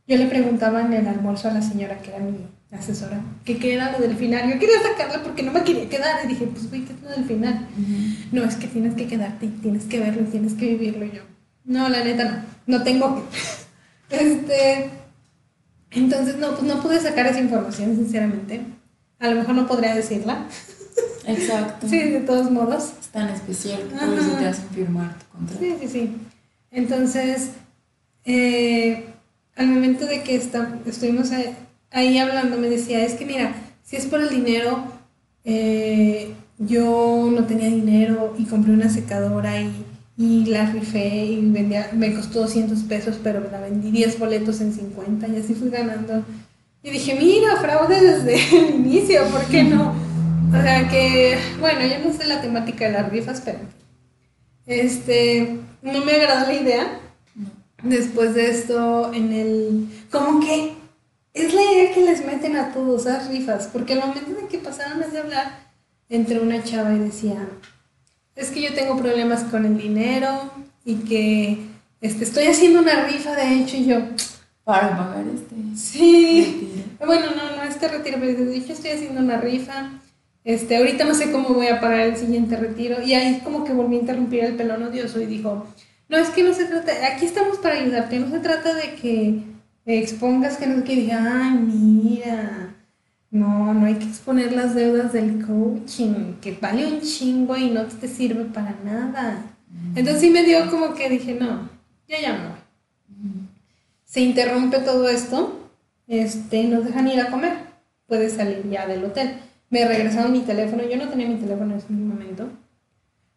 yo 0.06 0.16
le 0.16 0.26
preguntaba 0.26 0.80
en 0.80 0.92
el 0.94 1.06
almuerzo 1.08 1.48
a 1.48 1.52
la 1.54 1.60
señora 1.60 1.98
que 1.98 2.10
era 2.10 2.20
mi 2.20 2.38
asesora, 2.78 3.20
que 3.44 3.58
qué 3.58 3.74
era 3.74 3.92
lo 3.92 3.98
del 3.98 4.16
final. 4.16 4.50
Yo 4.52 4.58
quería 4.58 4.80
sacarla 4.82 5.22
porque 5.22 5.42
no 5.42 5.52
me 5.52 5.62
quería 5.62 5.88
quedar 5.88 6.24
y 6.24 6.28
dije, 6.28 6.46
pues 6.46 6.68
güey, 6.68 6.84
¿qué 6.84 6.92
es 6.92 7.02
lo 7.02 7.10
del 7.10 7.24
final? 7.24 7.66
No, 8.32 8.44
es 8.44 8.56
que 8.56 8.66
tienes 8.66 8.94
que 8.94 9.06
quedarte 9.06 9.46
y 9.46 9.48
tienes 9.50 9.84
que 9.84 10.00
verlo 10.00 10.22
y 10.22 10.30
tienes 10.30 10.54
que 10.54 10.66
vivirlo 10.66 11.04
Y 11.04 11.12
yo. 11.12 11.22
No, 11.64 11.88
la 11.88 12.02
neta 12.04 12.24
no, 12.66 12.78
no 12.78 12.82
tengo 12.84 13.16
que. 13.16 13.22
Este. 14.16 14.90
Entonces, 15.90 16.36
no, 16.36 16.50
pues 16.50 16.62
no 16.62 16.82
pude 16.82 17.00
sacar 17.00 17.26
esa 17.26 17.40
información, 17.40 17.94
sinceramente. 17.96 18.60
A 19.20 19.28
lo 19.30 19.36
mejor 19.36 19.54
no 19.54 19.66
podría 19.66 19.94
decirla. 19.94 20.46
Exacto. 21.26 21.88
Sí, 21.88 21.98
de 21.98 22.20
todos 22.20 22.50
modos. 22.50 22.92
Es 23.00 23.08
tan 23.08 23.28
especial 23.30 23.80
que 23.88 23.94
por 24.06 24.18
eso 24.18 24.30
te 24.36 24.46
hacen 24.46 24.68
firmar 24.70 25.18
tu 25.18 25.26
contrato. 25.38 25.60
Sí, 25.60 25.76
sí, 25.80 25.88
sí. 25.88 26.16
Entonces, 26.70 27.50
eh, 28.24 29.06
al 29.56 29.68
momento 29.68 30.04
de 30.06 30.22
que 30.22 30.34
está- 30.36 30.76
estuvimos 30.86 31.30
ahí, 31.94 32.18
hablando, 32.18 32.58
me 32.58 32.68
decía, 32.68 33.04
es 33.04 33.14
que 33.14 33.24
mira, 33.24 33.54
si 33.82 33.96
es 33.96 34.06
por 34.06 34.20
el 34.20 34.28
dinero, 34.28 34.84
eh, 35.44 36.34
yo 36.58 37.30
no 37.34 37.44
tenía 37.46 37.68
dinero 37.68 38.34
y 38.38 38.44
compré 38.44 38.72
una 38.72 38.90
secadora 38.90 39.60
y, 39.60 39.70
y 40.18 40.44
la 40.46 40.66
rifé 40.66 41.24
y 41.24 41.40
vendía, 41.50 41.90
me 41.92 42.14
costó 42.14 42.40
200 42.40 42.78
pesos, 42.80 43.18
pero 43.22 43.40
la 43.50 43.60
vendí 43.60 43.90
10 43.90 44.18
boletos 44.18 44.60
en 44.60 44.72
50 44.72 45.28
y 45.28 45.36
así 45.36 45.54
fui 45.54 45.70
ganando. 45.70 46.24
Y 46.82 46.90
dije, 46.90 47.14
mira, 47.14 47.56
fraude 47.56 48.00
desde 48.00 48.34
el 48.58 48.74
inicio, 48.74 49.24
¿por 49.28 49.44
qué 49.46 49.62
no? 49.62 49.94
O 50.50 50.62
sea 50.62 50.88
que, 50.88 51.38
bueno, 51.60 51.80
yo 51.80 52.04
no 52.04 52.12
sé 52.12 52.26
la 52.26 52.40
temática 52.40 52.84
de 52.84 52.92
las 52.92 53.10
rifas, 53.10 53.40
pero 53.44 53.58
este, 54.66 55.58
no 55.82 56.04
me 56.04 56.12
agradó 56.12 56.46
la 56.46 56.54
idea. 56.54 57.00
Después 57.82 58.34
de 58.34 58.50
esto, 58.50 59.12
en 59.12 59.32
el. 59.32 59.88
Como 60.10 60.40
que 60.40 60.72
es 61.34 61.52
la 61.52 61.62
idea 61.62 61.92
que 61.92 62.00
les 62.00 62.24
meten 62.24 62.56
a 62.56 62.72
todos 62.72 63.02
esas 63.02 63.28
rifas, 63.28 63.68
porque 63.72 63.94
al 63.94 64.00
momento 64.00 64.40
de 64.40 64.46
que 64.46 64.58
pasaron 64.58 65.02
a 65.02 65.18
hablar, 65.18 65.64
entre 66.08 66.40
una 66.40 66.62
chava 66.62 66.94
y 66.94 67.00
decía: 67.00 67.36
Es 68.36 68.50
que 68.50 68.62
yo 68.62 68.72
tengo 68.72 68.96
problemas 68.96 69.42
con 69.44 69.66
el 69.66 69.76
dinero 69.76 70.52
y 70.84 70.96
que 70.96 71.58
este, 72.00 72.24
estoy 72.24 72.44
haciendo 72.46 72.80
una 72.80 73.04
rifa, 73.04 73.34
de 73.34 73.54
hecho, 73.54 73.76
y 73.76 73.86
yo. 73.86 73.98
Para 74.62 74.96
pagar 74.96 75.24
este. 75.26 75.56
Sí. 75.76 76.44
retiro. 76.44 77.06
Bueno, 77.06 77.26
no, 77.36 77.56
no 77.56 77.62
este 77.64 77.88
retiro, 77.88 78.18
pero 78.20 78.44
de 78.44 78.56
hecho 78.56 78.72
estoy 78.72 78.92
haciendo 78.92 79.20
una 79.20 79.38
rifa. 79.38 79.90
Este, 80.44 80.76
ahorita 80.76 81.04
no 81.04 81.14
sé 81.14 81.32
cómo 81.32 81.50
voy 81.50 81.66
a 81.66 81.80
pagar 81.80 82.00
el 82.00 82.16
siguiente 82.16 82.56
retiro. 82.56 83.02
Y 83.02 83.14
ahí 83.14 83.40
como 83.42 83.64
que 83.64 83.72
volví 83.72 83.96
a 83.96 84.00
interrumpir 84.00 84.44
el 84.44 84.56
pelón 84.56 84.82
odioso 84.82 85.20
y 85.20 85.26
dijo, 85.26 85.66
no, 86.08 86.16
es 86.16 86.28
que 86.30 86.44
no 86.44 86.54
se 86.54 86.66
trata, 86.66 86.92
aquí 87.12 87.26
estamos 87.26 87.58
para 87.58 87.76
ayudarte, 87.76 88.18
no 88.18 88.30
se 88.30 88.40
trata 88.40 88.74
de 88.74 88.94
que 88.94 89.42
expongas 89.86 90.56
que 90.56 90.66
no. 90.66 90.78
Y 90.84 90.96
dije, 90.96 91.12
ay, 91.12 91.54
mira, 91.54 92.74
no, 93.30 93.74
no 93.74 93.86
hay 93.86 93.94
que 93.94 94.06
exponer 94.06 94.52
las 94.52 94.74
deudas 94.74 95.12
del 95.12 95.44
coaching, 95.44 96.34
que 96.40 96.56
vale 96.60 96.86
un 96.86 97.00
chingo 97.00 97.56
y 97.56 97.70
no 97.70 97.84
te 97.86 98.08
sirve 98.08 98.44
para 98.44 98.76
nada. 98.84 99.44
Entonces 99.94 100.20
sí 100.20 100.30
me 100.30 100.44
dio 100.44 100.70
como 100.70 100.94
que 100.94 101.08
dije, 101.10 101.34
no, 101.34 101.68
ya 102.08 102.20
ya 102.20 102.38
no 102.38 102.64
se 104.14 104.20
interrumpe 104.20 104.78
todo 104.78 105.08
esto, 105.08 105.58
este, 106.06 106.62
nos 106.62 106.84
dejan 106.84 107.08
ir 107.08 107.20
a 107.20 107.32
comer, 107.32 107.54
puedes 108.06 108.34
salir 108.34 108.62
ya 108.70 108.86
del 108.86 109.04
hotel. 109.04 109.40
Me 109.70 109.84
regresaron 109.88 110.30
mi 110.30 110.42
teléfono, 110.42 110.84
yo 110.84 110.96
no 110.96 111.08
tenía 111.08 111.26
mi 111.26 111.34
teléfono 111.34 111.72
en 111.72 111.78
ese 111.78 111.92
momento, 111.92 112.48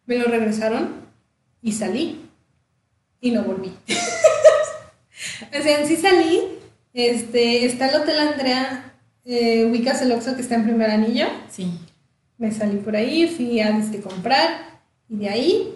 me 0.06 0.18
lo 0.18 0.26
regresaron 0.26 0.90
y 1.62 1.72
salí 1.72 2.20
y 3.20 3.32
no 3.32 3.42
volví. 3.42 3.72
o 5.58 5.62
sea, 5.62 5.80
en 5.80 5.86
sí 5.86 5.96
salí, 5.96 6.40
este, 6.94 7.64
está 7.64 7.88
el 7.88 7.96
Hotel 8.02 8.18
Andrea, 8.18 8.92
eh, 9.24 9.64
ubicas 9.64 10.00
el 10.02 10.12
Oxxo 10.12 10.34
que 10.36 10.42
está 10.42 10.54
en 10.54 10.64
primer 10.64 10.90
anillo, 10.90 11.26
Sí. 11.50 11.70
me 12.38 12.50
salí 12.52 12.76
por 12.78 12.96
ahí, 12.96 13.26
fui 13.28 13.60
a 13.60 13.76
este, 13.78 14.00
comprar 14.00 14.80
y 15.08 15.16
de 15.18 15.28
ahí 15.28 15.74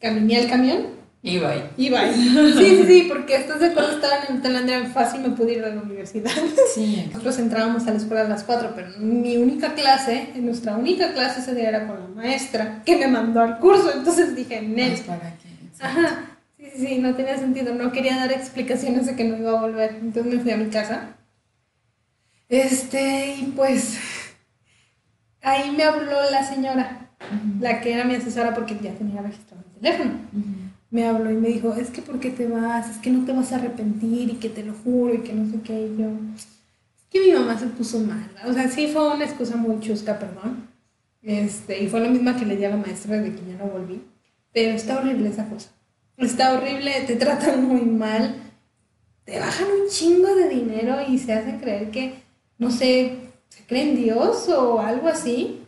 caminé 0.00 0.38
al 0.38 0.48
camión 0.48 0.86
Y 1.22 1.38
bye. 1.38 1.64
y 1.76 1.90
bye. 1.90 2.12
Sí, 2.14 2.76
sí, 2.76 2.84
sí, 2.86 3.06
porque 3.08 3.34
estás 3.36 3.58
de 3.60 3.66
acuerdo, 3.66 3.92
estaba 3.92 4.24
en 4.28 4.36
el 4.36 4.42
Talandrea, 4.42 4.86
fácil 4.86 5.20
me 5.22 5.30
pude 5.30 5.54
ir 5.54 5.64
a 5.64 5.74
la 5.74 5.82
universidad. 5.82 6.30
Sí. 6.74 7.06
Nosotros 7.10 7.38
entrábamos 7.40 7.86
a 7.86 7.90
la 7.90 7.96
escuela 7.96 8.20
a 8.22 8.28
las 8.28 8.44
4, 8.44 8.72
pero 8.76 8.90
mi 8.98 9.36
única 9.36 9.74
clase, 9.74 10.28
nuestra 10.36 10.76
única 10.76 11.12
clase 11.12 11.40
ese 11.40 11.54
día 11.56 11.70
era 11.70 11.86
con 11.88 11.98
la 11.98 12.06
maestra 12.08 12.82
que 12.86 12.96
me 12.96 13.08
mandó 13.08 13.40
al 13.40 13.58
curso, 13.58 13.92
entonces 13.92 14.36
dije, 14.36 14.62
Nel. 14.62 14.98
para 15.00 15.34
que. 15.38 15.48
Ajá, 15.80 16.37
sí, 16.78 16.98
no 16.98 17.14
tenía 17.14 17.36
sentido, 17.38 17.74
no 17.74 17.92
quería 17.92 18.16
dar 18.16 18.32
explicaciones 18.32 19.06
de 19.06 19.16
que 19.16 19.24
no 19.24 19.36
iba 19.36 19.58
a 19.58 19.62
volver, 19.62 19.96
entonces 20.00 20.34
me 20.34 20.40
fui 20.40 20.50
a 20.52 20.56
mi 20.56 20.70
casa. 20.70 21.16
Este, 22.48 23.34
y 23.36 23.52
pues 23.54 23.98
ahí 25.42 25.70
me 25.72 25.84
habló 25.84 26.30
la 26.30 26.42
señora, 26.44 27.10
la 27.60 27.80
que 27.80 27.92
era 27.92 28.04
mi 28.04 28.14
asesora 28.14 28.54
porque 28.54 28.78
ya 28.80 28.92
tenía 28.94 29.20
registrado 29.20 29.62
mi 29.66 29.80
teléfono 29.80 30.28
me 30.90 31.06
habló 31.06 31.30
y 31.30 31.34
me 31.34 31.48
dijo, 31.48 31.74
es 31.74 31.90
que 31.90 32.02
¿por 32.02 32.18
qué 32.18 32.30
te 32.30 32.46
vas? 32.46 32.88
Es 32.90 32.98
que 32.98 33.10
no 33.10 33.24
te 33.24 33.32
vas 33.32 33.52
a 33.52 33.56
arrepentir 33.56 34.30
y 34.30 34.34
que 34.34 34.48
te 34.48 34.64
lo 34.64 34.72
juro 34.72 35.14
y 35.14 35.18
que 35.18 35.32
no 35.32 35.50
sé 35.50 35.60
qué. 35.62 35.86
Y 35.86 36.00
yo, 36.00 36.08
es 36.34 36.48
que 37.10 37.20
mi 37.20 37.32
mamá 37.32 37.58
se 37.58 37.66
puso 37.66 38.00
mal. 38.00 38.30
O 38.46 38.52
sea, 38.52 38.68
sí 38.68 38.88
fue 38.88 39.14
una 39.14 39.24
excusa 39.24 39.56
muy 39.56 39.80
chusca, 39.80 40.18
perdón. 40.18 40.68
Este, 41.22 41.82
y 41.82 41.88
fue 41.88 42.00
la 42.00 42.08
misma 42.08 42.36
que 42.36 42.46
le 42.46 42.56
di 42.56 42.64
a 42.64 42.70
la 42.70 42.76
maestra 42.76 43.18
de 43.18 43.34
que 43.34 43.42
ya 43.46 43.58
no 43.58 43.66
volví. 43.66 44.02
Pero 44.52 44.74
está 44.74 44.98
horrible 44.98 45.28
esa 45.28 45.46
cosa. 45.48 45.70
Está 46.18 46.52
horrible, 46.52 46.92
te 47.06 47.16
tratan 47.16 47.64
muy 47.64 47.82
mal, 47.82 48.34
te 49.24 49.38
bajan 49.38 49.66
un 49.68 49.88
chingo 49.88 50.34
de 50.34 50.48
dinero 50.48 50.96
y 51.08 51.18
se 51.18 51.32
hacen 51.32 51.58
creer 51.60 51.90
que, 51.90 52.14
no 52.58 52.70
sé, 52.70 53.16
se 53.48 53.62
creen 53.64 53.96
Dios 53.96 54.48
o 54.48 54.80
algo 54.80 55.08
así. 55.08 55.60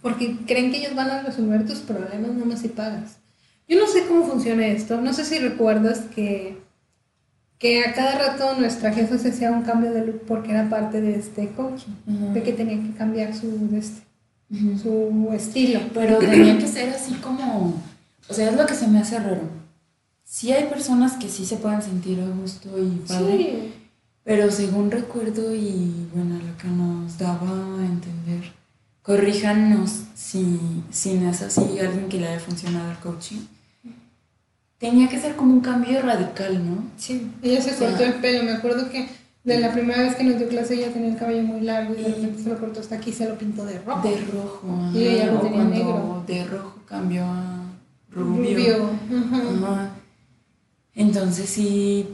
Porque 0.00 0.36
creen 0.46 0.72
que 0.72 0.78
ellos 0.78 0.96
van 0.96 1.10
a 1.10 1.22
resolver 1.22 1.64
tus 1.64 1.78
problemas 1.78 2.32
nada 2.32 2.44
más 2.44 2.60
si 2.60 2.68
pagas. 2.68 3.18
Yo 3.68 3.78
no 3.78 3.86
sé 3.86 4.04
cómo 4.06 4.26
funciona 4.26 4.66
esto. 4.66 5.00
No 5.00 5.12
sé 5.12 5.24
si 5.24 5.38
recuerdas 5.38 6.00
que, 6.14 6.58
que 7.58 7.84
a 7.84 7.94
cada 7.94 8.18
rato 8.18 8.58
nuestra 8.58 8.92
jefa 8.92 9.16
se 9.16 9.28
hacía 9.28 9.52
un 9.52 9.62
cambio 9.62 9.92
de 9.92 10.06
look 10.06 10.22
porque 10.26 10.50
era 10.50 10.68
parte 10.68 11.00
de 11.00 11.14
este 11.14 11.50
coaching. 11.50 11.92
De 12.34 12.42
que 12.42 12.52
tenía 12.52 12.82
que 12.82 12.96
cambiar 12.98 13.32
su, 13.34 13.70
este, 13.76 14.02
su 14.82 15.30
estilo. 15.32 15.80
Pero 15.94 16.18
tenía 16.18 16.58
que 16.58 16.66
ser 16.66 16.88
así 16.88 17.14
como, 17.14 17.80
o 18.28 18.34
sea, 18.34 18.50
es 18.50 18.56
lo 18.56 18.66
que 18.66 18.74
se 18.74 18.86
me 18.88 18.98
hace 19.00 19.18
raro. 19.18 19.42
Sí 20.24 20.52
hay 20.52 20.64
personas 20.68 21.12
que 21.14 21.28
sí 21.28 21.44
se 21.44 21.56
pueden 21.56 21.82
sentir 21.82 22.20
a 22.20 22.26
gusto 22.26 22.68
y 22.78 23.02
padre, 23.06 23.36
Sí. 23.38 23.74
pero 24.24 24.50
según 24.50 24.90
recuerdo 24.90 25.54
y 25.54 26.06
bueno, 26.14 26.36
lo 26.36 26.56
que 26.56 26.68
nos 26.68 27.18
daba 27.18 27.50
a 27.50 27.84
entender, 27.84 28.52
corríjanos 29.02 30.04
si, 30.14 30.58
si 30.90 31.14
no 31.14 31.30
es 31.30 31.42
así 31.42 31.78
alguien 31.80 32.08
que 32.08 32.18
le 32.18 32.28
haya 32.28 32.40
funcionado 32.40 32.90
el 32.92 32.96
coaching. 32.98 33.40
Tenía 34.78 35.08
que 35.08 35.18
ser 35.20 35.36
como 35.36 35.52
un 35.52 35.60
cambio 35.60 36.02
radical, 36.02 36.64
¿no? 36.68 36.82
Sí. 36.96 37.30
Ella 37.42 37.60
se 37.62 37.70
O 37.70 37.74
sea- 37.74 37.88
cortó 37.90 38.04
el 38.04 38.14
pelo. 38.14 38.42
Me 38.44 38.52
acuerdo 38.52 38.90
que 38.90 39.08
de 39.44 39.60
la 39.60 39.72
primera 39.72 40.02
vez 40.02 40.16
que 40.16 40.24
nos 40.24 40.38
dio 40.38 40.48
clase 40.48 40.74
ella 40.74 40.92
tenía 40.92 41.10
el 41.10 41.16
cabello 41.18 41.42
muy 41.42 41.60
largo 41.60 41.94
y 41.94 42.02
de 42.02 42.08
repente 42.08 42.42
se 42.42 42.48
lo 42.48 42.58
cortó 42.58 42.80
hasta 42.80 42.96
aquí 42.96 43.10
y 43.10 43.12
se 43.12 43.28
lo 43.28 43.36
pintó 43.38 43.64
de 43.64 43.78
rojo. 43.80 44.08
De 44.08 44.16
rojo, 44.32 44.68
ajá, 44.88 44.98
Y 44.98 45.04
ella 45.06 45.26
lo 45.32 45.40
tenía 45.40 45.52
cuando 45.58 45.74
negro. 45.76 46.24
de 46.26 46.44
rojo 46.44 46.74
cambió 46.86 47.24
a 47.24 47.61
rubio. 48.14 48.90
Entonces 50.94 51.48
sí, 51.48 52.08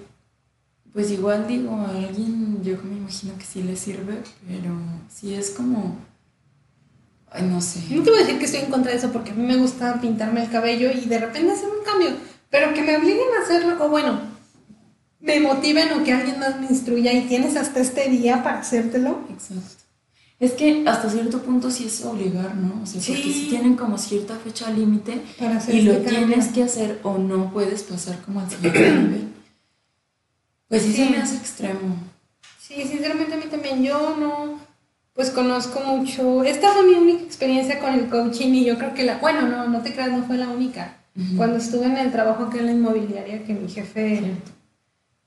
pues 0.92 1.10
igual 1.10 1.46
digo, 1.46 1.74
a 1.74 1.90
alguien 1.90 2.62
yo 2.62 2.76
me 2.84 2.96
imagino 2.96 3.36
que 3.36 3.44
sí 3.44 3.62
le 3.62 3.76
sirve, 3.76 4.22
pero 4.46 4.74
sí 5.08 5.34
es 5.34 5.50
como, 5.50 5.96
ay, 7.30 7.42
no 7.44 7.60
sé. 7.60 7.80
No 7.90 8.02
te 8.02 8.10
voy 8.10 8.20
a 8.20 8.22
decir 8.22 8.38
que 8.38 8.44
estoy 8.44 8.60
en 8.60 8.70
contra 8.70 8.92
de 8.92 8.98
eso 8.98 9.12
porque 9.12 9.32
a 9.32 9.34
mí 9.34 9.44
me 9.44 9.56
gusta 9.56 10.00
pintarme 10.00 10.44
el 10.44 10.50
cabello 10.50 10.90
y 10.92 11.06
de 11.06 11.18
repente 11.18 11.52
hacer 11.52 11.68
un 11.68 11.84
cambio, 11.84 12.10
pero 12.50 12.72
que 12.72 12.82
me 12.82 12.96
obliguen 12.96 13.28
a 13.38 13.42
hacerlo, 13.42 13.84
o 13.84 13.88
bueno, 13.88 14.20
me 15.20 15.40
motiven 15.40 15.92
o 15.92 16.04
que 16.04 16.12
alguien 16.12 16.38
más 16.38 16.60
me 16.60 16.66
instruya 16.66 17.12
y 17.12 17.26
tienes 17.26 17.56
hasta 17.56 17.80
este 17.80 18.08
día 18.08 18.42
para 18.42 18.60
hacértelo. 18.60 19.20
Exacto. 19.30 19.87
Es 20.40 20.52
que 20.52 20.84
hasta 20.86 21.10
cierto 21.10 21.42
punto 21.42 21.68
sí 21.70 21.86
es 21.86 22.04
obligar, 22.04 22.54
¿no? 22.54 22.80
O 22.82 22.86
sea, 22.86 23.00
porque 23.04 23.32
si 23.32 23.48
tienen 23.48 23.74
como 23.74 23.98
cierta 23.98 24.36
fecha 24.36 24.70
límite 24.70 25.20
y 25.68 25.82
lo 25.82 25.96
tienes 25.96 26.48
que 26.48 26.62
hacer 26.62 27.00
o 27.02 27.18
no 27.18 27.52
puedes 27.52 27.82
pasar 27.82 28.20
como 28.22 28.40
al 28.40 28.48
siguiente 28.48 28.90
nivel. 28.92 29.28
Pues 30.68 30.82
sí, 30.82 30.92
se 30.92 31.10
me 31.10 31.16
hace 31.16 31.36
extremo. 31.36 31.96
Sí, 32.60 32.74
sinceramente 32.86 33.34
a 33.34 33.36
mí 33.38 33.44
también. 33.50 33.82
Yo 33.82 34.16
no, 34.16 34.60
pues 35.14 35.30
conozco 35.30 35.80
mucho. 35.80 36.44
Esta 36.44 36.72
fue 36.72 36.84
mi 36.84 36.94
única 36.94 37.24
experiencia 37.24 37.80
con 37.80 37.94
el 37.94 38.08
coaching 38.08 38.54
y 38.54 38.64
yo 38.64 38.78
creo 38.78 38.94
que 38.94 39.04
la, 39.04 39.18
bueno, 39.18 39.42
no, 39.48 39.66
no 39.66 39.80
te 39.80 39.92
creas, 39.92 40.12
no 40.12 40.22
fue 40.24 40.36
la 40.36 40.48
única. 40.48 40.94
Cuando 41.36 41.56
estuve 41.56 41.86
en 41.86 41.96
el 41.96 42.12
trabajo 42.12 42.44
aquí 42.44 42.58
en 42.58 42.66
la 42.66 42.72
inmobiliaria, 42.72 43.44
que 43.44 43.52
mi 43.52 43.68
jefe 43.68 44.36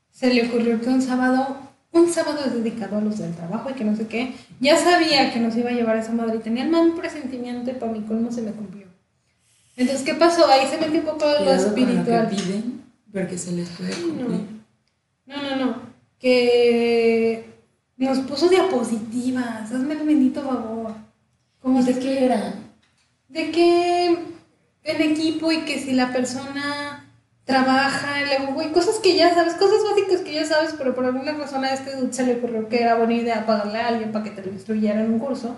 se 0.10 0.34
le 0.34 0.48
ocurrió 0.48 0.80
que 0.80 0.88
un 0.88 1.02
sábado 1.02 1.58
un 1.92 2.10
sábado 2.10 2.40
es 2.46 2.54
dedicado 2.54 2.98
a 2.98 3.02
los 3.02 3.18
del 3.18 3.34
trabajo 3.34 3.70
y 3.70 3.74
que 3.74 3.84
no 3.84 3.96
sé 3.96 4.08
qué. 4.08 4.34
Ya 4.60 4.78
sabía 4.78 5.34
que 5.34 5.40
nos 5.40 5.56
iba 5.56 5.70
a 5.70 5.74
llevar 5.74 5.98
esa 5.98 6.14
madre 6.14 6.38
y 6.38 6.40
tenía 6.40 6.64
el 6.64 6.70
mal 6.70 6.94
presentimiento 6.94 7.70
y 7.70 7.74
para 7.74 7.92
mi 7.92 8.02
colmo 8.02 8.32
se 8.32 8.42
me 8.42 8.52
cumplió. 8.52 8.88
Entonces, 9.76 10.06
¿qué 10.06 10.14
pasó? 10.14 10.50
Ahí 10.50 10.68
se 10.68 10.78
metió 10.78 11.00
un 11.00 11.06
poco 11.06 11.26
lo 11.26 11.52
espiritual. 11.54 12.24
Lo 12.24 12.30
que 12.30 12.36
piden 12.36 12.82
porque 13.12 13.38
se 13.38 13.52
les 13.52 13.70
puede 13.70 13.94
cumplir. 13.94 14.46
No. 15.26 15.42
no, 15.42 15.56
no, 15.56 15.76
Que 16.20 17.46
nos 17.98 18.20
puso 18.20 18.48
diapositivas. 18.50 19.72
Hazme 19.72 19.94
el 19.94 20.06
bendito 20.06 20.42
favor. 20.42 20.94
¿Cómo 21.62 21.84
¿De 21.84 22.00
qué 22.00 22.26
era? 22.26 22.56
De 23.28 23.52
que 23.52 24.18
en 24.84 25.02
equipo 25.02 25.52
y 25.52 25.62
que 25.62 25.80
si 25.80 25.94
la 25.94 26.12
persona 26.12 27.01
trabaja, 27.52 28.24
luego, 28.26 28.54
güey, 28.54 28.72
cosas 28.72 29.00
que 29.00 29.16
ya 29.16 29.34
sabes, 29.34 29.56
cosas 29.56 29.80
básicas 29.90 30.22
que 30.22 30.34
ya 30.34 30.46
sabes, 30.46 30.74
pero 30.78 30.96
por 30.96 31.06
alguna 31.06 31.34
razón 31.34 31.66
a 31.66 31.74
este 31.74 31.96
dude 31.98 32.14
se 32.14 32.26
le 32.26 32.36
ocurrió 32.36 32.70
que 32.70 32.82
era 32.82 32.96
buena 32.96 33.14
idea 33.14 33.46
pagarle 33.46 33.80
a 33.80 33.90
alguien 33.90 34.12
para 34.14 34.24
que 34.24 34.32
te 34.32 34.44
lo 34.44 34.52
instruyera 34.52 35.02
en 35.02 35.12
un 35.12 35.20
curso, 35.20 35.56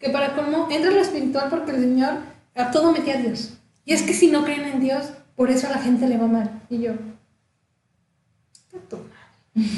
que 0.00 0.10
para 0.10 0.34
cómo 0.34 0.68
entra 0.70 0.90
lo 0.90 1.00
espiritual 1.00 1.48
porque 1.48 1.70
el 1.70 1.80
Señor 1.80 2.14
a 2.56 2.70
todo 2.72 2.90
metía 2.92 3.14
a 3.14 3.22
Dios. 3.22 3.54
Y 3.84 3.92
es 3.92 4.02
que 4.02 4.12
si 4.12 4.28
no 4.28 4.44
creen 4.44 4.64
en 4.64 4.80
Dios, 4.80 5.12
por 5.36 5.50
eso 5.50 5.68
a 5.68 5.70
la 5.70 5.78
gente 5.78 6.08
le 6.08 6.18
va 6.18 6.26
mal. 6.26 6.62
Y 6.68 6.78
yo, 6.78 6.92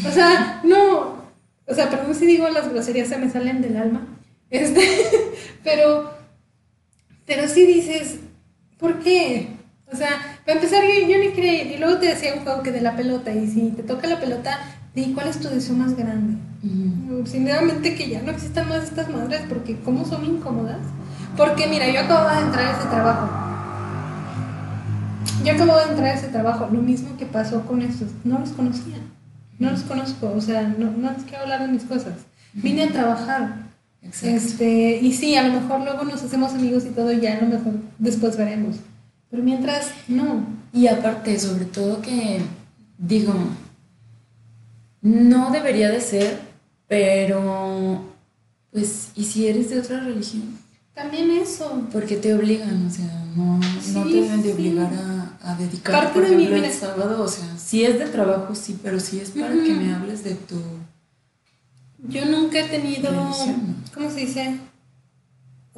o 0.06 0.10
sea, 0.10 0.60
no, 0.64 1.22
o 1.66 1.74
sea, 1.74 1.90
perdón 1.90 2.14
si 2.14 2.26
digo 2.26 2.48
las 2.48 2.70
groserías 2.70 3.08
se 3.08 3.18
me 3.18 3.30
salen 3.30 3.60
del 3.60 3.76
alma, 3.76 4.06
este, 4.48 4.80
pero, 5.64 6.14
pero 7.26 7.46
sí 7.46 7.66
dices, 7.66 8.20
¿por 8.78 9.00
qué? 9.00 9.48
O 9.92 9.96
sea, 9.96 10.37
para 10.48 10.60
empezar, 10.60 10.82
yo, 10.82 11.06
yo 11.06 11.18
ni 11.18 11.28
creí. 11.32 11.74
Y 11.74 11.76
luego 11.76 11.98
te 11.98 12.06
decía 12.06 12.32
un 12.32 12.40
juego 12.42 12.62
que 12.62 12.72
de 12.72 12.80
la 12.80 12.96
pelota. 12.96 13.30
Y 13.34 13.46
si 13.46 13.70
te 13.72 13.82
toca 13.82 14.06
la 14.06 14.18
pelota, 14.18 14.58
di 14.94 15.12
cuál 15.12 15.28
es 15.28 15.40
tu 15.40 15.48
deseo 15.48 15.76
más 15.76 15.94
grande. 15.94 16.38
Sinceramente 17.26 17.94
que 17.94 18.08
ya 18.08 18.22
no 18.22 18.30
existan 18.30 18.66
más 18.66 18.84
estas 18.84 19.10
madres 19.10 19.42
porque 19.46 19.78
cómo 19.80 20.06
son 20.06 20.24
incómodas. 20.24 20.78
Porque 21.36 21.66
mira, 21.66 21.90
yo 21.90 22.00
acabo 22.00 22.30
de 22.30 22.40
entrar 22.46 22.64
a 22.64 22.78
ese 22.78 22.88
trabajo. 22.88 23.28
Yo 25.44 25.52
acabo 25.52 25.76
de 25.76 25.90
entrar 25.90 26.06
a 26.06 26.14
ese 26.14 26.28
trabajo. 26.28 26.68
Lo 26.72 26.80
mismo 26.80 27.14
que 27.18 27.26
pasó 27.26 27.66
con 27.66 27.82
estos. 27.82 28.08
No 28.24 28.38
los 28.38 28.52
conocía. 28.52 28.96
No 29.58 29.70
los 29.70 29.82
conozco. 29.82 30.32
O 30.34 30.40
sea, 30.40 30.62
no, 30.62 30.90
no 30.92 31.12
les 31.12 31.24
quiero 31.24 31.42
hablar 31.42 31.60
de 31.60 31.68
mis 31.68 31.82
cosas. 31.82 32.14
Vine 32.54 32.84
a 32.84 32.88
trabajar. 32.88 33.68
Este, 34.00 34.98
y 35.02 35.12
sí, 35.12 35.36
a 35.36 35.46
lo 35.46 35.60
mejor 35.60 35.80
luego 35.82 36.04
nos 36.04 36.22
hacemos 36.22 36.54
amigos 36.54 36.86
y 36.86 36.90
todo, 36.90 37.12
ya 37.12 37.36
a 37.36 37.40
lo 37.42 37.48
mejor 37.48 37.74
después 37.98 38.38
veremos. 38.38 38.76
Pero 39.30 39.42
mientras, 39.42 39.92
no. 40.08 40.46
Y 40.72 40.86
aparte, 40.86 41.38
sobre 41.38 41.66
todo 41.66 42.00
que, 42.00 42.40
digo, 42.96 43.34
no 45.02 45.50
debería 45.50 45.90
de 45.90 46.00
ser, 46.00 46.40
pero, 46.86 48.04
pues, 48.72 49.10
¿y 49.14 49.24
si 49.24 49.46
eres 49.46 49.70
de 49.70 49.80
otra 49.80 50.00
religión? 50.00 50.58
También 50.94 51.30
eso. 51.30 51.86
Porque 51.92 52.16
te 52.16 52.34
obligan, 52.34 52.86
o 52.86 52.90
sea, 52.90 53.24
no, 53.36 53.58
no 53.58 54.02
te 54.04 54.14
deben 54.14 54.42
de 54.42 54.52
obligar 54.52 54.92
a, 54.92 55.52
a 55.52 55.54
dedicar, 55.54 56.12
por 56.12 56.24
ejemplo, 56.24 56.56
el 56.56 56.72
sábado, 56.72 57.22
o 57.22 57.28
sea, 57.28 57.56
si 57.56 57.84
es 57.84 57.98
de 57.98 58.06
trabajo, 58.06 58.54
sí, 58.54 58.78
pero 58.82 58.98
si 58.98 59.20
es 59.20 59.30
para 59.30 59.52
que 59.52 59.74
me 59.74 59.94
hables 59.94 60.24
de 60.24 60.34
tu... 60.34 60.60
Yo 62.08 62.24
nunca 62.26 62.60
he 62.60 62.68
tenido, 62.68 63.10
¿cómo 63.94 64.10
se 64.10 64.16
dice? 64.16 64.58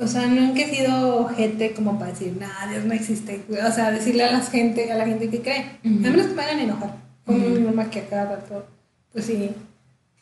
O 0.01 0.07
sea, 0.07 0.27
nunca 0.29 0.63
he 0.63 0.75
sido 0.75 1.29
gente 1.29 1.75
como 1.75 1.99
para 1.99 2.13
decir, 2.13 2.35
nada, 2.41 2.71
Dios 2.71 2.87
no 2.87 2.95
existe. 2.95 3.43
O 3.51 3.71
sea, 3.71 3.91
decirle 3.91 4.25
a 4.25 4.33
la 4.33 4.41
gente, 4.41 4.91
a 4.91 4.97
la 4.97 5.05
gente 5.05 5.29
que 5.29 5.43
cree. 5.43 5.79
A 5.85 5.89
menos 5.89 6.27
que 6.27 6.35
me 6.35 6.43
hagan 6.43 6.59
enojar. 6.59 6.97
Como 7.27 7.39
mi 7.39 7.61
mamá 7.61 7.91
que 7.91 8.01
acaba 8.01 8.39
todo. 8.39 8.67
Pues 9.13 9.27
sí. 9.27 9.51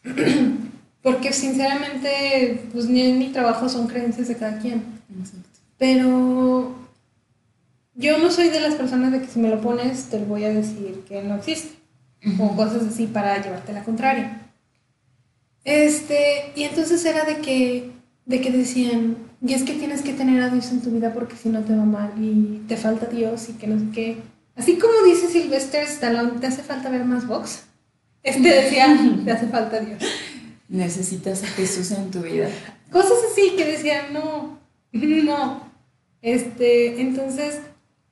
Porque 1.03 1.33
sinceramente, 1.33 2.65
pues 2.73 2.89
ni 2.89 3.03
en 3.03 3.21
mi 3.21 3.29
trabajo 3.29 3.69
son 3.69 3.87
creencias 3.87 4.27
de 4.27 4.37
cada 4.37 4.59
quien. 4.59 4.83
Pero 5.79 6.75
yo 7.95 8.19
no 8.19 8.33
soy 8.33 8.49
de 8.49 8.61
las 8.61 8.75
personas 8.75 9.13
de 9.13 9.21
que 9.21 9.29
si 9.29 9.39
me 9.39 9.49
lo 9.49 9.61
pones 9.61 10.07
te 10.07 10.19
voy 10.19 10.43
a 10.43 10.53
decir 10.53 11.05
que 11.09 11.23
no 11.23 11.37
existe. 11.37 11.79
O 12.41 12.57
cosas 12.57 12.83
así 12.83 13.07
para 13.07 13.41
llevarte 13.41 13.73
la 13.73 13.85
contraria. 13.85 14.43
Este, 15.63 16.53
y 16.57 16.65
entonces 16.65 17.05
era 17.05 17.25
de 17.25 17.37
que, 17.39 17.93
de 18.27 18.41
que 18.41 18.51
decían, 18.51 19.28
y 19.41 19.55
es 19.55 19.63
que 19.63 19.75
tienes 19.75 20.03
que 20.03 20.13
tener 20.13 20.43
a 20.43 20.49
Dios 20.49 20.71
en 20.73 20.83
tu 20.83 20.91
vida 20.91 21.13
porque 21.15 21.37
si 21.37 21.49
no 21.49 21.61
te 21.61 21.75
va 21.75 21.85
mal 21.85 22.13
y 22.21 22.65
te 22.67 22.77
falta 22.77 23.07
Dios 23.07 23.49
y 23.49 23.53
que 23.53 23.67
no 23.69 23.79
sé 23.79 23.87
qué. 23.93 24.17
Así 24.57 24.79
como 24.79 24.95
dice 25.05 25.29
Sylvester 25.29 25.85
Stallone, 25.85 26.41
¿te 26.41 26.49
hace 26.49 26.63
falta 26.63 26.91
ver 26.91 27.05
más 27.05 27.27
box? 27.27 27.63
Este 28.23 28.49
decía, 28.49 28.99
te 29.25 29.31
hace 29.31 29.47
falta 29.47 29.79
Dios. 29.81 30.03
Necesitas 30.69 31.45
a 31.45 31.47
Jesús 31.47 31.93
en 31.93 32.11
tu 32.11 32.21
vida. 32.21 32.49
Cosas 32.91 33.19
así 33.31 33.55
que 33.57 33.65
decían, 33.65 34.13
no, 34.13 34.59
no. 34.93 35.63
Este, 36.21 37.01
entonces, 37.01 37.61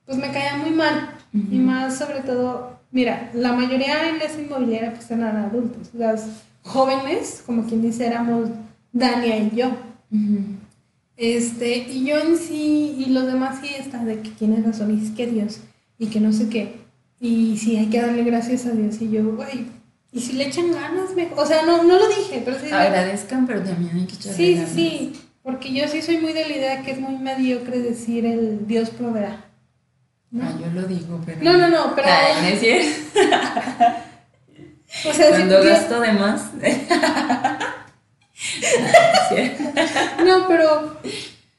pues 0.05 0.17
me 0.17 0.31
caía 0.31 0.55
muy 0.57 0.71
mal. 0.71 1.13
Y 1.33 1.59
más 1.59 1.97
sobre 1.97 2.21
todo, 2.21 2.79
mira, 2.91 3.29
la 3.33 3.53
mayoría 3.53 4.09
en 4.09 4.21
esa 4.21 4.41
inmobiliaria 4.41 4.93
pues 4.93 5.11
eran 5.11 5.35
adultos. 5.35 5.89
Las 5.93 6.25
jóvenes, 6.63 7.43
como 7.45 7.67
quien 7.67 7.81
dice, 7.81 8.07
éramos 8.07 8.49
Dania 8.91 9.37
y 9.37 9.51
yo. 9.55 9.71
Este, 11.17 11.77
y 11.77 12.05
yo 12.05 12.19
en 12.19 12.37
sí, 12.37 12.95
y 12.99 13.07
los 13.07 13.25
demás 13.25 13.59
sí 13.61 13.69
están 13.77 14.05
de 14.05 14.21
que 14.21 14.29
tienes 14.29 14.63
razón, 14.63 14.97
y 14.97 15.03
es 15.03 15.11
que 15.11 15.25
Dios, 15.27 15.59
y 15.97 16.07
que 16.07 16.19
no 16.19 16.31
sé 16.31 16.47
qué. 16.47 16.75
Y 17.19 17.57
sí, 17.57 17.75
hay 17.75 17.87
que 17.87 17.99
darle 17.99 18.23
gracias 18.23 18.67
a 18.67 18.71
Dios. 18.71 19.01
Y 19.01 19.09
yo, 19.09 19.23
güey, 19.35 19.65
y 20.11 20.21
si 20.21 20.33
le 20.33 20.47
echan 20.47 20.71
ganas, 20.71 21.15
me... 21.15 21.29
o 21.35 21.45
sea, 21.45 21.63
no, 21.63 21.83
no 21.83 21.97
lo 21.97 22.07
dije, 22.07 22.41
pero 22.45 22.59
sí. 22.59 22.71
Agradezcan, 22.71 23.47
pero 23.47 23.63
también 23.63 23.95
hay 23.95 24.05
que 24.05 24.15
echarle 24.15 24.37
sí, 24.37 24.53
ganas. 24.53 24.69
Sí, 24.69 24.75
sí, 24.75 25.21
porque 25.41 25.73
yo 25.73 25.87
sí 25.87 26.01
soy 26.01 26.19
muy 26.19 26.33
de 26.33 26.47
la 26.47 26.55
idea 26.55 26.81
que 26.83 26.91
es 26.91 26.99
muy 26.99 27.17
mediocre 27.17 27.79
decir 27.79 28.25
el 28.25 28.67
Dios 28.67 28.91
proveerá. 28.91 29.45
¿no? 30.29 30.43
Ah, 30.43 30.53
yo 30.59 30.67
lo 30.71 30.87
digo, 30.87 31.21
pero. 31.25 31.41
No, 31.41 31.57
no, 31.57 31.69
no, 31.69 31.95
pero. 31.95 32.07
Ay, 32.09 32.41
no 32.41 32.47
es 32.47 32.59
cierto. 32.59 33.19
o 35.09 35.13
sea, 35.13 35.29
Cuando 35.29 35.63
gasto 35.63 35.99
de 35.99 36.13
más. 36.13 36.51
no, 40.25 40.47
pero 40.47 40.97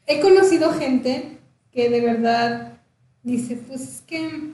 he 0.06 0.20
conocido 0.20 0.72
gente 0.72 1.38
que 1.72 1.90
de 1.90 2.00
verdad 2.00 2.72
dice, 3.22 3.56
pues 3.56 3.82
es 3.82 4.00
que 4.02 4.52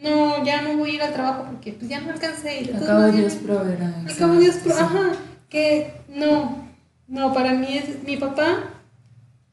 no, 0.00 0.44
ya 0.44 0.62
no 0.62 0.76
voy 0.76 0.90
a 0.90 0.94
ir 0.94 1.02
al 1.02 1.12
trabajo 1.12 1.46
porque 1.50 1.72
pues 1.72 1.88
ya 1.88 2.00
no 2.00 2.10
alcancé. 2.12 2.62
Y 2.62 2.70
Acabo 2.74 3.10
Dios 3.10 3.34
proveerá. 3.34 4.04
Acabo 4.08 4.34
Dios 4.36 4.56
proveerá. 4.56 4.86
Ajá, 4.86 5.12
que 5.48 5.92
no, 6.08 6.68
no, 7.06 7.32
para 7.32 7.54
mí 7.54 7.78
es, 7.78 8.02
mi 8.04 8.16
papá 8.16 8.70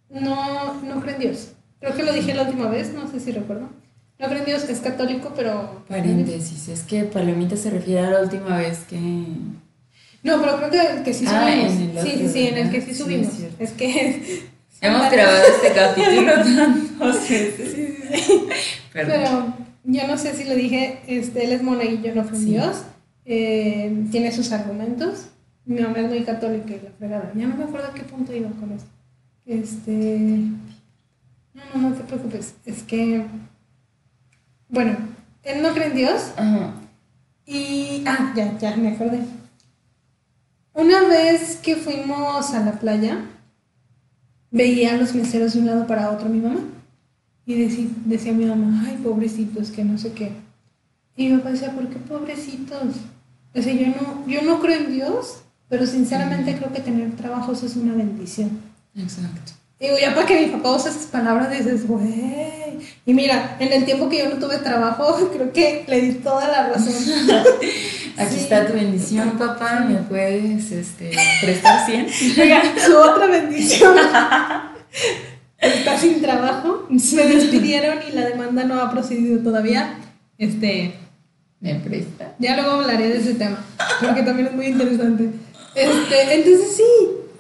no, 0.10 0.82
no 0.82 1.02
cree 1.02 1.16
en 1.16 1.22
Dios. 1.22 1.54
Creo 1.80 1.96
que 1.96 2.04
lo 2.04 2.14
dije 2.14 2.34
la 2.34 2.44
última 2.44 2.70
vez, 2.70 2.94
no 2.94 3.10
sé 3.10 3.20
si 3.20 3.32
recuerdo. 3.32 3.70
No 4.20 4.28
cree 4.28 4.40
en 4.40 4.46
Dios, 4.46 4.64
es 4.70 4.80
católico, 4.80 5.34
pero... 5.36 5.84
Paréntesis, 5.88 6.68
es 6.68 6.84
que 6.84 7.06
Palomita 7.06 7.58
se 7.58 7.72
refiere 7.72 8.06
a 8.06 8.12
la 8.12 8.22
última 8.22 8.58
vez 8.58 8.80
que 8.88 8.98
no, 10.24 10.42
pero 10.42 10.58
creo 10.58 10.70
que, 10.70 11.04
que 11.04 11.14
sí 11.14 11.26
ah, 11.28 11.50
subimos. 11.50 12.04
sí, 12.04 12.12
sí, 12.18 12.30
sí, 12.30 12.48
en 12.48 12.58
el 12.58 12.72
que 12.72 12.82
sí 12.82 12.94
subimos. 12.94 13.34
es, 13.60 13.72
que. 13.72 14.44
Hemos 14.82 15.12
grabado 15.12 15.44
este 15.56 15.74
capítulo 15.74 16.34
tantas 17.00 17.30
veces. 17.30 17.72
Sí, 17.74 18.22
sí, 18.24 18.48
Pero 18.94 19.54
yo 19.84 20.08
no 20.08 20.18
sé 20.18 20.34
si 20.34 20.46
lo 20.46 20.56
dije, 20.56 21.00
este, 21.08 21.46
él 21.46 21.54
es 21.54 21.64
monaguillo, 21.64 22.16
no 22.16 22.24
fue 22.24 22.40
Dios. 22.40 22.84
Eh, 23.26 24.06
tiene 24.12 24.32
sus 24.32 24.52
argumentos. 24.52 25.28
Mi 25.66 25.82
mamá 25.82 26.00
es 26.00 26.10
muy 26.10 26.24
católica 26.24 26.74
y 26.74 26.82
la 26.82 26.92
fregada. 26.98 27.32
Ya 27.36 27.48
no 27.48 27.56
me 27.56 27.64
acuerdo 27.64 27.88
a 27.88 27.94
qué 27.94 28.04
punto 28.04 28.34
iba 28.34 28.50
con 28.52 28.72
esto. 28.72 28.90
Este. 29.46 30.20
No, 31.54 31.62
no, 31.74 31.90
no 31.90 31.96
te 31.96 32.04
preocupes. 32.04 32.56
Es 32.66 32.84
que, 32.84 33.26
bueno, 34.70 34.98
él 35.44 35.62
no 35.62 35.74
cree 35.74 35.88
en 35.88 35.96
Dios. 35.96 36.32
Ajá. 36.38 36.74
Y, 37.46 38.04
ah, 38.08 38.34
ya, 38.36 38.58
ya, 38.58 38.76
me 38.78 38.90
acordé. 38.90 39.20
Una 40.74 41.02
vez 41.08 41.58
que 41.58 41.76
fuimos 41.76 42.52
a 42.54 42.64
la 42.64 42.80
playa, 42.80 43.26
veía 44.52 44.94
a 44.94 44.98
los 44.98 45.14
meseros 45.14 45.54
de 45.54 45.60
un 45.60 45.66
lado 45.66 45.88
para 45.88 46.12
otro 46.12 46.28
a 46.28 46.30
mi 46.30 46.40
mamá. 46.40 46.62
Y 47.46 47.56
decía, 47.56 47.88
decía 48.06 48.34
mi 48.34 48.46
mamá, 48.46 48.86
ay, 48.88 48.98
pobrecitos, 49.04 49.72
que 49.72 49.84
no 49.84 49.98
sé 49.98 50.14
qué. 50.14 50.32
Y 51.18 51.30
mi 51.30 51.38
papá 51.38 51.52
decía, 51.52 51.72
¿por 51.74 51.90
qué 51.90 51.98
pobrecitos? 51.98 52.96
O 53.54 53.62
sea, 53.62 53.74
yo 53.74 53.88
no, 53.88 54.28
yo 54.28 54.42
no 54.44 54.62
creo 54.62 54.80
en 54.80 54.92
Dios, 54.92 55.42
pero 55.68 55.86
sinceramente 55.86 56.56
creo 56.58 56.72
que 56.72 56.82
tener 56.82 57.16
trabajos 57.16 57.64
es 57.64 57.76
una 57.76 57.94
bendición. 57.94 58.60
Exacto. 58.96 59.54
Digo, 59.82 59.98
ya 60.00 60.14
para 60.14 60.28
que 60.28 60.40
mi 60.40 60.46
papá 60.48 60.76
use 60.76 60.90
esas 60.90 61.08
palabras, 61.08 61.50
dices, 61.50 61.88
güey. 61.88 62.62
Y 63.06 63.14
mira, 63.16 63.58
en 63.60 63.74
el 63.74 63.84
tiempo 63.84 64.08
que 64.10 64.20
yo 64.20 64.30
no 64.30 64.36
tuve 64.36 64.60
trabajo, 64.60 65.32
creo 65.34 65.52
que 65.52 65.84
le 65.88 66.02
di 66.02 66.12
toda 66.16 66.48
la 66.48 66.68
razón. 66.70 66.94
Aquí 68.18 68.36
Sí. 68.36 68.42
está 68.42 68.68
tu 68.68 68.74
bendición, 68.74 69.32
papá. 69.40 69.86
¿Me 69.88 69.96
puedes 69.96 70.72
este, 70.72 71.12
prestar 71.42 71.86
100? 71.86 72.08
Oiga, 72.42 72.62
su 72.86 72.96
otra 72.96 73.26
bendición. 73.26 73.96
Está 75.58 75.98
sin 75.98 76.22
trabajo. 76.22 76.86
Me 76.90 77.26
despidieron 77.28 77.98
y 78.08 78.12
la 78.12 78.26
demanda 78.26 78.64
no 78.66 78.80
ha 78.80 78.92
procedido 78.92 79.42
todavía. 79.42 79.98
Este, 80.38 80.94
¿Me 81.60 81.76
presta? 81.76 82.36
ya 82.40 82.56
luego 82.56 82.72
hablaré 82.82 83.10
de 83.10 83.18
ese 83.18 83.36
tema, 83.36 83.64
porque 84.00 84.24
también 84.24 84.48
es 84.48 84.54
muy 84.54 84.66
interesante. 84.68 85.30
Este, 85.76 86.34
entonces 86.36 86.76
sí, 86.76 86.84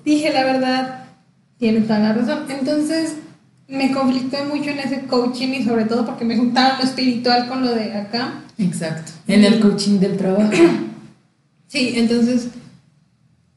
dije 0.05 0.31
la 0.31 0.43
verdad, 0.43 1.00
tiene 1.61 1.81
toda 1.81 1.99
la 1.99 2.13
razón. 2.13 2.45
Entonces 2.49 3.17
me 3.67 3.91
conflicté 3.93 4.43
mucho 4.45 4.71
en 4.71 4.79
ese 4.79 5.01
coaching 5.05 5.49
y 5.49 5.63
sobre 5.63 5.85
todo 5.85 6.05
porque 6.07 6.25
me 6.25 6.35
juntaron 6.35 6.79
lo 6.79 6.83
espiritual 6.83 7.47
con 7.47 7.61
lo 7.63 7.73
de 7.75 7.93
acá. 7.95 8.41
Exacto. 8.57 9.11
En 9.27 9.43
el 9.45 9.59
coaching 9.59 9.99
del 9.99 10.17
trabajo. 10.17 10.51
Sí, 11.67 11.93
entonces. 11.95 12.47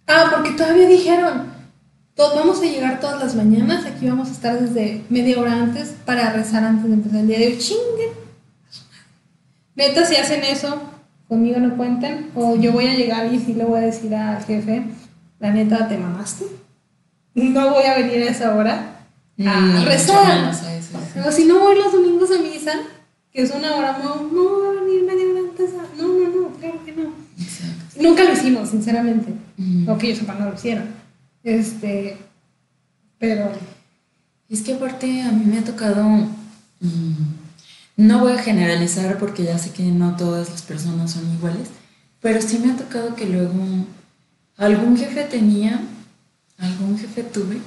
Ah, 0.06 0.30
porque 0.32 0.50
todavía 0.50 0.86
dijeron. 0.86 1.46
"To- 2.14 2.34
Vamos 2.36 2.60
a 2.60 2.66
llegar 2.66 3.00
todas 3.00 3.20
las 3.24 3.34
mañanas. 3.34 3.86
Aquí 3.86 4.06
vamos 4.06 4.28
a 4.28 4.32
estar 4.32 4.60
desde 4.60 5.02
media 5.08 5.40
hora 5.40 5.54
antes 5.54 5.94
para 6.04 6.30
rezar 6.30 6.62
antes 6.62 6.86
de 6.88 6.94
empezar 6.94 7.20
el 7.20 7.26
día 7.26 7.38
de 7.38 7.46
hoy. 7.48 7.58
Chinguen. 7.58 8.10
Neta, 9.76 10.04
si 10.06 10.14
hacen 10.16 10.44
eso, 10.44 10.80
conmigo 11.26 11.58
no 11.58 11.76
cuenten. 11.76 12.30
O 12.34 12.54
yo 12.56 12.70
voy 12.72 12.86
a 12.86 12.94
llegar 12.94 13.32
y 13.32 13.40
sí 13.40 13.54
le 13.54 13.64
voy 13.64 13.78
a 13.78 13.82
decir 13.86 14.14
al 14.14 14.44
jefe: 14.44 14.84
La 15.40 15.50
neta, 15.50 15.88
te 15.88 15.96
mamaste. 15.98 16.44
No 17.34 17.70
voy 17.70 17.84
a 17.84 17.96
venir 17.98 18.22
a 18.22 18.30
esa 18.30 18.54
hora 18.54 19.00
a 19.46 19.60
mucho 19.60 19.84
rezar. 19.86 20.40
menos 20.42 20.62
a 20.62 20.74
eso. 20.76 20.98
sí. 21.12 21.18
O 21.26 21.32
si 21.32 21.44
no 21.44 21.58
voy 21.58 21.76
los 21.76 21.92
domingos 21.92 22.30
a 22.30 22.40
misa, 22.40 22.72
que 23.32 23.42
es 23.42 23.50
una 23.50 23.74
hora, 23.76 23.98
no, 24.02 24.16
no 24.32 24.42
voy 24.50 24.76
a 24.76 24.80
venir 24.80 25.02
media 25.04 25.24
hora 25.30 25.40
antes. 25.50 25.70
a- 25.74 25.96
No, 26.00 26.08
no, 26.08 26.28
no, 26.28 26.48
claro 26.58 26.84
que 26.84 26.92
no. 26.92 27.12
Exacto. 27.38 28.00
Nunca 28.00 28.24
lo 28.24 28.32
hicimos, 28.32 28.68
sinceramente. 28.70 29.32
Mm. 29.56 29.88
O 29.88 29.98
que 29.98 30.08
yo 30.10 30.16
sepa, 30.16 30.34
no 30.34 30.46
lo 30.50 30.54
hicieron. 30.54 30.86
Este. 31.42 32.16
Pero. 33.18 33.50
Es 34.48 34.60
que 34.62 34.74
aparte 34.74 35.22
a 35.22 35.32
mí 35.32 35.44
me 35.46 35.58
ha 35.58 35.64
tocado, 35.64 36.04
mm, 36.04 37.12
no 37.96 38.18
voy 38.20 38.32
a 38.32 38.38
generalizar 38.38 39.18
porque 39.18 39.42
ya 39.44 39.58
sé 39.58 39.70
que 39.70 39.82
no 39.84 40.16
todas 40.16 40.50
las 40.50 40.62
personas 40.62 41.12
son 41.12 41.32
iguales, 41.32 41.68
pero 42.20 42.40
sí 42.42 42.58
me 42.58 42.72
ha 42.72 42.76
tocado 42.76 43.14
que 43.16 43.26
luego 43.26 43.52
algún 44.56 44.96
jefe 44.96 45.24
tenía, 45.24 45.80
algún 46.58 46.98
jefe 46.98 47.22
tuve, 47.24 47.58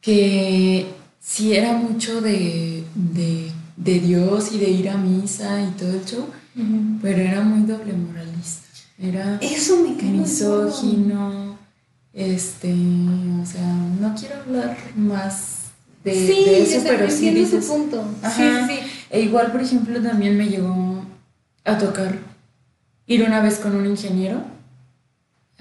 que 0.00 0.86
sí 1.20 1.54
era 1.54 1.74
mucho 1.74 2.20
de, 2.20 2.84
de, 2.94 3.52
de 3.76 4.00
Dios 4.00 4.52
y 4.52 4.58
de 4.58 4.70
ir 4.70 4.88
a 4.88 4.96
misa 4.96 5.62
y 5.62 5.70
todo 5.78 5.92
el 5.92 6.04
show, 6.04 6.26
pero 7.00 7.20
era 7.20 7.40
muy 7.42 7.66
doble 7.66 7.92
moralista. 7.92 8.68
Era 8.98 9.38
Eso 9.40 9.78
me 9.78 10.00
misógino, 10.02 11.58
este, 12.12 12.72
o 12.72 13.46
sea, 13.46 13.66
no 14.00 14.14
quiero 14.14 14.36
hablar 14.36 14.76
más 14.96 15.70
de, 16.04 16.14
sí, 16.14 16.44
de 16.44 16.62
eso, 16.62 16.80
pero 16.86 17.10
sí 17.10 17.28
entiendo 17.28 17.50
su 17.50 17.56
dices, 17.56 17.70
punto. 17.70 18.04
Ajá. 18.22 18.68
Sí, 18.68 18.74
sí. 18.74 18.80
e 19.10 19.20
igual, 19.22 19.50
por 19.50 19.62
ejemplo, 19.62 20.00
también 20.02 20.36
me 20.36 20.48
llegó 20.48 21.04
a 21.64 21.78
tocar 21.78 22.18
ir 23.06 23.22
una 23.24 23.40
vez 23.40 23.58
con 23.58 23.74
un 23.74 23.86
ingeniero 23.86 24.51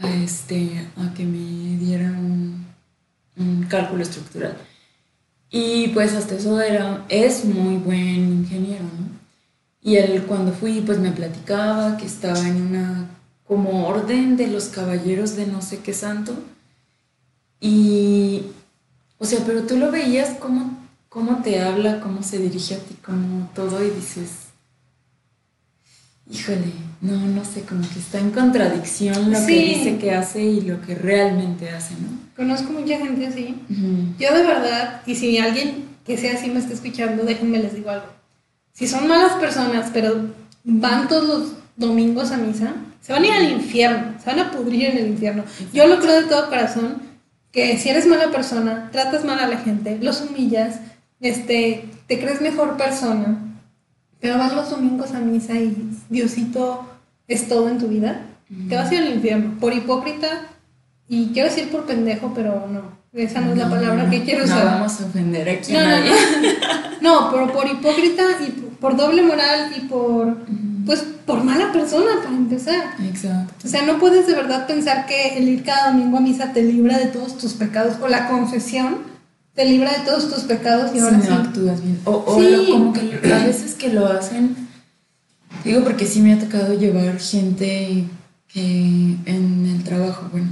a, 0.02 0.10
este, 0.16 0.88
a 0.98 1.14
que 1.14 1.26
me 1.26 1.78
diera 1.78 2.08
un, 2.08 2.62
cálculo 3.70 4.04
estructural. 4.04 4.56
Y 5.50 5.88
pues 5.90 6.14
hasta 6.14 6.36
eso 6.36 6.62
era, 6.62 7.06
es 7.10 7.46
muy 7.46 7.78
buen 7.78 8.42
ingeniero, 8.42 8.84
¿no? 8.84 9.20
Y 9.82 9.96
él 9.96 10.24
cuando 10.28 10.52
fui, 10.52 10.82
pues 10.82 11.00
me 11.00 11.12
platicaba 11.12 11.98
que 11.98 12.06
estaba 12.06 12.48
en 12.48 12.62
una 12.62 13.10
como 13.48 13.88
orden 13.88 14.38
de 14.38 14.48
los 14.48 14.66
caballeros 14.66 15.36
de 15.36 15.48
no 15.48 15.62
sé 15.62 15.80
qué 15.80 15.94
santo. 15.94 16.34
Y, 17.60 18.44
o 19.18 19.26
sea, 19.26 19.40
pero 19.46 19.64
tú 19.64 19.78
lo 19.78 19.92
veías 19.92 20.38
cómo, 20.40 20.78
cómo 21.10 21.42
te 21.42 21.62
habla, 21.62 22.00
cómo 22.00 22.24
se 22.24 22.38
dirige 22.38 22.76
a 22.76 22.80
ti, 22.80 22.96
como 23.04 23.50
todo, 23.56 23.84
y 23.84 23.90
dices, 23.90 24.30
híjole, 26.30 26.72
no, 27.02 27.14
no 27.18 27.44
sé, 27.44 27.62
como 27.64 27.82
que 27.82 28.00
está 28.00 28.20
en 28.20 28.32
contradicción 28.32 29.32
lo 29.32 29.40
Sí. 29.40 29.46
que 29.48 29.60
dice 29.76 29.98
que 29.98 30.14
hace 30.14 30.44
y 30.44 30.62
lo 30.62 30.82
que 30.82 30.96
realmente 30.96 31.70
hace, 31.70 31.94
¿no? 31.96 32.08
Conozco 32.36 32.72
mucha 32.72 32.98
gente 32.98 33.28
así. 33.28 33.56
Yo 34.20 34.34
de 34.34 34.44
verdad, 34.44 35.02
y 35.06 35.16
si 35.16 35.38
alguien 35.38 35.86
que 36.06 36.18
sea 36.18 36.34
así 36.34 36.50
me 36.50 36.60
está 36.60 36.74
escuchando, 36.74 37.24
déjenme 37.24 37.60
les 37.60 37.74
digo 37.76 37.90
algo. 37.90 38.06
Si 38.74 38.88
son 38.88 39.08
malas 39.08 39.34
personas, 39.34 39.90
pero 39.94 40.28
van 40.64 41.08
todos 41.08 41.28
los 41.28 41.54
domingos 41.76 42.32
a 42.32 42.38
misa, 42.38 42.74
se 43.02 43.14
van 43.14 43.24
a 43.24 43.28
ir 43.28 43.34
al 43.34 43.52
infierno, 43.52 44.14
se 44.24 44.28
van 44.30 44.40
a 44.40 44.52
pudrir 44.52 44.86
en 44.86 44.98
el 45.00 45.08
infierno. 45.08 45.44
Yo 45.74 45.88
lo 45.88 46.00
creo 46.00 46.22
de 46.22 46.28
todo 46.28 46.50
corazón, 46.50 46.98
que 47.52 47.78
si 47.78 47.90
eres 47.90 48.08
mala 48.08 48.32
persona, 48.32 48.90
tratas 48.92 49.26
mal 49.26 49.40
a 49.40 49.48
la 49.48 49.58
gente, 49.58 49.98
los 50.02 50.22
humillas, 50.22 50.80
este, 51.20 51.86
te 52.08 52.20
crees 52.20 52.42
mejor 52.42 52.78
persona, 52.78 53.38
pero 54.20 54.38
vas 54.38 54.54
los 54.54 54.70
domingos 54.70 55.12
a 55.14 55.20
misa 55.20 55.56
y 55.56 55.76
Diosito 56.10 56.88
es 57.34 57.48
todo 57.48 57.70
en 57.70 57.78
tu 57.78 57.88
vida, 57.88 58.22
te 58.70 58.76
vas 58.76 58.90
a 58.90 58.94
ir 58.96 59.02
al 59.02 59.14
infierno. 59.14 59.58
Por 59.60 59.74
hipócrita, 59.74 60.28
y 61.08 61.28
quiero 61.34 61.50
decir 61.50 61.70
por 61.70 61.86
pendejo, 61.86 62.32
pero 62.36 62.68
no, 62.68 62.82
esa 63.14 63.42
no, 63.42 63.52
es 63.52 63.58
la 63.58 63.70
palabra 63.70 64.10
que 64.10 64.24
quiero 64.24 64.40
no 64.40 64.46
usar. 64.46 64.66
vamos 64.66 65.02
a 65.02 65.06
ofender 65.06 65.50
aquí 65.50 65.74
No, 65.74 65.80
a 65.80 65.84
no, 65.84 65.90
nadie. 65.90 66.12
No, 67.02 67.32
pero 67.32 67.52
por 67.52 67.68
hipócrita 67.68 68.24
y 68.48 68.52
por, 68.80 68.96
doble 68.96 69.24
moral 69.24 69.72
y 69.76 69.82
por, 69.88 70.38
pues, 70.86 71.04
por 71.26 71.44
mala 71.44 71.72
persona, 71.72 72.12
para 72.24 72.36
empezar. 72.36 72.94
Exacto. 73.04 73.54
O 73.66 73.68
sea, 73.68 73.82
no 73.84 73.98
puedes 73.98 74.28
de 74.28 74.34
verdad 74.36 74.68
pensar 74.68 75.08
que 75.08 75.38
el 75.38 75.50
ir 75.50 75.64
cada 75.64 75.92
domingo 75.92 76.18
a 76.18 76.22
misa 76.22 76.54
te 76.54 76.62
libra 76.64 77.00
de 77.00 77.08
todos 77.08 77.38
tus 77.40 77.54
pecados, 77.54 77.96
o 78.02 78.08
la 78.08 78.28
confesión 78.30 78.98
te 79.56 79.66
libra 79.66 79.92
de 79.92 80.00
todos 80.06 80.30
tus 80.34 80.44
pecados 80.44 80.92
y 80.96 81.00
ahora 81.00 81.18
no 81.18 81.24
sí. 81.24 81.30
actúas 81.32 81.82
bien. 81.84 82.00
O, 82.06 82.24
o 82.26 82.40
Sí. 82.40 82.50
lo- 82.68 82.72
como 82.74 82.94
que 82.94 83.20
a 83.34 83.46
veces 83.46 83.74
que 83.74 83.90
lo 83.90 84.06
hacen, 84.08 84.56
digo 85.64 85.84
porque 85.84 86.06
sí 86.06 86.22
me 86.22 86.34
ha 86.34 86.40
tocado 86.40 86.74
llevar 86.78 87.20
gente 87.20 88.06
que 88.48 89.16
en 89.26 89.66
el 89.74 89.84
trabajo, 89.84 90.28
bueno, 90.32 90.50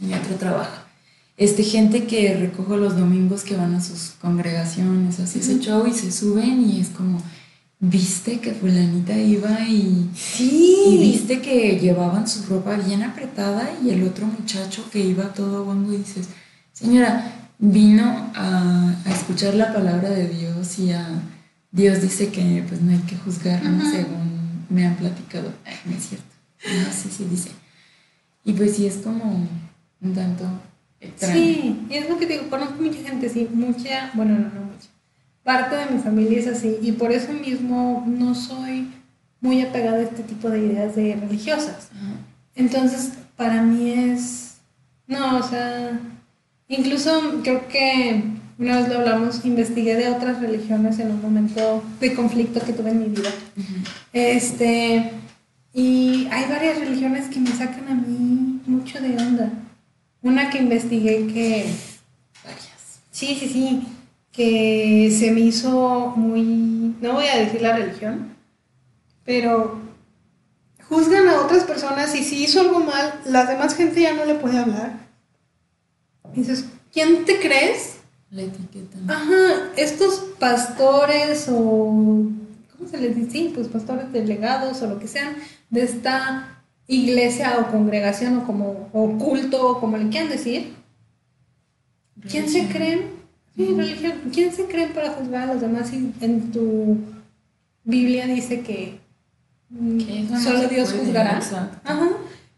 en 0.00 0.08
mi 0.08 0.14
otro 0.14 0.36
trabajo, 0.36 0.82
este, 1.36 1.62
gente 1.64 2.04
que 2.04 2.34
recojo 2.34 2.76
los 2.76 2.96
domingos 2.96 3.42
que 3.42 3.56
van 3.56 3.74
a 3.74 3.82
sus 3.82 4.12
congregaciones, 4.20 5.18
así 5.20 5.40
ese 5.40 5.58
show 5.58 5.86
y 5.86 5.92
se 5.92 6.12
suben 6.12 6.68
y 6.70 6.80
es 6.80 6.88
como, 6.88 7.20
viste 7.80 8.38
que 8.38 8.52
fulanita 8.52 9.16
iba 9.18 9.60
y, 9.68 9.72
y 9.74 10.10
Sí. 10.14 10.96
viste 11.00 11.40
que 11.40 11.78
llevaban 11.80 12.28
su 12.28 12.44
ropa 12.44 12.76
bien 12.76 13.02
apretada 13.02 13.70
y 13.84 13.90
el 13.90 14.04
otro 14.04 14.26
muchacho 14.26 14.84
que 14.90 15.00
iba 15.00 15.32
todo 15.34 15.64
guango 15.64 15.92
y 15.92 15.98
dices, 15.98 16.28
señora, 16.72 17.50
vino 17.58 18.30
a, 18.34 18.94
a 19.04 19.10
escuchar 19.10 19.54
la 19.54 19.72
palabra 19.72 20.10
de 20.10 20.28
Dios 20.28 20.78
y 20.78 20.92
a 20.92 21.08
Dios 21.72 22.02
dice 22.02 22.28
que 22.28 22.64
pues 22.68 22.80
no 22.82 22.92
hay 22.92 22.98
que 22.98 23.16
juzgar, 23.16 23.60
según 23.62 24.41
me 24.72 24.86
han 24.86 24.96
platicado. 24.96 25.52
Ay, 25.64 25.76
no 25.84 25.96
es 25.96 26.08
cierto. 26.08 26.34
No, 26.64 26.92
sí, 26.92 27.08
sí 27.10 27.24
dice. 27.30 27.50
Y 28.44 28.52
pues 28.54 28.76
sí 28.76 28.86
es 28.86 28.96
como 28.96 29.46
un 30.00 30.14
tanto 30.14 30.44
extraño. 31.00 31.34
Sí, 31.34 31.86
y 31.90 31.94
es 31.94 32.08
lo 32.08 32.18
que 32.18 32.26
te 32.26 32.34
digo, 32.34 32.50
conozco 32.50 32.82
mucha 32.82 33.00
gente 33.00 33.26
así, 33.26 33.48
mucha, 33.52 34.10
bueno, 34.14 34.34
no, 34.34 34.48
no 34.48 34.60
mucha. 34.66 34.88
Parte 35.44 35.76
de 35.76 35.86
mi 35.86 36.00
familia 36.00 36.38
es 36.38 36.46
así, 36.46 36.78
y 36.82 36.92
por 36.92 37.12
eso 37.12 37.32
mismo 37.32 38.04
no 38.06 38.34
soy 38.34 38.88
muy 39.40 39.60
apegada 39.60 39.98
a 39.98 40.02
este 40.02 40.22
tipo 40.22 40.48
de 40.48 40.60
ideas 40.60 40.94
de 40.94 41.16
religiosas. 41.16 41.90
Ajá. 41.92 42.14
Entonces, 42.54 43.12
para 43.36 43.62
mí 43.62 43.90
es. 43.90 44.56
No, 45.06 45.38
o 45.38 45.42
sea. 45.42 46.00
Incluso 46.68 47.40
creo 47.42 47.68
que 47.68 48.22
una 48.62 48.78
vez 48.78 48.88
lo 48.88 48.98
hablamos, 48.98 49.44
investigué 49.44 49.96
de 49.96 50.08
otras 50.08 50.40
religiones 50.40 50.98
en 51.00 51.10
un 51.10 51.20
momento 51.20 51.82
de 52.00 52.14
conflicto 52.14 52.60
que 52.60 52.72
tuve 52.72 52.90
en 52.90 53.00
mi 53.00 53.08
vida. 53.08 53.30
Este. 54.12 55.10
Y 55.74 56.28
hay 56.30 56.48
varias 56.48 56.78
religiones 56.78 57.28
que 57.28 57.40
me 57.40 57.50
sacan 57.50 57.88
a 57.88 57.94
mí 57.94 58.60
mucho 58.66 59.00
de 59.00 59.16
onda. 59.16 59.50
Una 60.22 60.48
que 60.50 60.58
investigué 60.58 61.26
que. 61.26 61.66
Varias. 62.44 63.00
Sí, 63.10 63.36
sí, 63.38 63.48
sí. 63.48 63.82
que 64.30 65.14
se 65.18 65.32
me 65.32 65.40
hizo 65.40 66.12
muy, 66.16 66.94
no 67.00 67.14
voy 67.14 67.26
a 67.26 67.38
decir 67.38 67.60
la 67.62 67.76
religión, 67.76 68.34
pero 69.24 69.80
juzgan 70.88 71.28
a 71.28 71.40
otras 71.40 71.64
personas 71.64 72.14
y 72.14 72.22
si 72.22 72.44
hizo 72.44 72.60
algo 72.60 72.80
mal, 72.80 73.20
la 73.26 73.44
demás 73.44 73.74
gente 73.74 74.00
ya 74.00 74.14
no 74.14 74.24
le 74.24 74.36
puede 74.36 74.58
hablar. 74.58 74.92
dices, 76.34 76.64
¿quién 76.92 77.24
te 77.24 77.40
crees? 77.40 78.01
La 78.32 78.42
etiqueta. 78.42 78.96
Ajá, 79.08 79.72
estos 79.76 80.24
pastores 80.38 81.48
o, 81.50 82.30
¿cómo 82.72 82.88
se 82.90 82.98
les 82.98 83.14
dice? 83.14 83.30
Sí, 83.30 83.52
pues 83.54 83.68
pastores 83.68 84.10
delegados 84.10 84.80
o 84.80 84.86
lo 84.86 84.98
que 84.98 85.06
sean, 85.06 85.36
de 85.68 85.82
esta 85.82 86.62
iglesia 86.86 87.58
o 87.60 87.70
congregación 87.70 88.38
o 88.38 88.46
como 88.46 88.88
o 88.92 89.18
culto 89.18 89.68
o 89.68 89.80
como 89.80 89.98
le 89.98 90.08
quieran 90.08 90.30
decir, 90.30 90.72
¿quién 92.26 92.48
se 92.48 92.68
creen? 92.68 93.22
Sí, 93.54 93.74
religión. 93.76 94.14
¿Quién 94.32 94.50
se 94.50 94.64
creen 94.64 94.92
para 94.94 95.10
juzgar 95.10 95.50
a 95.50 95.52
los 95.52 95.60
demás 95.60 95.90
si 95.90 96.14
en 96.22 96.50
tu 96.52 96.96
Biblia 97.84 98.26
dice 98.26 98.62
que, 98.62 98.98
mm, 99.68 100.38
solo 100.42 100.68
Dios 100.68 100.90
juzgará? 100.92 101.38
Ajá. 101.84 102.08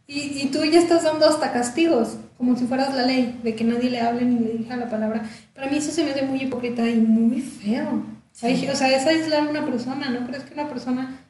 Y, 0.06 0.42
y, 0.42 0.50
tú 0.52 0.62
ya 0.64 0.80
estás 0.80 1.04
dando 1.04 1.26
hasta 1.26 1.52
castigos, 1.52 2.16
como 2.36 2.56
si 2.56 2.66
fueras 2.66 2.94
la 2.94 3.06
ley, 3.06 3.40
de 3.42 3.54
que 3.54 3.64
nadie 3.64 3.88
le 3.88 4.00
hable 4.00 4.26
ni 4.26 4.38
le 4.38 4.52
diga 4.52 4.76
la 4.76 4.90
palabra. 4.90 5.22
Para 5.54 5.70
mí 5.70 5.78
eso 5.78 5.90
se 5.90 6.04
me 6.04 6.10
hace 6.10 6.22
muy 6.22 6.42
hipócrita 6.42 6.86
y 6.86 6.96
muy 6.96 7.40
feo. 7.40 8.04
O 8.34 8.36
sea, 8.36 8.50
es 8.50 9.06
aislar 9.06 9.46
a 9.46 9.50
una 9.50 9.64
persona, 9.64 10.10
¿no 10.10 10.26
crees 10.26 10.44
que 10.44 10.54
una 10.54 10.68
persona... 10.68 11.20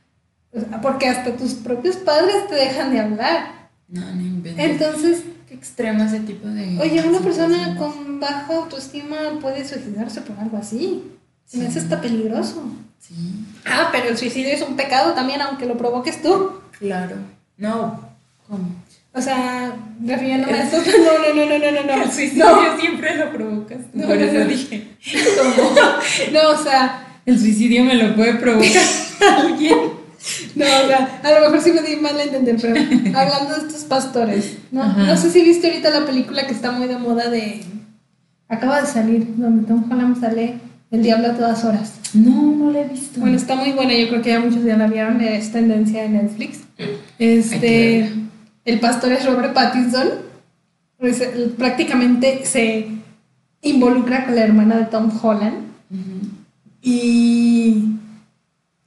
Porque 0.82 1.08
hasta 1.08 1.36
tus 1.36 1.54
propios 1.54 1.96
padres 1.96 2.48
te 2.48 2.54
dejan 2.54 2.90
de 2.90 3.00
hablar. 3.00 3.68
No, 3.88 4.00
no 4.12 4.20
inventes. 4.20 4.64
Entonces, 4.64 5.24
extremo 5.50 6.04
ese 6.04 6.20
tipo 6.20 6.48
de... 6.48 6.78
Oye, 6.80 7.06
una 7.06 7.20
persona 7.20 7.76
con 7.76 8.18
baja 8.18 8.54
autoestima 8.54 9.16
puede 9.40 9.66
suicidarse 9.66 10.20
por 10.22 10.38
algo 10.38 10.56
así. 10.56 11.12
Sí. 11.44 11.58
Me 11.58 11.66
hace 11.66 11.80
hasta 11.80 12.00
peligroso. 12.00 12.62
Sí. 12.98 13.14
Ah, 13.66 13.90
pero 13.92 14.08
el 14.08 14.16
suicidio 14.16 14.52
es 14.52 14.62
un 14.62 14.76
pecado 14.76 15.12
también, 15.12 15.42
aunque 15.42 15.66
lo 15.66 15.76
provoques 15.76 16.22
tú. 16.22 16.52
Claro. 16.78 17.16
No, 17.56 18.03
¿cómo? 18.48 18.84
O 19.16 19.20
sea, 19.20 19.76
refiriéndome 20.04 20.54
a 20.54 20.64
esto. 20.64 20.78
No, 20.78 21.34
no, 21.34 21.46
no, 21.46 21.58
no, 21.58 21.70
no, 21.70 21.96
no. 21.96 22.02
El 22.02 22.10
suicidio 22.10 22.78
siempre 22.80 23.16
lo 23.16 23.30
provocas. 23.32 23.78
No, 23.92 24.06
por 24.08 24.16
eso 24.16 24.48
dije. 24.48 24.88
¿Cómo? 25.56 25.76
no, 26.32 26.50
o 26.50 26.62
sea. 26.62 27.20
El 27.24 27.38
suicidio 27.38 27.84
me 27.84 27.94
lo 27.94 28.16
puede 28.16 28.34
provocar 28.34 28.82
alguien. 29.38 29.78
No, 30.56 30.64
o 30.64 30.88
sea, 30.88 31.20
a 31.22 31.32
lo 31.32 31.40
mejor 31.46 31.60
sí 31.60 31.72
me 31.72 31.82
di 31.82 31.96
mal 31.96 32.18
a 32.18 32.24
entender, 32.24 32.56
pero 32.60 32.74
hablando 33.18 33.54
de 33.54 33.66
estos 33.66 33.84
pastores, 33.84 34.56
¿no? 34.72 34.84
No 34.84 35.16
sé 35.16 35.30
si 35.30 35.42
viste 35.42 35.68
ahorita 35.68 35.90
la 35.90 36.06
película 36.06 36.46
que 36.46 36.52
está 36.52 36.72
muy 36.72 36.88
de 36.88 36.98
moda 36.98 37.28
de... 37.28 37.62
Acaba 38.48 38.80
de 38.80 38.86
salir, 38.86 39.26
donde 39.36 39.66
Tom 39.66 39.90
Holland 39.90 40.20
sale 40.20 40.54
El 40.90 41.02
Diablo 41.02 41.28
a 41.28 41.34
todas 41.34 41.64
horas. 41.64 41.94
No, 42.14 42.54
no 42.56 42.70
la 42.70 42.80
he 42.80 42.88
visto. 42.88 43.20
Bueno, 43.20 43.36
está 43.36 43.54
muy 43.54 43.72
buena, 43.72 43.94
yo 43.94 44.08
creo 44.08 44.22
que 44.22 44.30
ya 44.30 44.40
muchos 44.40 44.64
ya 44.64 44.76
la 44.76 44.86
vieron, 44.86 45.20
es 45.20 45.52
tendencia 45.52 46.04
en 46.04 46.14
Netflix. 46.14 46.60
Este, 47.18 48.10
el 48.64 48.80
pastor 48.80 49.12
es 49.12 49.26
Robert 49.26 49.52
Pattinson, 49.54 50.08
pues, 50.98 51.22
prácticamente 51.58 52.44
se 52.44 52.88
involucra 53.62 54.24
con 54.24 54.34
la 54.34 54.42
hermana 54.42 54.76
de 54.78 54.84
Tom 54.86 55.10
Holland 55.22 55.64
y 56.82 57.96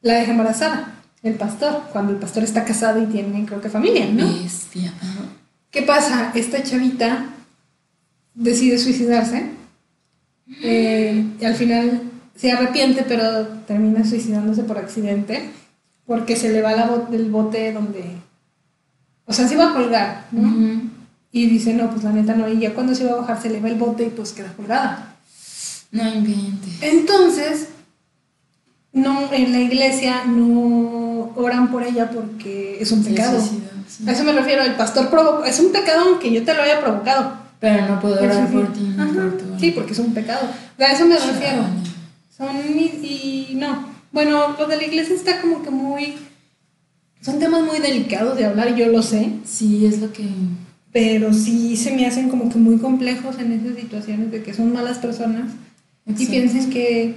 la 0.02 0.16
deja 0.16 0.32
embarazada 0.32 0.94
el 1.24 1.36
pastor, 1.36 1.84
cuando 1.92 2.14
el 2.14 2.20
pastor 2.20 2.44
está 2.44 2.64
casado 2.64 3.02
y 3.02 3.08
tiene, 3.08 3.46
creo 3.46 3.62
que, 3.62 3.70
familia, 3.70 4.08
¿no? 4.12 4.26
Bestia. 4.42 4.94
¿Qué 5.72 5.82
pasa? 5.82 6.32
Esta 6.36 6.64
chavita 6.64 7.26
decide 8.34 8.78
suicidarse 8.78 9.50
eh, 10.62 11.26
y 11.40 11.46
al 11.46 11.56
final 11.56 12.02
se 12.36 12.52
arrepiente, 12.52 13.04
pero 13.08 13.48
termina 13.68 14.06
suicidándose 14.06 14.64
por 14.64 14.78
accidente 14.78 15.50
porque 16.06 16.36
se 16.36 16.50
le 16.50 16.62
va 16.62 16.74
la 16.74 16.88
bot 16.88 17.10
del 17.10 17.30
bote 17.30 17.74
donde... 17.74 18.27
O 19.28 19.34
sea, 19.34 19.48
se 19.48 19.54
iba 19.54 19.70
a 19.70 19.74
colgar, 19.74 20.26
¿no? 20.32 20.82
Y 21.32 21.48
dice, 21.48 21.74
no, 21.74 21.90
pues 21.92 22.04
la 22.04 22.12
neta 22.12 22.34
no. 22.34 22.50
Y 22.50 22.60
ya 22.60 22.74
cuando 22.74 22.96
se 22.96 23.04
iba 23.04 23.14
a 23.14 23.18
bajar 23.18 23.40
se 23.40 23.50
le 23.50 23.60
va 23.60 23.68
el 23.68 23.76
bote 23.76 24.06
y 24.06 24.10
pues 24.10 24.32
queda 24.32 24.54
colgada. 24.54 25.16
No 25.92 26.08
inventes. 26.08 26.82
Entonces, 26.82 27.68
no, 28.94 29.32
en 29.32 29.52
la 29.52 29.60
iglesia 29.60 30.24
no 30.26 31.32
oran 31.36 31.70
por 31.70 31.84
ella 31.84 32.10
porque 32.10 32.82
es 32.82 32.92
un 32.92 33.04
pecado. 33.04 33.38
A 34.06 34.12
eso 34.12 34.24
me 34.24 34.32
refiero, 34.32 34.64
el 34.64 34.76
pastor 34.76 35.10
provoca, 35.10 35.48
es 35.48 35.60
un 35.60 35.72
pecado 35.72 36.10
aunque 36.10 36.32
yo 36.32 36.44
te 36.44 36.54
lo 36.54 36.64
haya 36.64 36.82
provocado. 36.82 37.34
Pero 37.60 37.88
no 37.88 38.00
puedo 38.00 38.22
orar 38.22 38.48
por 38.52 38.72
ti. 38.74 38.96
Sí, 39.60 39.72
porque 39.72 39.94
es 39.94 40.00
un 40.00 40.14
pecado. 40.14 40.48
A 40.80 40.86
eso 40.86 41.06
me 41.06 41.18
refiero. 41.18 41.64
Son 42.36 42.56
y, 42.56 43.54
no. 43.56 43.88
Bueno, 44.12 44.56
lo 44.58 44.68
de 44.68 44.78
la 44.78 44.84
iglesia 44.84 45.16
está 45.16 45.42
como 45.42 45.64
que 45.64 45.70
muy... 45.70 46.18
Son 47.28 47.40
temas 47.40 47.62
muy 47.62 47.80
delicados 47.80 48.38
de 48.38 48.46
hablar, 48.46 48.74
yo 48.74 48.88
lo 48.88 49.04
sé. 49.04 49.34
Sí, 49.44 49.86
es 49.86 50.00
lo 50.00 50.14
que... 50.14 50.24
Pero 50.94 51.34
sí 51.34 51.76
se 51.76 51.94
me 51.94 52.06
hacen 52.06 52.30
como 52.30 52.48
que 52.48 52.58
muy 52.58 52.78
complejos 52.78 53.38
en 53.38 53.52
esas 53.52 53.78
situaciones 53.78 54.32
de 54.32 54.44
que 54.44 54.54
son 54.54 54.72
malas 54.72 55.00
personas 55.00 55.52
y 56.06 56.26
piensen 56.26 56.70
que 56.70 57.16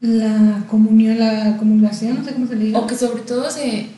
la 0.00 0.64
comunión, 0.66 1.18
la 1.18 1.58
comulgación, 1.58 2.16
no 2.16 2.24
sé 2.24 2.32
cómo 2.32 2.46
se 2.46 2.56
le 2.56 2.64
dice. 2.64 2.78
O 2.78 2.86
que 2.86 2.96
sobre 2.96 3.20
todo 3.20 3.50
se... 3.50 3.88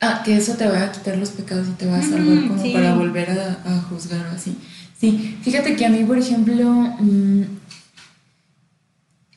Ah, 0.00 0.22
que 0.24 0.36
eso 0.36 0.54
te 0.54 0.66
va 0.66 0.82
a 0.82 0.90
quitar 0.90 1.16
los 1.18 1.30
pecados 1.30 1.68
y 1.68 1.74
te 1.74 1.86
va 1.86 1.98
a 1.98 2.02
salvar 2.02 2.48
como 2.48 2.72
para 2.72 2.96
volver 2.96 3.30
a, 3.30 3.62
a, 3.64 3.80
juzgar 3.82 4.26
o 4.26 4.34
así. 4.34 4.56
Sí, 4.98 5.36
fíjate 5.40 5.76
que 5.76 5.86
a 5.86 5.88
mí, 5.88 6.02
por 6.02 6.18
ejemplo, 6.18 6.68
mmm, 6.98 7.42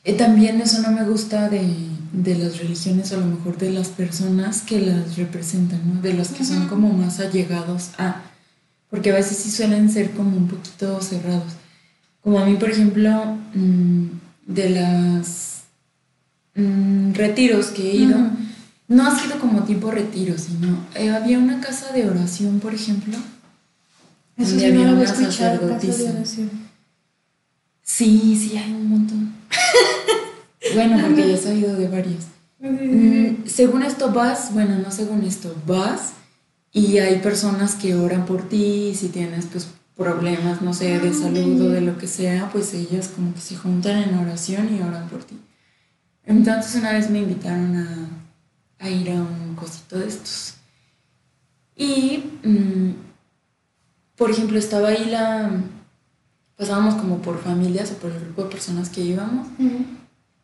eh, 0.02 0.14
también 0.14 0.60
eso 0.60 0.82
no 0.82 0.90
me 0.90 1.04
gusta 1.04 1.48
de, 1.48 1.62
de, 2.12 2.36
las 2.36 2.58
religiones 2.58 3.12
o 3.12 3.16
a 3.16 3.20
lo 3.20 3.26
mejor 3.26 3.58
de 3.58 3.70
las 3.70 3.88
personas 3.88 4.62
que 4.62 4.80
las 4.80 5.16
representan, 5.16 5.80
¿no? 5.94 6.00
De 6.00 6.14
los 6.14 6.28
que 6.28 6.44
son 6.44 6.68
como 6.68 6.92
más 6.92 7.20
allegados 7.20 7.90
a... 7.98 8.22
Porque 8.88 9.10
a 9.10 9.14
veces 9.14 9.36
sí 9.36 9.50
suelen 9.50 9.88
ser 9.88 10.10
como 10.10 10.36
un 10.36 10.48
poquito 10.48 11.00
cerrados. 11.00 11.52
Como 12.20 12.40
a 12.40 12.44
mí, 12.44 12.56
por 12.56 12.70
ejemplo, 12.70 13.38
mmm, 13.54 14.06
de 14.46 14.70
las 14.70 15.50
Mm, 16.54 17.12
retiros 17.14 17.66
que 17.66 17.90
he 17.90 17.94
ido, 17.94 18.18
no 18.88 19.06
ha 19.06 19.18
sido 19.18 19.38
como 19.38 19.62
tipo 19.62 19.90
retiro, 19.90 20.36
sino 20.36 20.84
eh, 20.94 21.10
había 21.10 21.38
una 21.38 21.60
casa 21.60 21.92
de 21.92 22.08
oración, 22.08 22.58
por 22.58 22.74
ejemplo. 22.74 23.16
Eso 24.36 24.58
sí, 24.58 24.64
había 24.64 24.86
no 24.86 24.96
una 24.96 25.06
sacerdotisa. 25.06 26.12
Sí, 27.82 28.36
sí, 28.36 28.56
hay 28.56 28.72
un 28.72 28.88
montón. 28.88 29.34
bueno, 30.74 30.98
porque 31.06 31.28
ya 31.28 31.34
he 31.34 31.38
sabido 31.38 31.74
de 31.74 31.88
varios. 31.88 32.24
Mm, 32.58 33.46
según 33.46 33.82
esto 33.82 34.12
vas, 34.12 34.52
bueno, 34.52 34.78
no 34.78 34.90
según 34.90 35.24
esto, 35.24 35.54
vas 35.66 36.12
y 36.72 36.98
hay 36.98 37.18
personas 37.20 37.74
que 37.74 37.94
oran 37.94 38.26
por 38.26 38.48
ti, 38.48 38.94
si 38.94 39.08
tienes 39.08 39.46
pues 39.46 39.68
problemas, 39.96 40.62
no 40.62 40.72
sé, 40.72 40.98
de 40.98 41.08
ah, 41.08 41.12
salud 41.12 41.60
o 41.60 41.68
de 41.68 41.80
lo 41.80 41.98
que 41.98 42.06
sea, 42.06 42.48
pues 42.50 42.72
ellas 42.74 43.08
como 43.08 43.34
que 43.34 43.40
se 43.40 43.56
juntan 43.56 44.02
en 44.02 44.18
oración 44.18 44.74
y 44.74 44.80
oran 44.80 45.08
por 45.08 45.24
ti. 45.24 45.38
Entonces 46.24 46.76
una 46.76 46.92
vez 46.92 47.10
me 47.10 47.20
invitaron 47.20 47.76
a, 48.78 48.88
ir 48.88 49.10
a 49.10 49.14
un 49.14 49.54
cosito 49.56 49.98
de 49.98 50.08
estos. 50.08 50.54
Y, 51.76 52.24
mm, 52.44 52.90
por 54.16 54.30
ejemplo, 54.30 54.58
estaba 54.58 54.88
ahí 54.88 55.06
la... 55.06 55.50
Pasábamos 56.56 56.94
como 56.96 57.22
por 57.22 57.42
familias 57.42 57.90
o 57.90 57.94
por 57.94 58.10
el 58.10 58.20
grupo 58.20 58.44
de 58.44 58.50
personas 58.50 58.90
que 58.90 59.00
íbamos. 59.00 59.48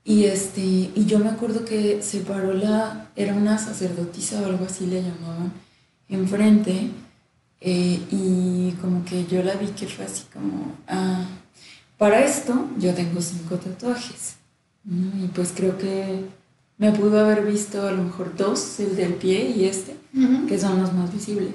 Y, 0.08 0.26
este, 0.26 0.60
y 0.60 1.04
yo 1.04 1.18
me 1.18 1.30
acuerdo 1.30 1.64
que 1.64 2.00
se 2.00 2.20
paró 2.20 2.54
la... 2.54 3.10
Era 3.16 3.34
una 3.34 3.58
sacerdotisa 3.58 4.40
o 4.40 4.46
algo 4.46 4.64
así 4.64 4.86
le 4.86 5.02
llamaban, 5.02 5.52
enfrente. 6.08 6.90
Eh, 7.60 8.00
y 8.12 8.70
como 8.80 9.04
que 9.04 9.26
yo 9.26 9.42
la 9.42 9.54
vi 9.54 9.66
que 9.68 9.88
fue 9.88 10.04
así 10.04 10.22
como... 10.32 10.76
Ah, 10.86 11.24
para 11.98 12.24
esto 12.24 12.68
yo 12.78 12.94
tengo 12.94 13.20
cinco 13.20 13.56
tatuajes. 13.56 14.36
Y 14.88 15.26
pues 15.34 15.52
creo 15.56 15.76
que 15.76 16.24
me 16.78 16.92
pudo 16.92 17.18
haber 17.18 17.44
visto 17.44 17.84
a 17.88 17.90
lo 17.90 18.04
mejor 18.04 18.36
dos, 18.36 18.78
el 18.78 18.94
del 18.94 19.14
pie 19.14 19.50
y 19.56 19.64
este, 19.64 19.96
que 20.46 20.56
son 20.56 20.80
los 20.80 20.92
más 20.92 21.12
visibles. 21.12 21.50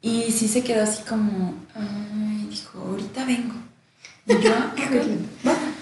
Y 0.00 0.32
sí 0.32 0.48
se 0.48 0.64
quedó 0.64 0.84
así 0.84 1.02
como, 1.02 1.52
ay, 1.74 2.46
dijo, 2.48 2.78
ahorita 2.78 3.26
vengo. 3.26 3.54
Y 4.26 4.32
yo, 4.42 4.50
ah, 4.54 4.74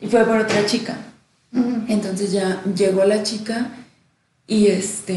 Y 0.00 0.06
fue 0.06 0.24
por 0.24 0.38
otra 0.38 0.64
chica. 0.66 0.96
Entonces 1.88 2.32
ya 2.32 2.62
llegó 2.64 3.04
la 3.04 3.22
chica 3.22 3.70
y 4.46 4.68
este 4.68 5.14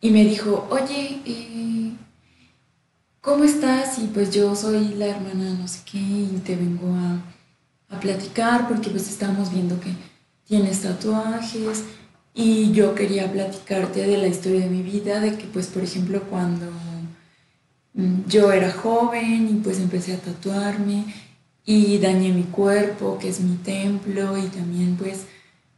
y 0.00 0.10
me 0.10 0.24
dijo, 0.24 0.68
oye, 0.70 1.20
eh, 1.24 1.92
¿cómo 3.20 3.44
estás? 3.44 3.98
Y 3.98 4.06
pues 4.08 4.30
yo 4.30 4.54
soy 4.54 4.94
la 4.94 5.06
hermana 5.06 5.54
no 5.58 5.66
sé 5.66 5.80
qué 5.90 5.98
y 5.98 6.40
te 6.44 6.54
vengo 6.54 6.94
a 6.94 7.20
a 7.90 8.00
platicar 8.00 8.68
porque 8.68 8.90
pues 8.90 9.08
estamos 9.08 9.52
viendo 9.52 9.80
que 9.80 9.90
tienes 10.46 10.82
tatuajes 10.82 11.84
y 12.34 12.72
yo 12.72 12.94
quería 12.94 13.30
platicarte 13.32 14.06
de 14.06 14.18
la 14.18 14.28
historia 14.28 14.60
de 14.60 14.70
mi 14.70 14.82
vida, 14.82 15.20
de 15.20 15.36
que 15.36 15.46
pues 15.46 15.66
por 15.68 15.82
ejemplo 15.82 16.22
cuando 16.28 16.66
mm, 17.94 18.28
yo 18.28 18.52
era 18.52 18.70
joven 18.70 19.48
y 19.50 19.54
pues 19.62 19.78
empecé 19.78 20.14
a 20.14 20.20
tatuarme 20.20 21.04
y 21.70 21.98
dañé 21.98 22.32
mi 22.32 22.44
cuerpo, 22.44 23.18
que 23.18 23.28
es 23.28 23.40
mi 23.40 23.56
templo, 23.56 24.38
y 24.38 24.46
también 24.46 24.96
pues 24.96 25.24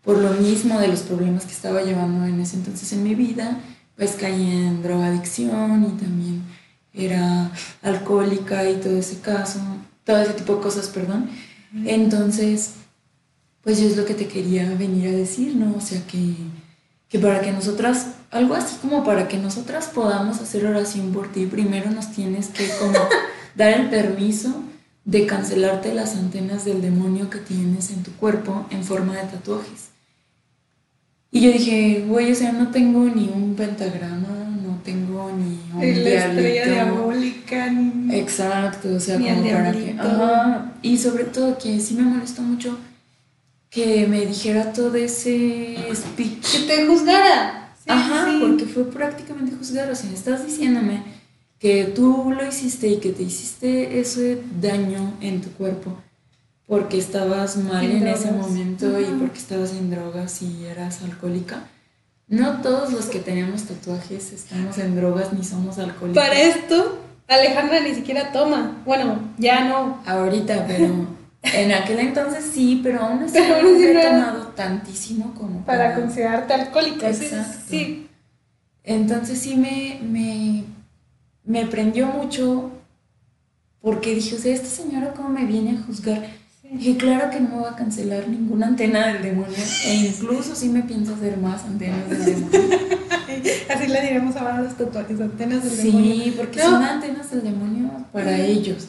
por 0.04 0.18
lo 0.18 0.30
mismo 0.34 0.78
de 0.78 0.86
los 0.86 1.00
problemas 1.00 1.46
que 1.46 1.50
estaba 1.50 1.82
llevando 1.82 2.26
en 2.26 2.40
ese 2.40 2.54
entonces 2.54 2.92
en 2.92 3.02
mi 3.02 3.16
vida, 3.16 3.58
pues 3.96 4.12
caí 4.12 4.40
en 4.40 4.84
drogadicción 4.84 5.82
y 5.82 6.00
también 6.00 6.42
era 6.94 7.50
alcohólica 7.82 8.70
y 8.70 8.76
todo 8.76 8.96
ese 8.96 9.18
caso, 9.18 9.58
todo 10.04 10.18
ese 10.18 10.34
tipo 10.34 10.54
de 10.54 10.62
cosas, 10.62 10.86
perdón. 10.86 11.28
Entonces, 11.84 12.74
pues 13.64 13.80
yo 13.80 13.88
es 13.88 13.96
lo 13.96 14.04
que 14.04 14.14
te 14.14 14.28
quería 14.28 14.72
venir 14.76 15.08
a 15.08 15.12
decir, 15.12 15.56
¿no? 15.56 15.74
O 15.76 15.80
sea, 15.80 16.06
que, 16.06 16.36
que 17.08 17.18
para 17.18 17.40
que 17.40 17.50
nosotras, 17.50 18.10
algo 18.30 18.54
así 18.54 18.76
como 18.80 19.02
para 19.02 19.26
que 19.26 19.38
nosotras 19.38 19.86
podamos 19.92 20.40
hacer 20.40 20.66
oración 20.66 21.10
por 21.12 21.32
ti, 21.32 21.46
primero 21.46 21.90
nos 21.90 22.12
tienes 22.12 22.46
que 22.46 22.68
como 22.78 22.96
dar 23.56 23.72
el 23.72 23.90
permiso 23.90 24.54
de 25.04 25.26
cancelarte 25.26 25.94
las 25.94 26.14
antenas 26.16 26.64
del 26.64 26.82
demonio 26.82 27.30
que 27.30 27.38
tienes 27.38 27.90
en 27.90 28.02
tu 28.02 28.12
cuerpo 28.12 28.66
en 28.70 28.84
forma 28.84 29.16
de 29.16 29.22
tatuajes. 29.24 29.88
Y 31.32 31.40
yo 31.42 31.52
dije, 31.52 32.04
güey, 32.08 32.32
o 32.32 32.34
sea, 32.34 32.52
no 32.52 32.68
tengo 32.70 33.04
ni 33.04 33.28
un 33.28 33.54
pentagrama, 33.54 34.28
no 34.64 34.78
tengo 34.84 35.30
ni 35.32 35.60
un 35.76 35.82
estrella 35.82 36.66
diabólica. 36.66 37.70
ni- 37.70 38.14
Exacto, 38.16 38.94
o 38.94 39.00
sea, 39.00 39.16
Ni 39.18 39.28
como 39.28 39.42
para 39.50 39.72
que... 39.72 39.96
Ajá, 39.98 40.72
y 40.82 40.98
sobre 40.98 41.24
todo 41.24 41.56
que 41.56 41.78
sí 41.80 41.94
me 41.94 42.02
molestó 42.02 42.42
mucho 42.42 42.78
que 43.70 44.06
me 44.08 44.26
dijera 44.26 44.72
todo 44.72 44.96
ese 44.96 45.76
speech. 45.94 46.66
Que 46.66 46.66
te 46.66 46.86
juzgara. 46.86 47.72
Sí, 47.78 47.84
Ajá, 47.88 48.26
sí. 48.26 48.38
porque 48.40 48.64
fue 48.66 48.90
prácticamente 48.90 49.54
juzgar, 49.56 49.88
o 49.90 49.94
sea, 49.94 50.10
estás 50.10 50.44
diciéndome 50.44 51.02
que 51.60 51.84
tú 51.84 52.32
lo 52.36 52.44
hiciste 52.44 52.88
y 52.88 52.96
que 52.96 53.12
te 53.12 53.22
hiciste 53.22 54.00
ese 54.00 54.42
daño 54.60 55.12
en 55.20 55.42
tu 55.42 55.50
cuerpo 55.50 55.96
porque 56.66 56.98
estabas 56.98 57.56
mal 57.56 57.84
En 57.84 57.96
en, 57.98 58.06
ese 58.08 58.30
momento 58.30 58.98
y 59.00 59.04
Ujú. 59.04 59.18
porque 59.18 59.38
estabas 59.38 59.72
en 59.72 59.90
drogas 59.90 60.40
y 60.40 60.64
eras 60.66 61.02
alcohólica. 61.02 61.64
No 62.28 62.60
todos 62.62 62.92
los 62.92 63.06
que 63.06 63.18
tenemos 63.18 63.64
tatuajes 63.64 64.32
estamos 64.32 64.78
en 64.78 64.94
drogas 64.94 65.32
ni 65.32 65.42
somos 65.42 65.78
alcohólicos. 65.80 66.22
Para 66.22 66.40
esto, 66.40 67.00
Alejandra 67.26 67.80
ni 67.80 67.92
siquiera 67.92 68.30
toma. 68.30 68.82
Bueno, 68.86 69.18
ya 69.36 69.64
no. 69.64 70.00
Ahorita, 70.06 70.64
pero 70.68 71.08
en 71.42 71.72
aquel 71.72 71.98
entonces 71.98 72.48
sí, 72.54 72.80
pero 72.84 73.00
aún 73.02 73.24
así 73.24 73.32
Pero 73.34 73.62
no 73.62 73.76
he 73.76 74.06
tomado 74.06 74.46
tantísimo 74.54 75.34
como 75.34 75.64
Para 75.64 75.96
considerarte 75.96 76.54
alcohólica. 76.54 77.10
Exacto. 77.10 77.58
sí. 77.68 78.06
Entonces 78.84 79.40
sí 79.40 79.56
me, 79.56 80.00
me, 80.08 80.64
me 81.50 81.66
prendió 81.66 82.06
mucho 82.06 82.70
porque 83.80 84.14
dije, 84.14 84.36
o 84.36 84.38
sea, 84.38 84.54
esta 84.54 84.68
señora 84.68 85.12
cómo 85.14 85.30
me 85.30 85.44
viene 85.46 85.76
a 85.78 85.82
juzgar. 85.82 86.22
sí. 86.62 86.68
Dije, 86.72 86.96
claro 86.96 87.30
que 87.30 87.40
no 87.40 87.48
me 87.56 87.62
va 87.62 87.70
a 87.70 87.76
cancelar 87.76 88.28
ninguna 88.28 88.68
antena 88.68 89.08
del 89.08 89.22
demonio 89.22 89.56
e 89.86 89.94
incluso 89.94 90.54
sí 90.54 90.68
me 90.68 90.82
pienso 90.82 91.14
hacer 91.14 91.36
más 91.38 91.64
antenas 91.64 92.08
del 92.08 92.24
demonio. 92.24 92.60
Así 93.74 93.86
le 93.88 94.00
diremos 94.02 94.36
ahora 94.36 94.58
a 94.58 94.62
los 94.62 94.76
tatuajes, 94.76 95.20
antenas 95.20 95.64
del 95.64 95.76
demonio. 95.76 96.24
Sí, 96.24 96.34
porque 96.36 96.58
No. 96.60 96.64
son 96.70 96.82
antenas 96.84 97.30
del 97.30 97.42
demonio 97.42 97.90
para 98.12 98.36
ellos. 98.38 98.88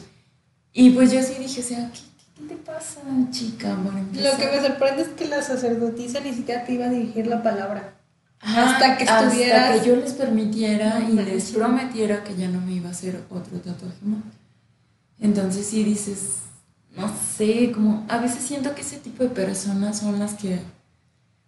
Y 0.72 0.90
pues 0.90 1.10
yo 1.12 1.20
sí 1.22 1.34
dije, 1.40 1.60
o 1.60 1.64
sea, 1.64 1.90
¿qué, 1.92 2.00
qué 2.36 2.54
te 2.54 2.56
pasa, 2.60 3.00
chica? 3.30 3.76
Lo 3.76 4.36
que 4.38 4.46
me 4.46 4.60
sorprende 4.66 5.02
es 5.02 5.08
que 5.08 5.26
la 5.26 5.42
sacerdotisa 5.42 6.20
ni 6.20 6.32
siquiera 6.32 6.64
te 6.64 6.72
iba 6.74 6.86
a 6.86 6.90
dirigir 6.90 7.26
la 7.26 7.42
palabra. 7.42 7.94
Hasta 8.42 8.96
que 8.96 9.04
estuvieras- 9.04 9.70
Hasta 9.70 9.82
que 9.82 9.88
yo 9.88 9.96
les 9.96 10.12
permitiera 10.14 11.00
y 11.08 11.12
les 11.12 11.52
prometiera 11.52 12.24
que 12.24 12.34
ya 12.36 12.48
no 12.48 12.60
me 12.60 12.72
iba 12.72 12.88
a 12.88 12.92
hacer 12.92 13.22
otro 13.30 13.58
tatuaje 13.58 14.04
más. 14.04 14.22
Entonces 15.20 15.66
sí 15.66 15.84
dices, 15.84 16.18
no 16.96 17.10
sé, 17.36 17.70
como 17.72 18.04
a 18.08 18.18
veces 18.18 18.42
siento 18.42 18.74
que 18.74 18.80
ese 18.80 18.96
tipo 18.98 19.22
de 19.22 19.30
personas 19.30 19.98
son 20.00 20.18
las 20.18 20.34
que 20.34 20.58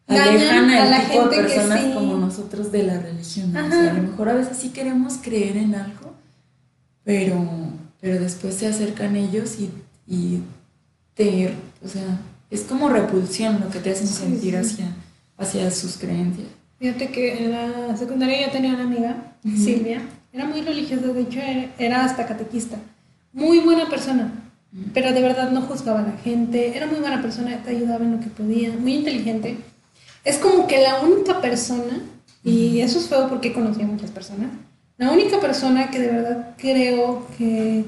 alejan 0.07 0.71
a 0.71 0.85
la 0.85 1.01
tipo 1.09 1.29
de 1.29 1.37
gente 1.37 1.55
personas 1.55 1.81
sí. 1.83 1.91
como 1.95 2.17
nosotros 2.17 2.71
de 2.71 2.83
la 2.85 2.99
religión. 3.01 3.57
O 3.57 3.69
sea, 3.71 3.91
a 3.91 3.95
lo 3.95 4.03
mejor 4.03 4.29
a 4.29 4.35
veces 4.35 4.57
sí 4.59 4.69
queremos 4.69 5.15
creer 5.21 5.57
en 5.57 5.75
algo, 5.75 6.15
pero, 7.03 7.43
pero 8.01 8.21
después 8.21 8.55
se 8.55 8.67
acercan 8.69 9.17
ellos 9.17 9.57
y, 9.59 9.71
y 10.07 10.43
te, 11.15 11.55
o 11.85 11.89
sea, 11.89 12.21
es 12.51 12.63
como 12.63 12.89
repulsión 12.89 13.61
lo 13.61 13.71
que 13.71 13.81
te 13.81 13.91
hacen 13.91 14.07
Sí, 14.07 14.15
sentir 14.15 14.53
sí. 14.53 14.57
hacia, 14.61 14.87
hacia 15.39 15.71
sus 15.71 15.97
creencias. 15.97 16.47
Fíjate 16.79 17.09
que 17.11 17.45
en 17.45 17.51
la 17.53 17.97
secundaria 17.97 18.47
yo 18.47 18.53
tenía 18.53 18.75
una 18.75 18.85
amiga, 18.85 19.17
Ujú. 19.45 19.57
Silvia, 19.57 20.03
era 20.33 20.45
muy 20.45 20.61
religiosa, 20.63 21.07
de 21.07 21.21
hecho 21.21 21.41
era, 21.79 22.05
hasta 22.05 22.27
catequista. 22.27 22.77
Muy 23.33 23.61
buena 23.61 23.89
persona, 23.89 24.33
Ujú. 24.73 24.91
pero 24.93 25.13
de 25.13 25.23
verdad 25.23 25.51
no 25.51 25.63
juzgaba 25.63 26.01
a 26.01 26.07
la 26.07 26.17
gente, 26.19 26.77
era 26.77 26.87
muy 26.87 26.99
buena 27.01 27.23
persona, 27.23 27.63
te 27.63 27.71
ayudaba 27.71 28.05
en 28.05 28.13
lo 28.13 28.21
que 28.21 28.27
podía, 28.29 28.73
muy 28.73 28.95
inteligente. 28.95 29.57
Es 30.25 30.39
como 30.39 30.67
que 30.67 30.83
la 30.83 31.01
única 31.01 31.41
persona, 31.41 32.01
y 32.43 32.81
eso 32.81 32.99
es 32.99 33.09
feo 33.09 33.29
porque 33.29 33.53
conocí 33.53 33.83
a 33.83 33.87
muchas 33.87 34.11
personas, 34.11 34.51
la 34.99 35.11
única 35.11 35.41
persona 35.41 35.91
que 35.91 35.99
de 36.01 36.09
verdad 36.09 36.55
creo 36.59 37.27
que 37.39 37.85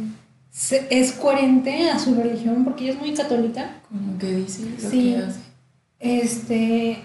se- 0.51 0.87
es 0.91 1.13
coherente 1.13 1.91
a 1.91 1.99
su 1.99 2.15
religión, 2.15 2.65
porque 2.65 2.85
ella 2.85 2.93
es 2.95 2.99
muy 3.01 3.13
católica, 3.15 3.71
Como 3.89 4.19
que 4.19 4.35
dice 4.37 4.63
lo 4.83 4.91
Sí. 4.91 5.13
que 5.15 5.17
hace. 5.19 5.41
este, 5.99 6.99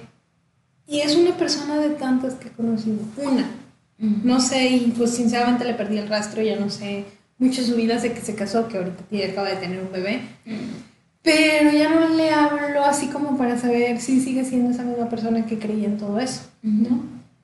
y 0.91 0.99
es 0.99 1.15
una 1.15 1.37
persona 1.37 1.77
de 1.77 1.89
tantas 1.91 2.33
que 2.35 2.49
he 2.49 2.51
conocido, 2.51 2.97
una. 3.17 3.45
No 4.23 4.39
sé, 4.39 4.67
y 4.69 4.93
pues 4.97 5.11
sinceramente 5.11 5.63
le 5.63 5.73
perdí 5.75 5.97
el 5.99 6.07
rastro, 6.09 6.41
ya 6.41 6.59
no 6.59 6.69
sé 6.69 7.05
mucho 7.37 7.61
de 7.61 7.67
su 7.67 7.75
vida, 7.75 7.99
sé 7.99 8.13
que 8.13 8.21
se 8.21 8.35
casó, 8.35 8.67
que 8.67 8.77
ahorita 8.77 9.03
tiene- 9.09 9.31
acaba 9.31 9.49
de 9.49 9.55
tener 9.57 9.79
un 9.81 9.91
bebé, 9.91 10.21
pero 11.23 11.71
ya 11.71 11.89
no 11.93 12.09
le 12.09 12.31
hablo 12.31 12.83
así 12.83 13.07
como 13.07 13.37
para 13.37 13.57
saber 13.59 13.99
si 14.01 14.19
sigue 14.19 14.43
siendo 14.43 14.71
esa 14.71 14.83
misma 14.83 15.07
persona 15.09 15.45
que 15.45 15.59
creía 15.59 15.87
en 15.87 15.97
todo 15.97 16.19
eso, 16.19 16.41
¿no? 16.63 17.03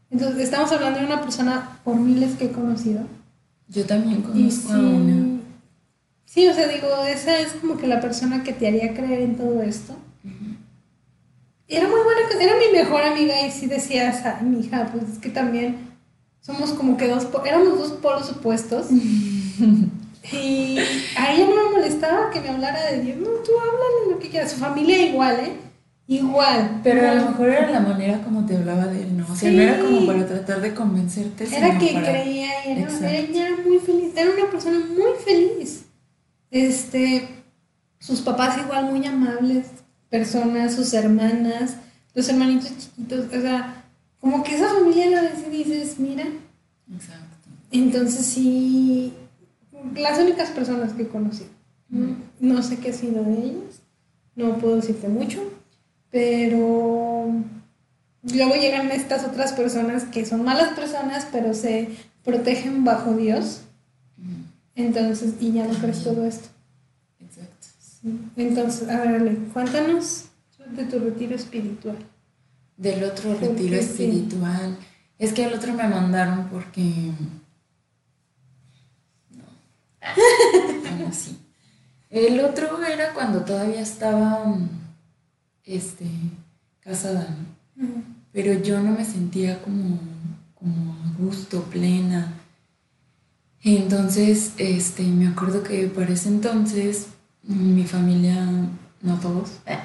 Entonces, 0.09 0.41
estamos 0.41 0.71
hablando 0.71 0.99
de 0.99 1.05
una 1.05 1.21
persona 1.21 1.79
por 1.83 1.95
miles 1.97 2.35
que 2.35 2.45
he 2.45 2.51
conocido. 2.51 3.01
Yo 3.67 3.85
también 3.85 4.21
conozco 4.21 4.73
a 4.73 4.79
una. 4.79 5.39
sí, 6.25 6.47
o 6.47 6.53
sea, 6.53 6.67
digo, 6.69 6.87
esa 7.07 7.37
es 7.39 7.49
como 7.53 7.77
que 7.77 7.85
la 7.87 7.99
persona 8.01 8.41
que 8.43 8.53
te 8.53 8.67
haría 8.67 8.93
creer 8.93 9.21
en 9.21 9.35
todo 9.35 9.61
esto. 9.61 9.95
Era 11.67 11.87
muy 11.87 11.99
buena, 12.01 12.21
era 12.41 12.53
mi 12.55 12.77
mejor 12.77 13.03
amiga 13.03 13.45
y 13.45 13.51
sí 13.51 13.67
decías, 13.67 14.25
ay, 14.25 14.45
mi 14.45 14.61
hija, 14.61 14.89
pues 14.91 15.03
es 15.11 15.17
que 15.19 15.29
también 15.29 15.77
somos 16.39 16.71
como 16.71 16.95
que 16.95 17.07
dos, 17.07 17.27
éramos 17.45 17.77
dos 17.77 17.91
polos 17.93 18.31
opuestos. 18.31 18.87
y 20.31 20.77
a 21.17 21.33
ella 21.33 21.45
no 21.47 21.55
me 21.55 21.71
molestaba 21.77 22.29
que 22.31 22.39
me 22.41 22.49
hablara 22.49 22.91
de 22.91 23.01
Dios, 23.01 23.17
no, 23.17 23.25
tú 23.25 23.51
háblale 23.59 24.11
lo 24.11 24.19
que 24.19 24.29
quieras, 24.29 24.51
su 24.51 24.57
familia 24.57 25.01
igual, 25.01 25.39
¿eh? 25.39 25.53
Igual. 26.09 26.79
Pero 26.83 27.09
a 27.09 27.15
lo 27.15 27.25
mejor 27.31 27.49
era 27.49 27.69
la 27.69 27.81
manera 27.81 28.21
como 28.21 28.45
te 28.45 28.55
hablaba 28.55 28.85
de 28.87 29.01
él, 29.01 29.17
¿no? 29.17 29.25
O 29.29 29.35
sea, 29.35 29.51
no 29.51 29.61
era 29.61 29.77
como 29.79 30.05
para 30.05 30.25
tratar 30.25 30.61
de 30.61 30.73
convencerte, 30.73 31.43
Era 31.53 31.77
que 31.77 31.91
para- 31.91 32.11
creía 32.11 32.65
y 32.65 32.71
era, 32.71 33.11
ella 33.11 33.47
era 33.47 33.57
muy 33.67 33.79
feliz, 33.79 34.11
era 34.15 34.31
una 34.31 34.49
persona 34.49 34.79
muy 34.79 35.11
feliz. 35.25 35.83
Este, 36.49 37.27
sus 37.99 38.21
papás 38.21 38.57
igual 38.57 38.85
muy 38.85 39.05
amables, 39.05 39.67
personas, 40.09 40.75
sus 40.75 40.93
hermanas, 40.93 41.77
los 42.13 42.27
hermanitos 42.29 42.71
chiquitos, 42.77 43.25
o 43.27 43.41
sea, 43.41 43.85
como 44.19 44.43
que 44.43 44.55
esa 44.55 44.69
familia 44.73 45.09
la 45.09 45.21
ves 45.21 45.43
y 45.47 45.63
dices, 45.63 45.99
mira, 45.99 46.25
Exacto. 46.93 47.49
entonces 47.71 48.25
sí, 48.25 49.13
las 49.95 50.19
únicas 50.19 50.49
personas 50.49 50.93
que 50.93 51.03
he 51.03 51.07
conocido. 51.07 51.49
¿no? 52.39 52.61
Sé 52.63 52.77
qué 52.77 52.89
ha 52.89 52.93
sido 52.93 53.23
de 53.23 53.33
ellas, 53.33 53.81
no 54.35 54.57
puedo 54.57 54.75
decirte 54.77 55.07
mucho, 55.07 55.41
pero 56.11 57.31
luego 58.23 58.55
llegan 58.55 58.91
estas 58.91 59.25
otras 59.25 59.53
personas 59.53 60.03
que 60.03 60.25
son 60.25 60.43
malas 60.43 60.73
personas, 60.73 61.27
pero 61.31 61.53
se 61.53 61.89
protegen 62.23 62.83
bajo 62.83 63.13
Dios, 63.13 63.61
entonces, 64.75 65.33
y 65.39 65.53
ya 65.53 65.65
no 65.65 65.73
crees 65.75 66.03
todo 66.03 66.25
esto. 66.25 66.49
Sí. 68.01 68.19
Entonces, 68.35 68.89
a 68.89 69.01
ver, 69.01 69.15
Ale, 69.15 69.35
cuéntanos 69.53 70.25
de 70.75 70.85
tu 70.85 70.99
retiro 70.99 71.35
espiritual. 71.35 71.97
Del 72.75 73.03
otro 73.03 73.33
¿Por 73.33 73.41
retiro 73.41 73.77
sí? 73.77 73.83
espiritual. 73.83 74.77
Es 75.17 75.33
que 75.33 75.45
el 75.45 75.53
otro 75.53 75.73
me 75.73 75.87
mandaron 75.87 76.47
porque. 76.49 77.11
No. 79.31 79.43
Bueno, 80.81 81.11
sí. 81.11 81.39
El 82.09 82.39
otro 82.39 82.83
era 82.85 83.13
cuando 83.13 83.43
todavía 83.43 83.81
estaba. 83.81 84.55
Este. 85.63 86.05
casada, 86.79 87.35
¿no? 87.75 87.87
pero 88.31 88.53
yo 88.61 88.81
no 88.81 88.91
me 88.91 89.03
sentía 89.03 89.61
como, 89.61 89.99
como 90.55 90.93
a 90.93 91.11
gusto, 91.17 91.63
plena. 91.63 92.33
Entonces, 93.63 94.53
este, 94.57 95.03
me 95.03 95.27
acuerdo 95.27 95.63
que 95.63 95.87
para 95.87 96.13
ese 96.13 96.29
entonces 96.29 97.07
mi 97.47 97.83
familia, 97.83 98.45
no 99.01 99.19
todos, 99.19 99.51
eh, 99.65 99.77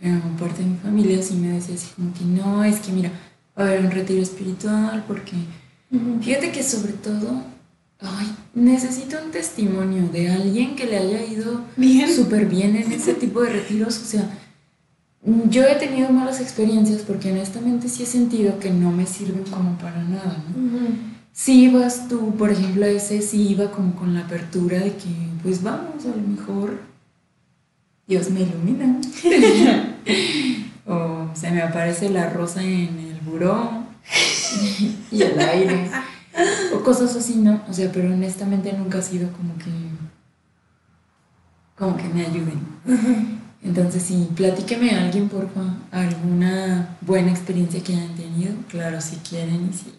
pero 0.00 0.20
parte 0.38 0.62
de 0.62 0.68
mi 0.68 0.76
familia 0.76 1.22
sí 1.22 1.34
me 1.34 1.48
decía 1.48 1.74
así 1.74 1.88
como 1.96 2.12
que 2.14 2.24
no, 2.24 2.64
es 2.64 2.80
que 2.80 2.92
mira, 2.92 3.10
va 3.58 3.64
a 3.64 3.66
haber 3.68 3.84
un 3.84 3.90
retiro 3.90 4.22
espiritual 4.22 5.04
porque 5.06 5.32
fíjate 6.20 6.52
que 6.52 6.62
sobre 6.62 6.92
todo, 6.94 7.42
ay, 8.00 8.34
necesito 8.54 9.18
un 9.22 9.30
testimonio 9.30 10.08
de 10.08 10.30
alguien 10.30 10.76
que 10.76 10.86
le 10.86 10.98
haya 10.98 11.24
ido 11.24 11.64
súper 12.14 12.46
bien 12.46 12.76
en 12.76 12.92
ese 12.92 13.14
tipo 13.22 13.42
de 13.42 13.50
retiros. 13.50 13.98
O 13.98 14.04
sea, 14.04 14.30
yo 15.50 15.64
he 15.64 15.74
tenido 15.74 16.10
malas 16.10 16.40
experiencias 16.40 17.02
porque 17.02 17.32
honestamente 17.32 17.88
sí 17.88 18.04
he 18.04 18.06
sentido 18.06 18.58
que 18.58 18.70
no 18.70 18.90
me 18.90 19.06
sirven 19.06 19.44
como 19.44 19.76
para 19.78 20.02
nada, 20.02 20.42
¿no? 20.48 20.64
Ujú. 20.64 20.94
Si 21.32 21.64
ibas 21.64 22.08
tú, 22.08 22.34
por 22.36 22.50
ejemplo, 22.50 22.84
a 22.84 22.88
ese 22.88 23.22
sí 23.22 23.48
iba 23.48 23.70
como 23.70 23.94
con 23.94 24.14
la 24.14 24.20
apertura 24.20 24.78
de 24.78 24.94
que, 24.96 25.08
pues 25.42 25.62
vamos, 25.62 26.04
a 26.04 26.08
lo 26.08 26.22
mejor 26.26 26.89
Dios 28.10 28.28
me 28.28 28.40
ilumina. 28.40 29.00
o 30.86 31.30
se 31.32 31.50
me 31.52 31.62
aparece 31.62 32.10
la 32.10 32.28
rosa 32.28 32.60
en 32.60 32.98
el 32.98 33.20
buró 33.24 33.84
y 35.12 35.22
el 35.22 35.38
aire. 35.38 35.88
O 36.74 36.80
cosas 36.82 37.14
así, 37.14 37.36
¿no? 37.36 37.62
O 37.68 37.72
sea, 37.72 37.88
pero 37.92 38.12
honestamente 38.12 38.72
nunca 38.72 38.98
ha 38.98 39.02
sido 39.02 39.30
como 39.30 39.56
que. 39.58 39.70
como 41.78 41.96
que 41.96 42.08
me 42.08 42.26
ayuden. 42.26 42.58
Entonces, 43.62 44.02
sí, 44.02 44.28
platíqueme 44.34 44.90
a 44.90 45.04
alguien, 45.04 45.28
porfa, 45.28 45.76
alguna 45.92 46.96
buena 47.02 47.30
experiencia 47.30 47.80
que 47.80 47.94
hayan 47.94 48.16
tenido. 48.16 48.54
Claro, 48.68 49.00
si 49.00 49.16
quieren 49.18 49.70
y 49.70 49.76
si 49.76 49.94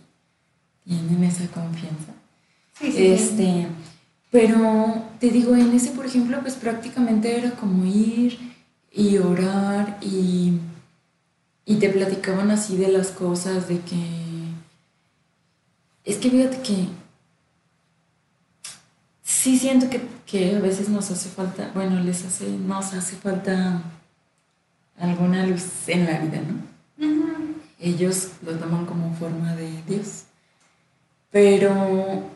tienen 0.84 1.24
esa 1.24 1.48
confianza. 1.48 2.12
Sí, 2.78 2.92
sí, 2.92 3.08
Este, 3.08 3.68
pero 4.32 5.04
te 5.20 5.30
digo, 5.30 5.56
en 5.56 5.74
ese, 5.74 5.92
por 5.92 6.06
ejemplo, 6.06 6.40
pues 6.42 6.56
prácticamente 6.56 7.38
era 7.38 7.52
como 7.52 7.86
ir 7.86 8.40
y 8.92 9.18
orar 9.18 10.00
y, 10.02 10.60
y 11.66 11.76
te 11.76 11.90
platicaban 11.90 12.50
así 12.50 12.78
de 12.78 12.88
las 12.88 13.10
cosas, 13.12 13.68
de 13.68 13.80
que... 13.82 14.22
Es 16.04 16.18
que 16.18 16.32
fíjate 16.32 16.62
que 16.62 16.88
sí 19.24 19.58
siento 19.60 19.90
que, 19.90 20.02
que 20.26 20.56
a 20.56 20.60
veces 20.60 20.88
nos 20.90 21.12
hace 21.12 21.30
falta, 21.30 21.72
bueno, 21.74 22.00
les 22.02 22.24
hace, 22.26 22.48
nos 22.50 22.94
hace 22.94 23.16
falta 23.18 23.82
alguna 24.98 25.46
luz 25.46 25.88
en 25.88 26.06
la 26.06 26.20
vida, 26.20 26.42
¿no? 26.42 26.72
Ellos 27.80 28.30
lo 28.46 28.54
toman 28.54 28.86
como 28.86 29.14
forma 29.16 29.56
de 29.56 29.82
Dios. 29.88 30.26
Pero, 31.32 32.30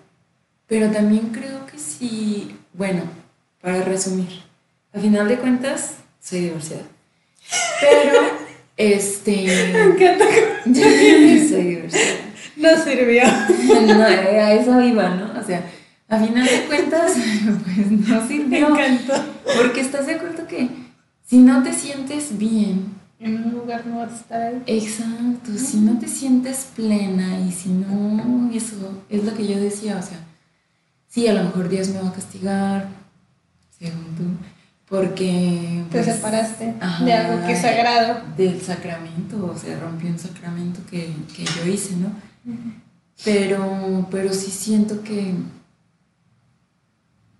pero 0.67 0.91
también 0.91 1.29
creo 1.29 1.65
que 1.65 1.77
sí, 1.77 2.55
bueno, 2.73 3.01
para 3.61 3.81
resumir, 3.83 4.41
a 4.93 4.99
final 4.99 5.27
de 5.27 5.37
cuentas, 5.37 5.95
soy 6.21 6.41
divorciada. 6.41 6.83
Pero, 7.81 8.19
este, 8.77 9.45
Me 9.73 9.83
encanta. 9.83 10.25
soy 10.65 11.63
divorciada. 11.63 12.05
No 12.57 12.69
sirvió. 12.83 13.23
No, 13.87 14.03
a 14.03 14.53
eso 14.53 14.81
iba, 14.81 15.09
¿no? 15.15 15.39
O 15.39 15.43
sea, 15.43 15.63
a 16.07 16.19
final 16.19 16.45
de 16.45 16.65
cuentas, 16.67 17.13
pues 17.65 17.91
no 17.91 18.21
Me 18.21 18.27
sirvió. 18.27 18.69
encantó. 18.69 19.13
Porque 19.57 19.81
estás 19.81 20.07
de 20.07 20.15
acuerdo 20.15 20.47
que 20.47 20.69
si 21.27 21.39
no 21.39 21.61
te 21.63 21.73
sientes 21.73 22.37
bien, 22.37 22.93
En 23.19 23.43
un 23.43 23.51
lugar 23.53 23.85
no 23.87 23.97
vas 23.97 24.11
a 24.11 24.15
estar 24.15 24.41
ahí. 24.41 24.61
Exacto, 24.67 25.51
si 25.57 25.77
no 25.77 25.97
te 25.99 26.07
sientes 26.07 26.67
plena 26.75 27.39
y 27.39 27.51
si 27.51 27.69
no, 27.69 28.49
eso 28.53 29.03
es 29.09 29.23
lo 29.23 29.33
que 29.35 29.47
yo 29.47 29.59
decía, 29.59 29.97
o 29.97 30.05
sea, 30.05 30.19
sí, 31.15 31.29
a 31.29 31.33
lo 31.33 31.43
mejor 31.45 31.69
Dios 31.69 31.87
me 31.87 32.01
va 32.01 32.09
a 32.09 32.13
castigar, 32.13 32.89
según 33.79 34.03
tú, 34.17 34.23
porque... 34.89 35.85
Te 35.89 36.01
pues, 36.01 36.13
separaste 36.13 36.75
ajá, 36.81 37.05
de 37.05 37.13
algo 37.13 37.47
que 37.47 37.53
es 37.53 37.61
sagrado. 37.61 38.21
Del 38.35 38.61
sacramento, 38.61 39.45
o 39.45 39.57
sea, 39.57 39.79
rompió 39.79 40.09
un 40.09 40.19
sacramento 40.19 40.81
que, 40.89 41.13
que 41.33 41.45
yo 41.45 41.65
hice, 41.71 41.95
¿no? 41.95 42.09
Pero, 43.23 44.05
pero 44.11 44.33
sí 44.33 44.51
siento 44.51 45.01
que, 45.03 45.33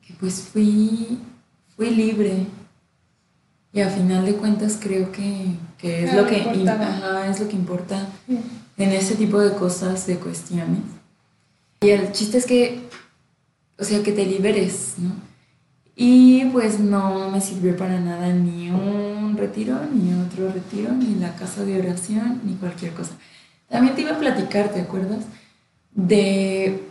que 0.08 0.14
pues 0.22 0.42
fui, 0.42 1.20
fui 1.76 1.90
libre. 1.90 2.48
Y 3.74 3.82
a 3.82 3.90
final 3.90 4.26
de 4.26 4.36
cuentas 4.36 4.78
creo 4.82 5.12
que, 5.12 5.48
que 5.78 6.06
es, 6.06 6.14
Era 6.14 6.22
lo 6.22 6.28
que, 6.28 6.70
ajá, 6.70 7.28
es 7.28 7.42
lo 7.42 7.50
que 7.50 7.58
importa 7.58 8.08
en 8.78 8.92
ese 8.94 9.16
tipo 9.16 9.38
de 9.42 9.54
cosas, 9.54 10.08
de 10.08 10.16
cuestiones. 10.16 10.80
Y 11.82 11.90
el 11.90 12.12
chiste 12.14 12.38
es 12.38 12.46
que, 12.46 12.85
o 13.78 13.84
sea, 13.84 14.04
que 14.04 14.12
te 14.12 14.26
liberes, 14.26 14.96
¿no? 14.98 15.12
Y 15.96 16.46
pues 16.46 16.80
no 16.80 17.30
me 17.32 17.40
sirvió 17.40 17.78
para 17.78 18.00
nada 18.00 18.34
ni 18.34 18.70
un 18.70 19.38
retiro, 19.38 19.80
ni 19.94 20.14
otro 20.14 20.52
retiro, 20.52 20.92
ni 20.92 21.16
la 21.16 21.36
casa 21.36 21.64
de 21.64 21.80
oración, 21.80 22.42
ni 22.44 22.56
cualquier 22.56 22.94
cosa. 22.94 23.14
También 23.70 23.96
te 23.96 24.02
iba 24.02 24.12
a 24.12 24.20
platicar, 24.20 24.74
¿te 24.74 24.82
acuerdas? 24.82 25.26
De 25.92 26.84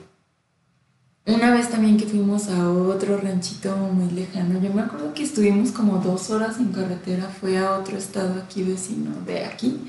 una 1.27 1.55
vez 1.55 1.71
también 1.71 1.97
que 1.97 2.07
fuimos 2.07 2.49
a 2.49 2.71
otro 2.71 3.17
ranchito 3.19 3.75
muy 3.77 4.11
lejano. 4.11 4.61
Yo 4.61 4.73
me 4.73 4.83
acuerdo 4.83 5.15
que 5.15 5.23
estuvimos 5.23 5.73
como 5.73 5.99
dos 5.99 6.31
horas 6.31 6.59
en 6.59 6.73
carretera, 6.73 7.29
fue 7.29 7.57
a 7.59 7.79
otro 7.79 7.97
estado 7.97 8.43
aquí 8.43 8.63
vecino 8.63 9.11
de 9.27 9.45
aquí. 9.45 9.81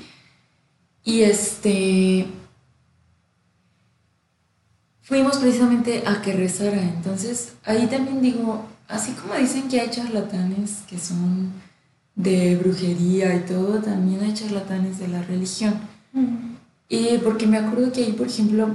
Y 1.04 1.22
este. 1.22 2.26
Fuimos 5.06 5.36
precisamente 5.36 6.02
a 6.04 6.20
que 6.20 6.32
rezara. 6.32 6.82
Entonces, 6.82 7.52
ahí 7.64 7.86
también 7.86 8.20
digo, 8.20 8.66
así 8.88 9.12
como 9.12 9.34
dicen 9.34 9.68
que 9.68 9.80
hay 9.80 9.88
charlatanes 9.88 10.78
que 10.88 10.98
son 10.98 11.52
de 12.16 12.56
brujería 12.56 13.36
y 13.36 13.40
todo, 13.40 13.80
también 13.80 14.20
hay 14.24 14.34
charlatanes 14.34 14.98
de 14.98 15.06
la 15.06 15.22
religión. 15.22 15.74
Ujú. 16.12 16.26
Y 16.88 17.18
porque 17.18 17.46
me 17.46 17.56
acuerdo 17.58 17.92
que 17.92 18.04
ahí, 18.04 18.12
por 18.12 18.26
ejemplo, 18.26 18.68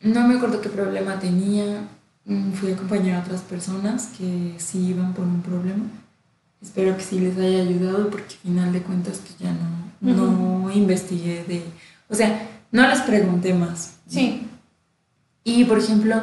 no 0.00 0.26
me 0.26 0.36
acuerdo 0.36 0.62
qué 0.62 0.70
problema 0.70 1.18
tenía. 1.18 1.86
mm, 2.24 2.52
Fui 2.52 2.70
a 2.70 2.74
acompañar 2.74 3.20
a 3.20 3.24
otras 3.24 3.42
personas 3.42 4.06
que 4.16 4.54
sí 4.56 4.86
iban 4.88 5.12
por 5.12 5.26
un 5.26 5.42
problema. 5.42 5.84
Espero 6.62 6.96
que 6.96 7.02
sí 7.04 7.20
les 7.20 7.36
haya 7.36 7.60
ayudado 7.60 8.08
porque 8.08 8.34
al 8.34 8.40
final 8.40 8.72
de 8.72 8.80
cuentas 8.82 9.18
pues 9.18 9.38
ya 9.38 9.52
no, 9.52 10.62
no 10.64 10.72
investigué 10.72 11.44
de... 11.44 11.62
O 12.08 12.14
sea, 12.14 12.48
no 12.72 12.88
les 12.88 13.00
pregunté 13.02 13.52
más. 13.52 13.96
Sí. 14.08 14.47
Y 15.48 15.64
por 15.64 15.78
ejemplo, 15.78 16.14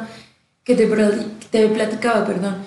que 0.62 0.76
te, 0.76 0.86
te 1.50 1.68
platicaba, 1.68 2.24
perdón, 2.24 2.58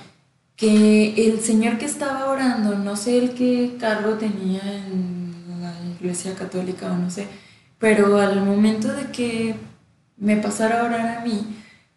que 0.57 1.28
el 1.28 1.39
señor 1.39 1.78
que 1.78 1.86
estaba 1.86 2.30
orando, 2.30 2.78
no 2.78 2.97
sé 2.97 3.18
el 3.18 3.34
qué 3.34 3.78
cargo 3.80 4.16
tenía 4.16 4.62
en 4.64 5.34
la 5.62 5.74
iglesia 5.97 6.36
católica 6.36 6.91
o 6.91 6.97
no 6.97 7.10
sé, 7.10 7.28
pero 7.78 8.20
al 8.20 8.43
momento 8.43 8.89
de 8.89 9.05
que 9.05 9.55
me 10.18 10.36
pasara 10.36 10.82
a 10.82 10.84
orar 10.84 11.18
a 11.18 11.22
mí, 11.22 11.47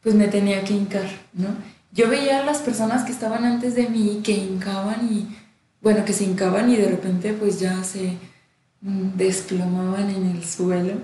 pues 0.01 0.15
me 0.15 0.29
tenía 0.29 0.63
que 0.63 0.75
hincar, 0.75 1.09
¿no? 1.33 1.49
Yo 1.91 2.09
veía 2.09 2.39
a 2.39 2.47
las 2.47 2.59
personas 2.59 3.03
que 3.05 3.11
estaban 3.11 3.45
antes 3.45 3.75
de 3.75 3.89
mí 3.89 4.21
que 4.23 4.33
hincaban 4.33 5.09
y, 5.13 5.27
bueno, 5.81 6.05
que 6.05 6.13
se 6.13 6.23
hincaban 6.25 6.71
y 6.71 6.77
de 6.77 6.89
repente 6.89 7.33
pues 7.33 7.59
ya 7.59 7.83
se 7.83 8.17
mm, 8.81 9.17
desplomaban 9.17 10.09
en 10.09 10.27
el 10.31 10.45
suelo 10.45 10.95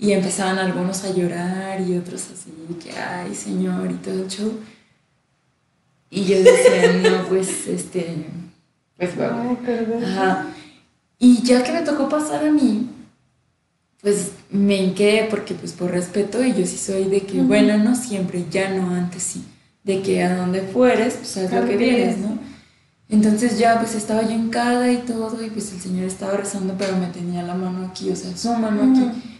y 0.00 0.12
empezaban 0.12 0.58
algunos 0.58 1.04
a 1.04 1.12
llorar 1.12 1.78
y 1.82 1.98
otros 1.98 2.28
así, 2.32 2.50
que, 2.82 2.90
ay, 2.98 3.34
señor, 3.34 3.90
y 3.90 3.94
todo 3.96 4.22
el 4.22 4.28
show. 4.28 4.50
Y 6.08 6.24
yo 6.24 6.42
decía, 6.42 6.92
no, 7.10 7.28
pues, 7.28 7.66
este, 7.68 8.26
pues, 8.96 9.10
va, 9.20 9.42
Ay. 9.42 10.02
Ajá. 10.02 10.46
Y 11.18 11.42
ya 11.42 11.62
que 11.62 11.72
me 11.72 11.82
tocó 11.82 12.08
pasar 12.08 12.46
a 12.46 12.50
mí, 12.50 12.88
pues 14.00 14.30
me 14.48 14.76
hinqué 14.76 15.26
porque 15.28 15.52
pues 15.52 15.72
por 15.72 15.90
respeto 15.90 16.42
y 16.42 16.54
yo 16.54 16.64
sí 16.64 16.78
soy 16.78 17.04
de 17.04 17.20
que, 17.20 17.36
Ujú. 17.40 17.48
bueno, 17.48 17.76
no 17.76 17.94
siempre, 17.94 18.46
ya 18.50 18.70
no, 18.70 18.94
antes 18.94 19.22
sí, 19.22 19.44
de 19.84 20.00
que 20.00 20.22
a 20.22 20.34
donde 20.34 20.62
fueres, 20.62 21.16
pues 21.16 21.36
haz 21.36 21.52
lo 21.52 21.66
que 21.66 21.76
vienes. 21.76 22.16
¿no? 22.16 22.38
Entonces 23.10 23.58
ya 23.58 23.78
pues 23.78 23.94
estaba 23.94 24.22
yo 24.22 24.30
hincada 24.30 24.90
y 24.90 24.96
todo 24.98 25.44
y 25.44 25.50
pues 25.50 25.70
el 25.74 25.80
Señor 25.80 26.04
estaba 26.04 26.38
rezando 26.38 26.74
pero 26.78 26.96
me 26.96 27.08
tenía 27.08 27.42
la 27.42 27.54
mano 27.54 27.86
aquí, 27.86 28.08
o 28.08 28.16
sea, 28.16 28.34
su 28.34 28.54
mano 28.54 28.92
aquí. 28.92 29.39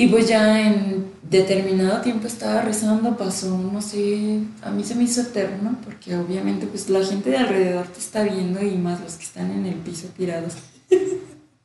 Y 0.00 0.06
pues 0.06 0.28
ya 0.28 0.60
en 0.64 1.10
determinado 1.28 2.00
tiempo 2.02 2.28
estaba 2.28 2.62
rezando, 2.62 3.16
pasó, 3.16 3.58
no 3.58 3.82
sé, 3.82 4.38
a 4.62 4.70
mí 4.70 4.84
se 4.84 4.94
me 4.94 5.02
hizo 5.02 5.22
eterno, 5.22 5.76
porque 5.84 6.16
obviamente 6.16 6.68
pues 6.68 6.88
la 6.88 7.04
gente 7.04 7.30
de 7.30 7.36
alrededor 7.38 7.88
te 7.88 7.98
está 7.98 8.22
viendo 8.22 8.62
y 8.62 8.76
más 8.76 9.00
los 9.00 9.14
que 9.14 9.24
están 9.24 9.50
en 9.50 9.66
el 9.66 9.74
piso 9.74 10.06
tirados. 10.16 10.54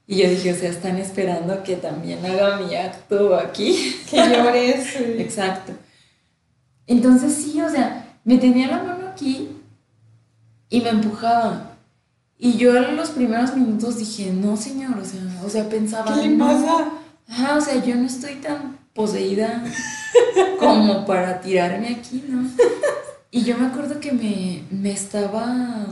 Y 0.06 0.18
yo 0.18 0.30
dije, 0.30 0.52
o 0.52 0.56
sea, 0.56 0.70
están 0.70 0.98
esperando 0.98 1.64
que 1.64 1.78
también 1.78 2.26
haga 2.26 2.60
mi 2.60 2.76
acto 2.76 3.36
aquí. 3.38 3.96
Que 4.10 4.18
llores. 4.18 4.86
sí. 4.98 5.04
Exacto. 5.18 5.72
Entonces 6.88 7.34
sí, 7.34 7.62
o 7.62 7.70
sea, 7.70 8.18
me 8.26 8.38
tenía 8.38 8.68
la 8.68 8.84
mano 8.84 9.08
aquí 9.08 9.48
y 10.70 10.82
me 10.82 10.90
empujaba. 10.90 11.78
Y 12.38 12.58
yo 12.58 12.76
en 12.76 12.98
los 12.98 13.12
primeros 13.12 13.56
minutos 13.56 13.98
dije, 13.98 14.32
no 14.34 14.58
señor, 14.58 14.98
o 15.00 15.06
sea, 15.06 15.22
o 15.46 15.50
sea 15.50 15.70
pensaba, 15.70 16.14
¿Qué 16.16 16.28
le 16.28 16.36
"No". 16.36 17.03
Ajá, 17.34 17.58
o 17.58 17.62
sea, 17.62 17.84
yo 17.84 17.96
no 17.96 18.06
estoy 18.06 18.36
tan 18.36 18.78
poseída 18.94 19.64
como 20.60 21.04
para 21.06 21.42
tirarme 21.42 21.90
aquí, 21.90 22.24
¿no? 22.28 22.48
Y 23.32 23.44
yo 23.44 23.58
me 23.58 23.66
acuerdo 23.66 24.00
que 24.00 24.12
me, 24.12 24.64
me 24.70 24.92
estaba 24.92 25.88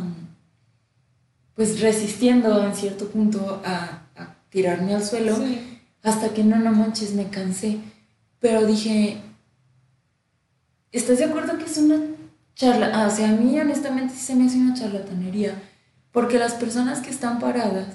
pues 1.56 1.82
resistiendo 1.82 2.64
en 2.64 2.76
cierto 2.76 3.08
punto 3.08 3.62
a, 3.66 4.04
a 4.16 4.36
tirarme 4.52 4.94
al 4.94 5.04
suelo 5.04 5.36
Sí. 5.36 5.80
hasta 6.04 6.30
que 6.30 6.44
no, 6.44 6.58
no 6.58 6.72
manches, 6.72 7.14
me 7.16 7.30
cansé. 7.30 7.80
Pero 8.39 8.66
dije, 8.68 9.18
¿estás 10.92 11.18
de 11.18 11.26
acuerdo 11.26 11.58
que 11.58 11.66
es 11.66 11.78
una 11.78 11.98
charla, 12.56 12.92
ah, 12.94 13.08
o 13.08 13.12
sea, 13.16 13.30
a 13.30 13.34
mí 13.34 13.60
honestamente 13.60 14.14
sí 14.14 14.22
se 14.22 14.36
me 14.36 14.46
hace 14.46 14.58
una 14.58 14.76
charlatanería, 14.76 15.56
porque 16.12 16.38
las 16.38 16.54
personas 16.54 17.00
que 17.00 17.10
están 17.10 17.39
paradas, 17.39 17.88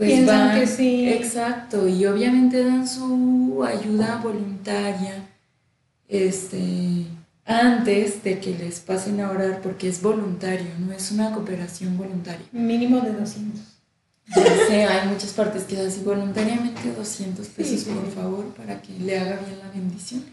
pues 0.00 0.12
Piensan 0.12 0.48
van, 0.48 0.60
que 0.60 0.66
sí. 0.66 1.08
exacto, 1.10 1.86
y 1.86 2.06
obviamente 2.06 2.64
dan 2.64 2.88
su 2.88 3.62
ayuda 3.62 4.18
voluntaria, 4.22 5.28
este, 6.08 7.04
antes 7.44 8.24
de 8.24 8.40
que 8.40 8.56
les 8.56 8.80
pasen 8.80 9.20
a 9.20 9.30
orar, 9.30 9.60
porque 9.60 9.88
es 9.90 10.00
voluntario, 10.00 10.68
no 10.78 10.90
es 10.94 11.10
una 11.12 11.32
cooperación 11.32 11.98
voluntaria. 11.98 12.46
Mínimo 12.50 13.00
de 13.00 13.12
200. 13.12 13.60
Ya 14.34 14.44
sé, 14.68 14.84
hay 14.86 15.06
muchas 15.08 15.32
partes 15.34 15.64
que 15.64 15.74
es 15.74 15.92
así 15.92 16.00
voluntariamente 16.02 16.80
200 16.96 17.46
pesos, 17.48 17.80
Sí. 17.80 17.90
por 17.90 18.10
favor, 18.10 18.46
para 18.54 18.80
que 18.80 18.94
le 19.00 19.18
haga 19.18 19.38
bien 19.44 19.58
la 19.58 19.70
bendición. 19.70 20.24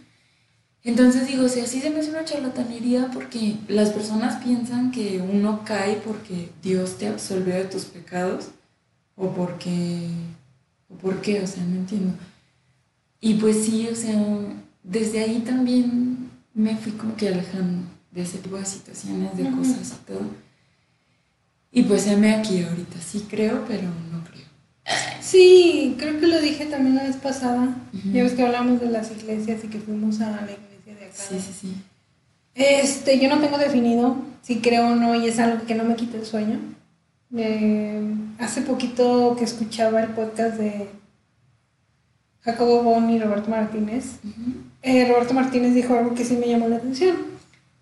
Entonces 0.86 1.28
digo, 1.28 1.44
o 1.44 1.50
sea, 1.50 1.66
sí 1.68 1.82
se 1.82 1.90
me 1.90 2.00
hace 2.00 2.12
una 2.12 2.24
charlatanería 2.24 3.10
porque 3.14 3.56
las 3.68 3.90
personas 3.90 4.42
piensan 4.42 4.92
que 4.92 5.20
uno 5.22 5.64
cae 5.66 5.96
porque 6.06 6.52
Dios 6.64 6.98
te 6.98 7.08
absolvió 7.10 7.56
de 7.56 7.66
tus 7.66 7.84
pecados 7.84 8.52
o 9.18 9.32
porque, 9.32 10.08
o 10.90 10.96
por 10.96 11.20
qué, 11.22 11.42
o 11.42 11.48
sea, 11.48 11.64
no 11.64 11.76
entiendo. 11.76 12.14
Y 13.20 13.34
pues 13.34 13.66
sí, 13.66 13.88
o 13.92 13.96
sea, 13.96 14.16
desde 14.84 15.20
ahí 15.20 15.40
también 15.40 16.30
me 16.54 16.78
fui 16.78 16.94
como 16.94 17.16
que 17.16 17.28
alejando 17.28 17.88
de 18.12 18.22
ese 18.22 18.38
tipo 18.38 18.56
de 18.56 18.66
situaciones, 18.66 19.36
de 19.36 19.50
cosas 19.52 19.92
y 19.92 20.06
todo. 20.06 20.22
Y 21.72 21.84
pues 21.84 22.08
heme 22.08 22.34
aquí 22.36 22.64
ahorita, 22.64 23.00
sí 23.02 23.26
creo, 23.30 23.66
pero 23.68 23.90
no 24.12 24.24
creo. 24.24 24.48
Sí, 25.22 25.96
creo 26.00 26.20
que 26.20 26.28
lo 26.28 26.40
dije 26.40 26.66
también 26.68 26.96
la 26.96 27.04
vez 27.04 27.18
pasada. 27.18 27.76
Ya 28.14 28.24
ves 28.24 28.34
que 28.34 28.44
hablamos 28.44 28.80
de 28.80 28.90
las 28.90 29.12
iglesias 29.12 29.64
y 29.64 29.68
que 29.68 29.80
fuimos 29.80 30.22
a 30.22 30.30
la 30.30 30.44
iglesia 30.44 30.96
de 30.98 31.06
acá. 31.06 31.16
Sí, 31.16 31.40
sí, 31.40 31.54
sí. 31.60 31.76
Este, 32.56 33.20
yo 33.20 33.30
no 33.30 33.40
tengo 33.40 33.58
definido 33.58 34.16
si 34.42 34.60
creo 34.60 34.88
o 34.88 34.96
no 34.96 35.14
y 35.16 35.28
es 35.28 35.38
algo 35.40 35.66
que 35.66 35.76
no 35.76 35.84
me 35.84 35.96
quita 35.96 36.18
el 36.18 36.26
sueño. 36.26 36.60
Eh, 37.36 38.02
hace 38.40 38.62
poquito 38.62 39.36
que 39.38 39.44
escuchaba 39.44 40.02
el 40.02 40.10
podcast 40.10 40.58
de 40.58 40.90
Jacobo 42.42 42.84
Bon 42.84 43.10
y 43.10 43.20
Roberto 43.20 43.50
Martínez, 43.50 44.20
Ujú. 44.24 44.54
eh, 44.82 45.06
Roberto 45.10 45.34
Martínez 45.34 45.74
dijo 45.74 45.94
algo 45.94 46.16
que 46.16 46.24
sí 46.24 46.38
me 46.38 46.48
llamó 46.48 46.70
la 46.70 46.78
atención, 46.78 47.18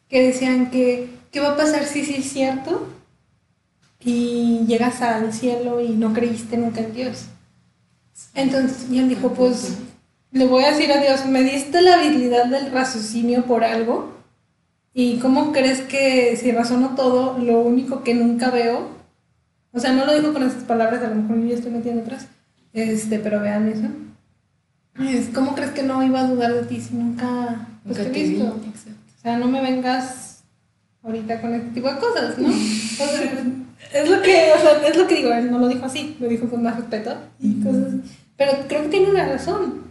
que 0.10 0.24
decían 0.24 0.72
que 0.72 1.10
qué 1.32 1.40
va 1.42 1.52
a 1.52 1.58
pasar 1.58 1.84
si 1.86 2.04
sí 2.04 2.16
es 2.18 2.26
cierto 2.30 2.88
y 4.00 4.66
llegas 4.68 5.02
al 5.02 5.32
cielo 5.34 5.80
y 5.82 5.90
no 5.90 6.14
creíste 6.14 6.58
nunca 6.58 6.82
en 6.82 6.94
Dios. 6.94 7.26
Entonces, 8.34 8.88
y 8.90 8.98
él 9.00 9.10
dijo, 9.10 9.34
pues 9.34 9.78
le 10.32 10.48
voy 10.48 10.64
a 10.64 10.72
decir 10.72 10.92
a 10.92 11.02
Dios, 11.02 11.26
me 11.28 11.44
diste 11.44 11.82
la 11.82 11.96
habilidad 12.00 12.46
del 12.48 12.72
raciocinio 12.72 13.46
por 13.46 13.64
algo 13.64 14.14
y 14.94 15.18
cómo 15.20 15.52
crees 15.52 15.82
que 15.82 16.36
si 16.38 16.52
razono 16.52 16.96
todo, 16.96 17.38
lo 17.38 17.60
único 17.60 18.04
que 18.04 18.14
nunca 18.16 18.50
veo, 18.50 18.95
o 19.76 19.80
sea, 19.80 19.92
no 19.92 20.06
lo 20.06 20.14
dijo 20.14 20.32
con 20.34 20.44
esas 20.44 20.64
palabras, 20.64 21.04
a 21.04 21.10
lo 21.10 21.16
mejor 21.16 21.38
yo 21.46 21.54
estoy 21.56 21.72
metiendo 21.72 22.02
atrás, 22.02 22.28
este, 22.74 23.20
pero 23.20 23.42
vean 23.42 23.68
eso. 23.68 23.88
Es, 25.04 25.28
¿Cómo 25.34 25.54
crees 25.54 25.72
que 25.72 25.84
no 25.84 26.02
iba 26.02 26.22
a 26.22 26.28
dudar 26.28 26.54
de 26.54 26.64
ti 26.64 26.80
si 26.80 26.94
nunca, 26.96 27.68
pues, 27.84 27.98
Nunca 27.98 28.12
te 28.12 28.20
he 28.20 28.24
vi. 28.24 28.30
visto? 28.30 28.46
Exacto. 28.66 29.02
O 29.18 29.22
sea, 29.22 29.38
no 29.38 29.48
me 29.48 29.62
vengas 29.62 30.44
ahorita 31.04 31.42
con 31.42 31.54
este 31.54 31.70
tipo 31.72 31.92
de 31.92 32.00
cosas, 32.00 32.38
¿no? 32.38 32.48
O 32.96 33.08
sea, 33.08 33.44
es 34.02 34.10
lo 34.10 34.22
que, 34.22 34.52
o 34.58 34.62
sea, 34.62 34.88
es 34.88 34.98
lo 34.98 35.06
que 35.06 35.16
digo, 35.16 35.34
él 35.34 35.52
no 35.52 35.60
lo 35.60 35.68
dijo 35.68 35.86
así, 35.86 36.16
lo 36.20 36.30
dijo 36.30 36.48
con 36.50 36.64
más 36.64 36.78
respeto 36.78 37.14
y 37.42 37.62
cosas. 37.62 37.96
Pero 38.38 38.54
creo 38.70 38.84
que 38.84 38.88
tiene 38.88 39.10
una 39.10 39.26
razón. 39.28 39.84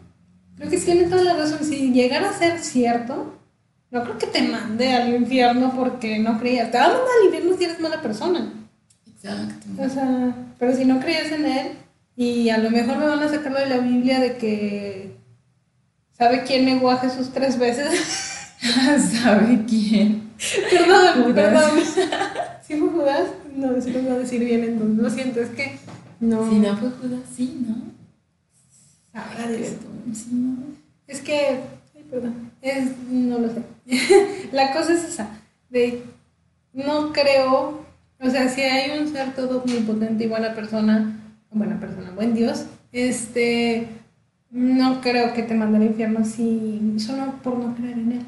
Creo 0.57 0.71
que 0.71 0.79
tiene 0.79 1.05
toda 1.05 1.23
la 1.23 1.35
razón. 1.35 1.59
Si 1.63 1.93
llegara 1.93 2.31
a 2.31 2.33
ser 2.33 2.59
cierto, 2.61 3.35
no 3.91 4.03
creo 4.03 4.19
que 4.19 4.27
te 4.27 4.43
mande 4.43 4.93
al 4.93 5.15
infierno 5.15 5.73
porque 5.77 6.19
no 6.19 6.39
creías. 6.39 6.71
Te 6.71 6.79
va 6.79 6.85
a 6.85 6.89
mandar 6.89 7.07
al 7.21 7.27
infierno 7.27 7.57
si 7.57 7.65
eres 7.65 7.81
mala 7.81 8.01
persona. 8.03 8.53
Exacto. 9.25 9.67
O 9.79 9.89
sea, 9.89 10.35
pero 10.59 10.77
si 10.77 10.85
no 10.85 11.01
creías 11.01 11.33
en 11.33 11.47
él, 11.47 11.69
y 12.17 12.51
a 12.51 12.59
lo 12.59 12.71
mejor 12.71 12.99
me 12.99 13.07
van 13.07 13.23
a 13.23 13.29
sacarlo 13.29 13.59
de 13.59 13.69
la 13.69 13.79
Biblia 13.79 14.21
de 14.21 14.37
que 14.37 15.17
sabe 16.13 16.45
quién 16.45 16.67
negó 16.67 16.91
a 16.91 16.99
Jesús 16.99 17.31
tres 17.33 17.59
veces. 17.59 18.55
¿Sabe 19.23 19.65
quién? 19.67 20.31
perdón, 20.71 21.35
perdón. 21.35 21.71
¿Sí 22.67 22.77
fue 22.77 22.89
Judas? 22.89 23.29
No, 23.55 23.75
eso 23.75 23.91
lo 23.91 24.03
voy 24.03 24.11
a 24.11 24.19
decir 24.19 24.45
bien, 24.45 24.63
entonces 24.65 25.03
lo 25.03 25.11
siento, 25.11 25.41
es 25.41 25.51
que 25.51 25.79
no. 26.21 26.49
Si 26.49 26.57
no 26.57 26.77
fue 26.77 26.91
Judas, 26.91 27.21
sí, 27.35 27.65
¿no? 27.67 27.77
Sabrá. 29.13 29.47
Perdón, 29.47 30.15
sí, 30.15 30.29
¿no? 30.33 30.57
Es 31.07 31.21
que, 31.21 31.61
ay, 31.95 32.05
perdón, 32.11 32.53
es, 32.63 32.91
no 33.11 33.39
lo 33.39 33.49
sé. 33.49 33.63
la 34.53 34.73
cosa 34.73 34.95
es 34.95 35.05
esa, 35.05 35.29
de 35.71 36.03
no 36.73 37.13
creo, 37.13 37.84
o 38.25 38.31
sea, 38.31 38.49
si 38.49 38.63
hay 38.63 38.99
un 38.99 39.09
ser 39.09 39.35
todo 39.35 39.63
omnipotente 39.63 40.25
y 40.25 40.29
buena 40.29 40.55
persona, 40.55 41.15
buena 41.51 41.79
persona, 41.79 42.11
buen 42.15 42.35
Dios, 42.35 42.65
este, 42.93 43.87
no 44.51 45.01
creo 45.01 45.35
que 45.35 45.43
te 45.43 45.55
mande 45.55 45.77
al 45.77 45.85
infierno 45.85 46.25
si, 46.25 46.95
solo 46.99 47.35
por 47.43 47.59
no 47.59 47.75
creer 47.75 47.99
en 47.99 48.13
él. 48.13 48.21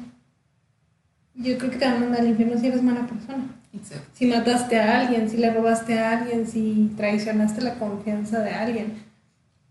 Yo 1.33 1.57
creo 1.57 1.71
que 1.71 1.77
te 1.77 1.85
va 1.85 1.93
a 1.93 1.99
mandar 1.99 2.21
al 2.21 2.27
infierno 2.27 2.59
si 2.59 2.67
eres 2.67 2.83
mala 2.83 3.07
persona. 3.07 3.45
Exacto. 3.73 4.07
Si 4.13 4.25
mataste 4.25 4.79
a 4.79 5.01
alguien, 5.01 5.29
si 5.29 5.37
le 5.37 5.53
robaste 5.53 5.99
a 5.99 6.17
alguien, 6.17 6.47
si 6.47 6.91
traicionaste 6.95 7.61
la 7.61 7.75
confianza 7.75 8.39
de 8.39 8.51
alguien. 8.51 8.93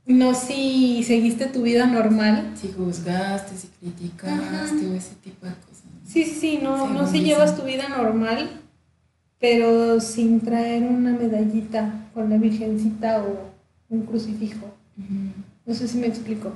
No 0.06 0.34
si 0.34 1.02
seguiste 1.02 1.46
tu 1.46 1.62
vida 1.62 1.86
normal. 1.86 2.52
Si 2.60 2.72
juzgaste, 2.72 3.56
si 3.56 3.68
criticaste 3.80 4.86
o 4.86 4.94
ese 4.94 5.16
tipo 5.16 5.46
de 5.46 5.52
cosas. 5.52 5.82
Sí, 6.06 6.24
sí, 6.24 6.34
sí, 6.40 6.60
no, 6.62 6.88
no 6.88 7.06
si 7.08 7.20
llevas 7.20 7.56
tu 7.56 7.64
vida 7.64 7.88
normal, 7.88 8.48
pero 9.38 10.00
sin 10.00 10.40
traer 10.40 10.82
una 10.84 11.12
medallita 11.12 12.08
con 12.14 12.30
la 12.30 12.36
virgencita 12.38 13.22
o 13.22 13.50
un 13.88 14.06
crucifijo. 14.06 14.66
Ujú, 14.98 15.32
No 15.66 15.74
sé 15.74 15.86
si 15.88 15.98
me 15.98 16.06
explico. 16.06 16.52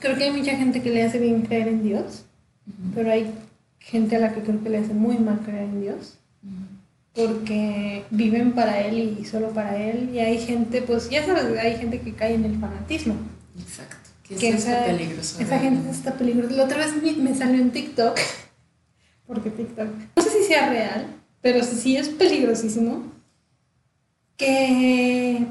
Creo 0.00 0.16
que 0.16 0.24
hay 0.24 0.32
mucha 0.32 0.56
gente 0.56 0.82
que 0.82 0.90
le 0.90 1.02
hace 1.02 1.18
bien 1.18 1.42
creer 1.42 1.68
en 1.68 1.82
Dios, 1.82 2.24
ujú, 2.66 2.90
pero 2.94 3.10
hay 3.12 3.30
gente 3.78 4.16
a 4.16 4.18
la 4.18 4.32
que 4.34 4.40
creo 4.40 4.62
que 4.62 4.70
le 4.70 4.78
hace 4.78 4.94
muy 4.94 5.18
mal 5.18 5.40
creer 5.40 5.64
en 5.64 5.80
Dios. 5.82 6.18
ujú. 6.42 6.64
porque 7.14 8.04
viven 8.10 8.52
para 8.54 8.80
él 8.80 9.16
y 9.20 9.24
solo 9.24 9.50
para 9.50 9.76
él 9.76 10.10
y 10.12 10.18
hay 10.18 10.38
gente 10.38 10.82
pues 10.82 11.08
ya 11.10 11.24
sabes 11.24 11.44
hay 11.58 11.76
gente 11.76 12.00
que 12.00 12.12
cae 12.12 12.34
en 12.34 12.44
el 12.44 12.58
fanatismo 12.58 13.14
Exacto. 13.56 14.10
Que, 14.26 14.34
que 14.34 14.48
eso 14.48 14.58
esa, 14.58 14.72
está 14.80 14.86
peligroso. 14.86 15.40
esa 15.40 15.58
gente 15.60 15.90
está 15.90 16.14
peligrosa 16.14 16.56
la 16.56 16.64
otra 16.64 16.78
vez 16.78 17.00
me, 17.00 17.12
me 17.12 17.32
salió 17.36 17.60
en 17.60 17.70
TikTok 17.70 18.18
porque 19.28 19.50
TikTok 19.50 19.86
no 20.16 20.22
sé 20.24 20.30
si 20.30 20.42
sea 20.44 20.68
real 20.70 21.06
pero 21.44 21.62
sí, 21.62 21.76
sí 21.76 21.96
es 21.96 22.08
peligrosísimo 22.08 23.02
que 24.38 25.46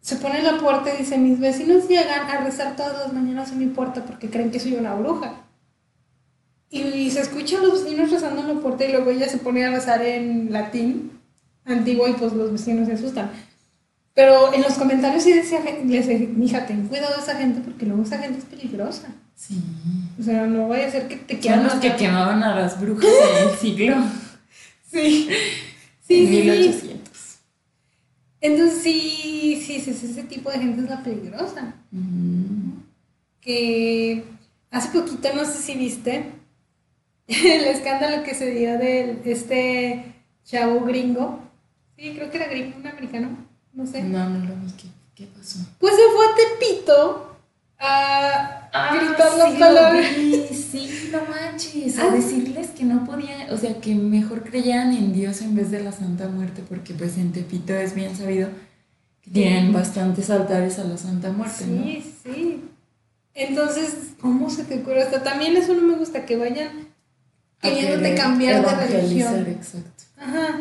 se 0.00 0.16
pone 0.16 0.38
en 0.38 0.44
la 0.44 0.58
puerta 0.58 0.94
y 0.94 0.98
dice 0.98 1.16
mis 1.18 1.40
vecinos 1.40 1.88
llegan 1.88 2.28
a 2.30 2.44
rezar 2.44 2.76
todas 2.76 2.98
las 2.98 3.12
mañanas 3.12 3.50
en 3.52 3.58
mi 3.60 3.66
puerta 3.66 4.04
porque 4.04 4.28
creen 4.28 4.50
que 4.50 4.60
soy 4.60 4.74
una 4.74 4.94
bruja 4.94 5.36
y 6.70 7.10
se 7.10 7.20
escuchan 7.20 7.62
los 7.62 7.82
vecinos 7.84 8.10
rezando 8.10 8.42
en 8.42 8.48
la 8.56 8.60
puerta 8.60 8.84
y 8.84 8.92
luego 8.92 9.10
ella 9.10 9.28
se 9.28 9.38
pone 9.38 9.64
a 9.64 9.70
rezar 9.70 10.02
en 10.02 10.52
latín 10.52 11.12
antiguo 11.64 12.06
y 12.08 12.12
pues 12.12 12.32
los 12.34 12.52
vecinos 12.52 12.86
se 12.86 12.94
asustan. 12.94 13.30
Pero 14.12 14.52
en 14.52 14.62
los 14.62 14.74
comentarios 14.74 15.22
sí 15.22 15.32
decía, 15.32 15.62
gen- 15.62 15.90
le 15.90 16.02
decía, 16.02 16.28
mija, 16.36 16.66
ten 16.66 16.86
cuidado 16.88 17.14
de 17.16 17.22
esa 17.22 17.36
gente 17.36 17.60
porque 17.64 17.86
luego 17.86 18.02
esa 18.02 18.18
gente 18.18 18.38
es 18.40 18.44
peligrosa. 18.44 19.08
Sí. 19.34 19.60
O 20.20 20.22
sea, 20.22 20.46
no 20.46 20.68
vaya 20.68 20.86
a 20.88 20.90
ser 20.90 21.08
que 21.08 21.16
te 21.16 21.34
Son 21.34 21.40
quieran 21.42 21.64
los 21.64 21.74
que 21.74 21.96
quemaban 21.96 22.42
a 22.42 22.54
las 22.54 22.80
brujas 22.80 23.08
en 23.40 23.48
el 23.48 23.56
siglo 23.56 23.96
Sí. 24.94 25.28
Sí, 26.06 26.26
sí. 26.26 26.26
1800. 26.26 27.38
Entonces 28.40 28.82
sí, 28.82 29.60
sí, 29.64 29.80
sí, 29.80 29.90
ese 29.90 30.22
tipo 30.24 30.50
de 30.50 30.58
gente 30.58 30.82
es 30.82 30.88
la 30.88 31.02
peligrosa. 31.02 31.74
Que 33.40 34.24
hace 34.70 34.88
poquito, 34.90 35.34
no 35.34 35.44
sé 35.44 35.62
si 35.62 35.74
viste, 35.74 36.26
el 37.26 37.64
escándalo 37.64 38.22
que 38.22 38.34
se 38.34 38.50
dio 38.52 38.78
de 38.78 39.20
este 39.24 40.14
chavo 40.44 40.80
gringo. 40.84 41.40
Sí, 41.96 42.12
creo 42.14 42.30
que 42.30 42.36
era 42.36 42.48
gringo, 42.48 42.76
un 42.78 42.86
americano, 42.86 43.36
no 43.72 43.86
sé. 43.86 44.02
No, 44.02 44.28
no 44.28 44.38
lo 44.46 44.54
vi. 44.56 44.72
¿Qué, 44.72 44.88
qué 45.14 45.26
pasó? 45.26 45.58
Pues 45.80 45.94
se 45.94 46.02
fue 46.14 46.26
a 46.26 46.34
Tepito 46.36 47.33
a 47.92 48.94
gritar 48.94 49.28
Ah, 49.32 49.36
las 49.38 49.52
sí, 49.52 49.58
palabras. 49.58 50.12
lo 50.16 50.22
vi, 50.22 50.46
Sí, 50.48 51.10
no 51.12 51.20
manches. 51.30 51.98
A 51.98 52.04
Ah. 52.06 52.10
decirles 52.10 52.68
que 52.70 52.84
no 52.84 53.04
podían, 53.04 53.50
o 53.52 53.56
sea, 53.56 53.80
que 53.80 53.94
mejor 53.94 54.42
creyeran 54.42 54.92
en 54.92 55.12
Dios 55.12 55.40
en 55.42 55.54
vez 55.54 55.70
de 55.70 55.82
la 55.82 55.92
Santa 55.92 56.28
Muerte, 56.28 56.62
porque 56.68 56.94
pues 56.94 57.16
en 57.16 57.32
Tepito 57.32 57.74
es 57.74 57.94
bien 57.94 58.16
sabido 58.16 58.48
que 59.22 59.30
tienen 59.30 59.72
bastantes 59.72 60.28
altares 60.30 60.78
a 60.78 60.84
la 60.84 60.96
Santa 60.98 61.30
Muerte, 61.30 61.66
¿no? 61.66 61.84
Sí, 61.84 62.14
sí. 62.24 62.64
Entonces, 63.34 63.94
¿cómo 64.20 64.50
se 64.50 64.64
te 64.64 64.80
ocurre? 64.80 65.02
Hasta 65.02 65.22
también 65.22 65.56
eso 65.56 65.74
no 65.74 65.82
me 65.82 65.94
gusta, 65.96 66.24
que 66.26 66.36
vayan 66.36 66.88
queriéndote 67.60 68.14
cambiar 68.14 68.64
de 68.64 68.86
religión. 68.86 69.46
Exacto. 69.48 70.04
Ajá. 70.18 70.60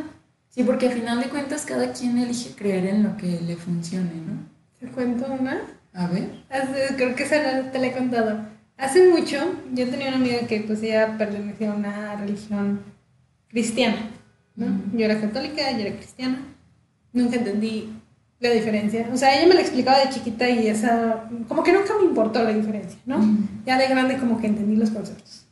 Sí, 0.50 0.64
porque 0.64 0.88
al 0.88 0.94
final 0.94 1.20
de 1.20 1.30
cuentas 1.30 1.66
cada 1.66 1.92
quien 1.94 2.18
elige 2.20 2.52
creer 2.56 2.86
en 2.88 3.04
lo 3.04 3.18
que 3.18 3.42
le 3.42 3.56
funcione, 3.56 4.12
¿no? 4.26 4.38
¿Te 4.80 4.88
cuento 4.94 5.26
una? 5.40 5.62
A 5.94 6.08
ver. 6.08 6.44
Hace- 6.50 6.96
creo 6.96 7.16
que 7.16 7.24
esa 7.24 7.72
te 7.72 7.80
la 7.80 7.88
he 7.88 7.92
contado. 7.94 8.46
hace 8.78 9.08
mucho 9.10 9.38
yo 9.74 9.88
tenía 9.90 10.08
una 10.10 10.18
amiga 10.18 10.40
que 10.48 10.60
pues 10.62 10.82
ella 10.84 11.16
pertenecía 11.18 11.72
a 11.72 11.76
una 11.76 12.16
religión 12.16 12.82
cristiana, 13.48 14.10
¿no? 14.56 14.66
Ujú. 14.66 14.98
Yo 14.98 15.06
era 15.06 15.22
católica, 15.22 15.70
ella 15.70 15.88
era 15.88 15.96
cristiana. 15.96 16.40
Nunca 17.14 17.36
entendí 17.38 17.94
la 18.40 18.50
diferencia. 18.50 19.08
O 19.14 19.16
sea, 19.18 19.38
ella 19.38 19.48
me 19.48 19.54
la 19.54 19.62
explicaba 19.62 20.00
de 20.00 20.10
chiquita 20.10 20.50
y 20.50 20.68
esa, 20.68 21.30
como 21.48 21.64
que 21.64 21.72
nunca 21.72 21.94
me 22.00 22.06
importó 22.06 22.44
la 22.44 22.52
diferencia, 22.52 23.00
¿no? 23.06 23.20
Ujú. 23.20 23.38
Ya 23.66 23.78
de 23.78 23.88
grande 23.88 24.18
como 24.18 24.40
que 24.42 24.48
entendí 24.48 24.76
los 24.76 24.90
conceptos. 24.90 25.46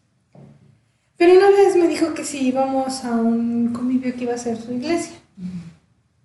Pero 1.17 1.37
una 1.37 1.49
vez 1.51 1.75
me 1.75 1.87
dijo 1.87 2.13
que 2.15 2.25
si 2.25 2.47
íbamos 2.47 3.05
a 3.05 3.11
un 3.11 3.71
convivio 3.73 4.15
que 4.15 4.23
iba 4.23 4.33
a 4.33 4.37
ser 4.39 4.57
su 4.57 4.73
iglesia. 4.73 5.15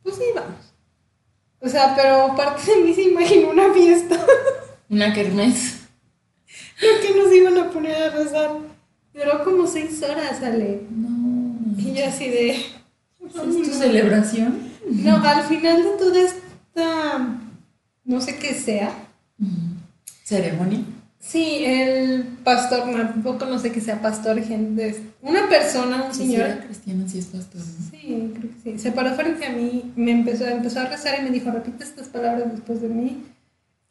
Pues 0.03 0.17
sí, 0.17 0.25
vamos. 0.35 0.75
O 1.67 1.69
sea, 1.69 1.97
pero 1.97 2.33
parte 2.37 2.71
de 2.71 2.83
mí 2.83 2.95
se 2.95 3.03
imaginó 3.03 3.51
una 3.51 3.73
fiesta. 3.73 4.25
Una 4.89 5.13
kermés. 5.13 5.81
Lo 6.81 7.01
que 7.01 7.19
nos 7.19 7.35
iban 7.35 7.59
a 7.59 7.71
poner 7.71 7.97
a 7.97 8.11
rezar. 8.11 8.51
Duró 9.13 9.43
como 9.43 9.67
seis 9.67 10.01
horas, 10.01 10.41
Ale. 10.45 10.83
No. 10.91 11.59
Y 11.77 11.93
yo 11.93 12.07
así 12.07 12.29
de... 12.29 12.51
¿Es 12.51 13.33
tu 13.33 13.65
celebración? 13.65 14.71
No, 14.89 15.17
al 15.17 15.43
final 15.43 15.83
de 15.83 15.91
toda 15.99 16.21
esta... 16.21 17.41
No 18.05 18.21
sé 18.21 18.39
qué 18.39 18.55
sea. 18.55 18.95
¿Ceremonia? 20.23 20.85
Sí, 21.19 21.65
el 21.65 22.23
pastor, 22.45 22.91
tampoco 22.93 23.47
no 23.47 23.59
sé 23.59 23.73
qué 23.73 23.81
sea 23.81 24.01
pastor, 24.01 24.41
gente. 24.45 24.97
Una 25.23 25.49
persona, 25.49 26.05
un 26.05 26.13
Sí, 26.15 26.19
señor. 26.27 26.43
era 26.43 26.65
cristiano, 26.65 27.05
sí 27.09 27.19
es 27.19 27.27
pastor. 27.27 27.61
¿no? 27.61 27.91
Sí, 27.91 28.33
creo 28.39 28.51
que 28.53 28.73
sí. 28.73 28.79
Se 28.79 28.93
paró 28.93 29.15
frente 29.15 29.45
a 29.47 29.51
mí, 29.51 29.93
me 29.97 30.13
empezó, 30.13 30.47
empezó 30.47 30.81
a 30.81 30.85
rezar 30.87 31.19
y 31.19 31.23
me 31.25 31.31
dijo, 31.31 31.51
repite 31.51 31.83
estas 31.83 32.09
palabras 32.09 32.53
después 32.53 32.81
de 32.81 32.89
mí. 32.89 33.25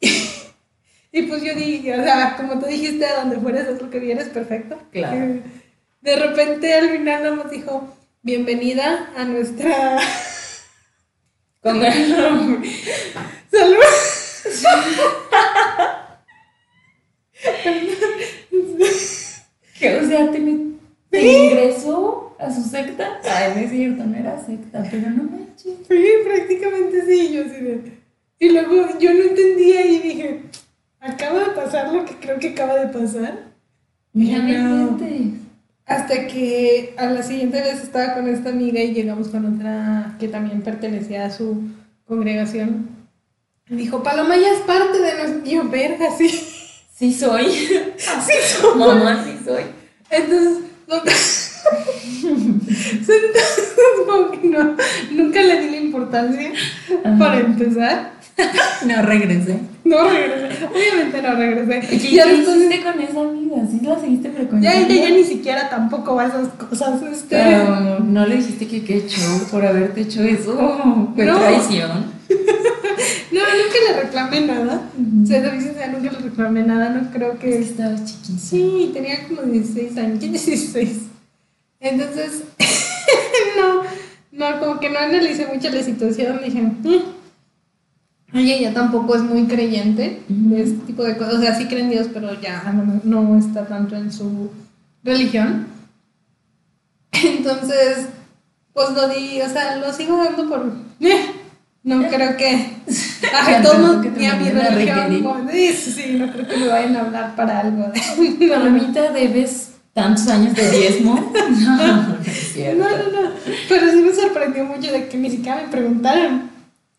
y 0.00 1.22
pues 1.22 1.42
yo 1.42 1.54
dije, 1.54 1.98
o 1.98 2.02
sea, 2.02 2.36
como 2.36 2.58
tú 2.58 2.66
dijiste, 2.66 3.04
a 3.04 3.20
donde 3.20 3.38
fueras 3.38 3.68
es 3.68 3.82
lo 3.82 3.90
que 3.90 3.98
vieres, 3.98 4.28
perfecto. 4.28 4.78
Claro. 4.92 5.40
De 6.00 6.16
repente 6.16 6.72
al 6.72 6.88
final 6.90 7.36
nos 7.36 7.50
dijo, 7.50 7.92
bienvenida 8.22 9.10
a 9.16 9.24
nuestra 9.24 9.98
Con 11.62 11.80
gran 11.80 12.62
salud. 13.50 13.82
Que, 19.78 19.96
o 19.96 20.08
sea, 20.08 20.30
te, 20.30 20.40
te 21.10 21.22
ingresó 21.22 22.34
a 22.38 22.52
su 22.52 22.62
secta. 22.62 23.20
Ay, 23.24 23.52
no 23.54 23.60
es 23.60 23.70
cierto, 23.70 24.04
no 24.04 24.16
era 24.16 24.44
secta, 24.44 24.82
pero 24.90 25.10
no 25.10 25.24
manches. 25.24 25.74
Sí, 25.88 26.04
prácticamente 26.24 27.04
sí, 27.06 27.32
yo 27.32 27.42
así 27.42 27.60
de... 27.60 27.96
Y 28.38 28.50
luego 28.50 28.98
yo 28.98 29.14
no 29.14 29.20
entendía 29.20 29.86
y 29.86 29.98
dije, 30.00 30.42
acaba 31.00 31.40
de 31.40 31.50
pasar 31.50 31.92
lo 31.92 32.04
que 32.04 32.14
creo 32.16 32.38
que 32.38 32.50
acaba 32.50 32.76
de 32.76 32.88
pasar. 32.88 33.46
Mira 34.12 34.38
No. 34.38 34.98
Hasta 35.86 36.26
que 36.26 36.94
a 36.96 37.06
la 37.06 37.22
siguiente 37.22 37.60
vez 37.60 37.82
estaba 37.82 38.14
con 38.14 38.28
esta 38.28 38.50
amiga 38.50 38.80
y 38.80 38.92
llegamos 38.92 39.28
con 39.28 39.54
otra 39.54 40.16
que 40.18 40.26
también 40.26 40.62
pertenecía 40.62 41.26
a 41.26 41.30
su 41.30 41.62
congregación. 42.06 42.88
Y 43.68 43.76
dijo, 43.76 44.02
Paloma 44.02 44.36
ya 44.36 44.52
es 44.52 44.60
parte 44.60 44.98
de 44.98 45.14
nuestro... 45.14 45.44
Yo, 45.44 45.68
verga, 45.68 46.10
sí. 46.16 46.55
Sí 46.98 47.12
soy. 47.12 47.44
Sí, 47.52 48.32
soy. 48.60 48.78
Mamá, 48.78 49.22
sí 49.24 49.36
soy. 49.44 49.62
Entonces, 50.10 50.58
como 54.06 54.30
que 54.30 54.48
no, 54.48 54.76
nunca 55.12 55.42
le 55.42 55.60
di 55.60 55.70
la 55.70 55.76
importancia 55.78 56.52
Ajá. 57.04 57.18
para 57.18 57.40
empezar. 57.40 58.12
No 58.86 59.02
regresé. 59.02 59.58
No 59.84 60.08
regresé, 60.08 60.66
obviamente 60.66 61.22
no 61.22 61.34
regresé. 61.36 61.80
¿Qué, 61.88 61.98
ya 62.14 62.30
hiciste 62.30 62.82
con 62.82 63.00
esa 63.00 63.20
amiga? 63.20 63.56
¿Sí 63.70 63.80
la 63.82 63.98
seguiste 63.98 64.28
ya 64.28 64.34
frecuentando? 64.34 64.78
ella 64.92 65.08
ya 65.08 65.14
ni 65.14 65.24
siquiera 65.24 65.70
tampoco 65.70 66.14
va 66.14 66.24
a 66.24 66.28
esas 66.28 66.48
cosas. 66.48 67.00
Este, 67.02 67.36
Pero 67.36 68.00
no 68.00 68.26
le 68.26 68.36
dijiste 68.36 68.66
que 68.66 68.84
qué 68.84 69.06
show 69.08 69.40
por 69.50 69.64
haberte 69.64 70.02
hecho 70.02 70.22
eso. 70.22 70.54
Fue 71.14 71.24
No. 71.24 71.38
traición. 71.38 72.14
Nunca 73.78 73.92
le 73.92 74.02
reclamé 74.02 74.40
nada. 74.42 74.82
Se 75.26 75.40
lo 75.40 75.50
dice, 75.50 75.74
nunca 75.92 76.12
le 76.12 76.18
reclamé 76.18 76.62
nada. 76.62 76.90
No 76.90 77.10
creo 77.10 77.32
Es 77.34 77.38
que 77.38 77.50
que. 77.50 77.58
estabas 77.58 78.04
chiquita. 78.04 78.38
Sí, 78.38 78.90
tenía 78.92 79.26
como 79.28 79.42
16 79.42 79.96
años. 79.98 80.20
¿Qué 80.20 80.28
16? 80.28 80.98
Entonces, 81.80 82.42
no, 83.58 83.82
no, 84.32 84.60
como 84.60 84.80
que 84.80 84.90
no 84.90 84.98
analicé 84.98 85.46
mucho 85.52 85.70
la 85.70 85.82
situación. 85.82 86.40
Dije, 86.44 86.62
"Mm". 86.62 87.02
ella 88.34 88.58
ya 88.60 88.72
tampoco 88.74 89.14
es 89.16 89.22
muy 89.22 89.44
creyente 89.46 90.22
de 90.28 90.62
este 90.62 90.78
tipo 90.86 91.04
de 91.04 91.16
cosas. 91.16 91.34
O 91.34 91.40
sea, 91.40 91.54
sí 91.56 91.66
cree 91.66 91.82
en 91.82 91.90
Dios, 91.90 92.08
pero 92.12 92.40
ya 92.40 92.62
no, 92.72 93.00
no 93.04 93.38
está 93.38 93.66
tanto 93.66 93.94
en 93.96 94.10
su 94.12 94.50
religión. 95.04 95.66
Entonces, 97.12 98.06
pues 98.72 98.90
lo 98.90 99.08
di, 99.08 99.40
o 99.40 99.48
sea, 99.48 99.76
lo 99.76 99.92
sigo 99.92 100.16
dando 100.22 100.48
por. 100.48 100.72
eh, 101.00 101.26
No 101.82 102.06
creo 102.08 102.36
que. 102.36 102.68
Ajá, 103.32 103.62
a 104.26 104.36
mi 104.36 104.50
religión. 104.50 105.22
como, 105.50 105.90
sí, 105.90 106.16
no 106.18 106.30
creo 106.32 106.46
que 106.46 106.56
me 106.56 106.68
vayan 106.68 106.96
a 106.96 107.00
hablar 107.00 107.36
para 107.36 107.60
algo. 107.60 107.88
No, 107.88 108.48
Palomita, 108.48 109.12
¿debes 109.12 109.72
tantos 109.92 110.28
años 110.28 110.54
de 110.54 110.70
diezmo? 110.70 111.32
No, 111.60 111.76
no 111.76 112.18
es 112.24 112.52
cierto. 112.52 112.84
No, 112.84 112.90
no, 112.90 113.22
no. 113.22 113.30
Pero 113.68 113.90
sí 113.90 113.96
me 113.96 114.12
sorprendió 114.14 114.64
mucho 114.64 114.92
de 114.92 115.08
que 115.08 115.16
ni 115.16 115.30
siquiera 115.30 115.62
me 115.62 115.68
preguntaron. 115.68 116.50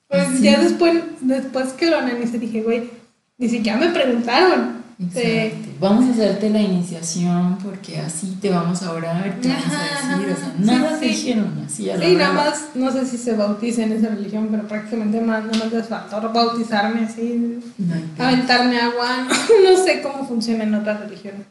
Pues 0.07 0.23
¿Ah, 0.27 0.31
sí? 0.35 0.43
ya 0.43 0.59
después, 0.59 0.95
después 1.21 1.73
que 1.73 1.87
lo 1.87 1.97
analicé 1.99 2.39
dije, 2.39 2.61
güey, 2.61 2.89
ni 3.37 3.49
siquiera 3.49 3.77
me 3.77 3.89
preguntaron. 3.89 4.86
Exacto. 4.99 5.69
Vamos 5.79 6.05
a 6.05 6.11
hacerte 6.13 6.49
la 6.49 6.59
iniciación 6.59 7.57
porque 7.63 7.99
así 7.99 8.35
te 8.41 8.49
vamos 8.49 8.81
a 8.81 8.91
orar 8.93 9.37
te 9.41 9.47
vamos 9.47 9.63
a 9.67 10.17
decir, 10.17 10.31
o 10.33 10.39
sea, 10.39 10.53
nada 10.57 10.99
Sí, 10.99 11.05
dijeron 11.07 11.63
así 11.65 11.89
a 11.91 11.97
la 11.97 12.05
sí, 12.05 12.15
nada 12.15 12.33
más, 12.33 12.65
no 12.73 12.91
sé 12.91 13.05
si 13.05 13.17
se 13.17 13.33
bautiza 13.33 13.83
en 13.83 13.91
esa 13.91 14.09
religión, 14.09 14.47
pero 14.49 14.67
prácticamente 14.67 15.21
más, 15.21 15.45
nada 15.45 15.57
más 15.65 15.71
les 15.71 15.85
faltó 15.87 16.19
bautizarme 16.33 17.01
así, 17.05 17.59
No 17.77 18.23
aventarme 18.25 18.79
agua, 18.79 19.27
no 19.63 19.83
sé 19.83 20.01
cómo 20.01 20.27
funciona 20.27 20.63
en 20.63 20.73
otras 20.73 20.99
religiones. 21.01 21.41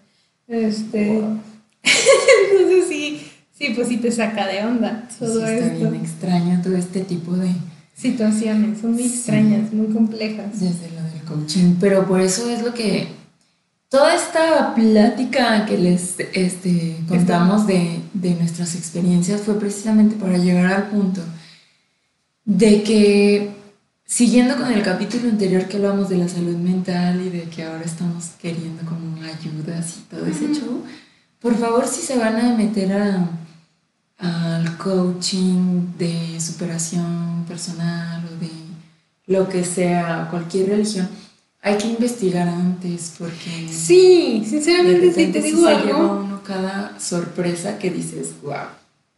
Este, 0.48 1.20
Wow. 1.20 1.38
entonces 1.84 2.84
sí, 2.88 3.22
sí, 3.56 3.72
pues 3.76 3.86
sí 3.88 3.98
te 3.98 4.10
saca 4.10 4.46
de 4.48 4.64
onda 4.64 5.04
Sí, 5.08 5.16
todo 5.20 5.46
está 5.46 5.66
esto. 5.66 5.90
bien 5.90 6.04
extraño 6.04 6.60
todo 6.62 6.76
este 6.76 7.00
tipo 7.02 7.32
de 7.36 7.50
Situaciones, 7.96 8.80
son 8.80 8.92
muy 8.92 9.04
extrañas, 9.04 9.72
muy 9.72 9.86
complejas. 9.94 10.60
desde 10.60 10.90
lo 10.90 11.02
del 11.10 11.22
coaching, 11.26 11.76
pero 11.80 12.06
por 12.06 12.20
eso 12.20 12.50
es 12.50 12.62
lo 12.62 12.74
que 12.74 13.06
toda 13.88 14.14
esta 14.14 14.74
plática 14.74 15.64
que 15.66 15.78
les 15.78 16.16
este, 16.32 16.96
contamos 17.08 17.66
de, 17.66 18.00
de 18.12 18.34
nuestras 18.34 18.74
experiencias 18.74 19.42
fue 19.42 19.58
precisamente 19.58 20.16
para 20.16 20.38
llegar 20.38 20.72
al 20.72 20.88
punto 20.88 21.20
de 22.44 22.82
que 22.82 23.50
siguiendo 24.04 24.56
con 24.56 24.72
el 24.72 24.82
capítulo 24.82 25.28
anterior 25.28 25.66
que 25.66 25.76
hablamos 25.76 26.08
de 26.08 26.18
la 26.18 26.28
salud 26.28 26.56
mental 26.56 27.20
y 27.20 27.30
de 27.30 27.42
que 27.44 27.64
ahora 27.64 27.84
estamos 27.84 28.30
queriendo 28.40 28.84
como 28.84 29.16
ayudas 29.22 29.96
y 29.98 30.00
todo 30.02 30.26
ese 30.26 30.44
Ujú. 30.46 30.54
show, 30.54 30.84
por 31.40 31.56
favor 31.56 31.86
si 31.86 32.02
se 32.02 32.16
van 32.16 32.36
a 32.36 32.56
meter 32.56 32.92
a 32.92 33.28
al 34.18 34.76
coaching 34.78 35.92
de 35.98 36.40
superación 36.40 37.44
personal 37.46 38.24
o 38.24 38.40
de 38.40 38.50
lo 39.26 39.48
que 39.48 39.64
sea, 39.64 40.28
cualquier 40.30 40.70
religión, 40.70 41.08
hay 41.66 41.76
que 41.78 41.88
investigar 41.88 42.46
antes 42.46 43.14
porque 43.18 43.68
Sí, 43.72 44.44
sinceramente 44.48 45.12
sí 45.12 45.26
te 45.32 45.42
sí 45.42 45.48
digo 45.48 45.66
lleva 45.68 45.80
algo. 45.80 46.20
uno 46.24 46.40
cada 46.44 46.98
sorpresa 47.00 47.76
que 47.78 47.90
dices, 47.90 48.34
wow. 48.42 48.54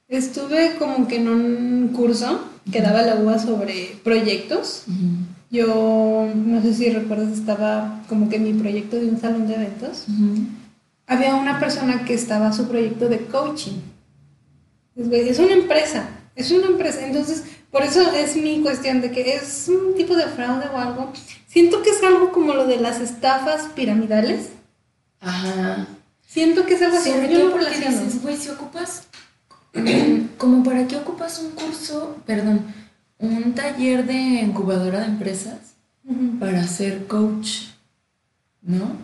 Estuve 0.08 0.76
como 0.78 1.06
que 1.06 1.16
en 1.16 1.28
un 1.28 1.88
curso 1.94 2.40
que 2.72 2.80
daba 2.80 3.02
la 3.02 3.16
UA 3.16 3.38
sobre 3.38 3.96
proyectos. 4.02 4.84
Yo 5.50 6.26
no 6.34 6.62
sé 6.62 6.72
si 6.72 6.88
recuerdas, 6.88 7.32
estaba 7.34 8.02
como 8.08 8.30
que 8.30 8.36
en 8.36 8.44
mi 8.44 8.52
proyecto 8.54 8.96
de 8.96 9.08
un 9.10 9.20
salón 9.20 9.46
de 9.46 9.54
eventos. 9.56 10.06
Había 11.06 11.34
una 11.34 11.60
persona 11.60 12.06
que 12.06 12.14
estaba 12.14 12.52
su 12.54 12.66
proyecto 12.66 13.10
de 13.10 13.26
coaching. 13.26 13.76
Es 14.96 15.38
una 15.38 15.52
empresa, 15.52 16.08
es 16.34 16.50
una 16.50 16.66
empresa. 16.68 17.06
Entonces, 17.06 17.44
por 17.70 17.82
eso 17.82 18.10
es 18.12 18.36
mi 18.36 18.60
cuestión 18.60 19.00
de 19.00 19.10
que 19.10 19.34
es 19.34 19.68
un 19.68 19.94
tipo 19.94 20.16
de 20.16 20.26
fraude 20.26 20.68
o 20.72 20.78
algo. 20.78 21.12
Siento 21.46 21.82
que 21.82 21.90
es 21.90 22.02
algo 22.02 22.32
como 22.32 22.54
lo 22.54 22.66
de 22.66 22.78
las 22.78 23.00
estafas 23.00 23.68
piramidales. 23.74 24.50
Ajá. 25.20 25.86
Siento 26.26 26.64
que 26.66 26.74
es 26.74 26.82
algo 26.82 26.96
así. 26.96 27.10
Sobre 27.10 27.32
Yo 27.32 27.40
todo 27.40 27.52
porque 27.52 27.76
dices, 27.76 28.22
güey, 28.22 28.36
si 28.36 28.48
ocupas, 28.50 29.04
como 30.38 30.62
para 30.62 30.86
qué 30.86 30.96
ocupas 30.96 31.40
un 31.40 31.50
curso, 31.50 32.16
perdón, 32.26 32.62
un 33.18 33.54
taller 33.54 34.06
de 34.06 34.14
incubadora 34.14 35.00
de 35.00 35.06
empresas 35.06 35.58
para 36.40 36.66
ser 36.66 37.06
coach, 37.06 37.64
¿no? 38.62 38.96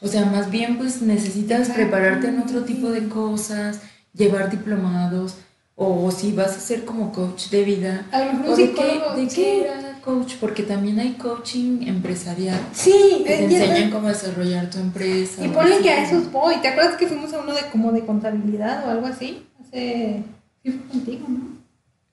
O 0.00 0.08
sea, 0.08 0.24
más 0.26 0.50
bien 0.50 0.78
pues 0.78 1.02
necesitas 1.02 1.68
Exacto. 1.68 1.82
prepararte 1.82 2.28
en 2.28 2.38
otro 2.40 2.62
tipo 2.64 2.90
de 2.90 3.08
cosas, 3.08 3.80
llevar 4.14 4.50
diplomados, 4.50 5.36
o 5.80 6.10
si 6.10 6.32
vas 6.32 6.56
a 6.56 6.60
ser 6.60 6.84
como 6.84 7.12
coach 7.12 7.50
de 7.50 7.62
vida, 7.62 8.04
A 8.10 8.24
lo 8.24 8.32
mejor 8.32 8.48
o 8.50 8.56
de 8.56 8.72
qué, 8.72 9.00
de 9.16 9.30
sí. 9.30 9.36
qué 9.36 9.60
era 9.64 10.00
coach, 10.04 10.34
porque 10.40 10.64
también 10.64 10.98
hay 10.98 11.12
coaching 11.12 11.86
empresarial. 11.86 12.58
Sí, 12.72 13.22
Que 13.24 13.36
te 13.36 13.40
eh, 13.42 13.44
enseñan 13.44 13.90
cómo 13.90 14.08
desarrollar 14.08 14.68
tu 14.70 14.78
empresa. 14.78 15.44
Y 15.44 15.48
ponle 15.48 15.78
que 15.78 15.90
a 15.90 16.02
esos 16.04 16.32
voy. 16.32 16.56
¿Te 16.56 16.68
acuerdas 16.68 16.96
que 16.96 17.06
fuimos 17.06 17.32
a 17.32 17.40
uno 17.40 17.52
de 17.54 17.60
como 17.70 17.92
de 17.92 18.04
contabilidad 18.04 18.86
o 18.86 18.90
algo 18.90 19.06
así? 19.06 19.46
Hace... 19.60 20.24
Sí, 20.64 20.70
fue 20.72 20.88
contigo, 20.88 21.26
¿no? 21.28 21.58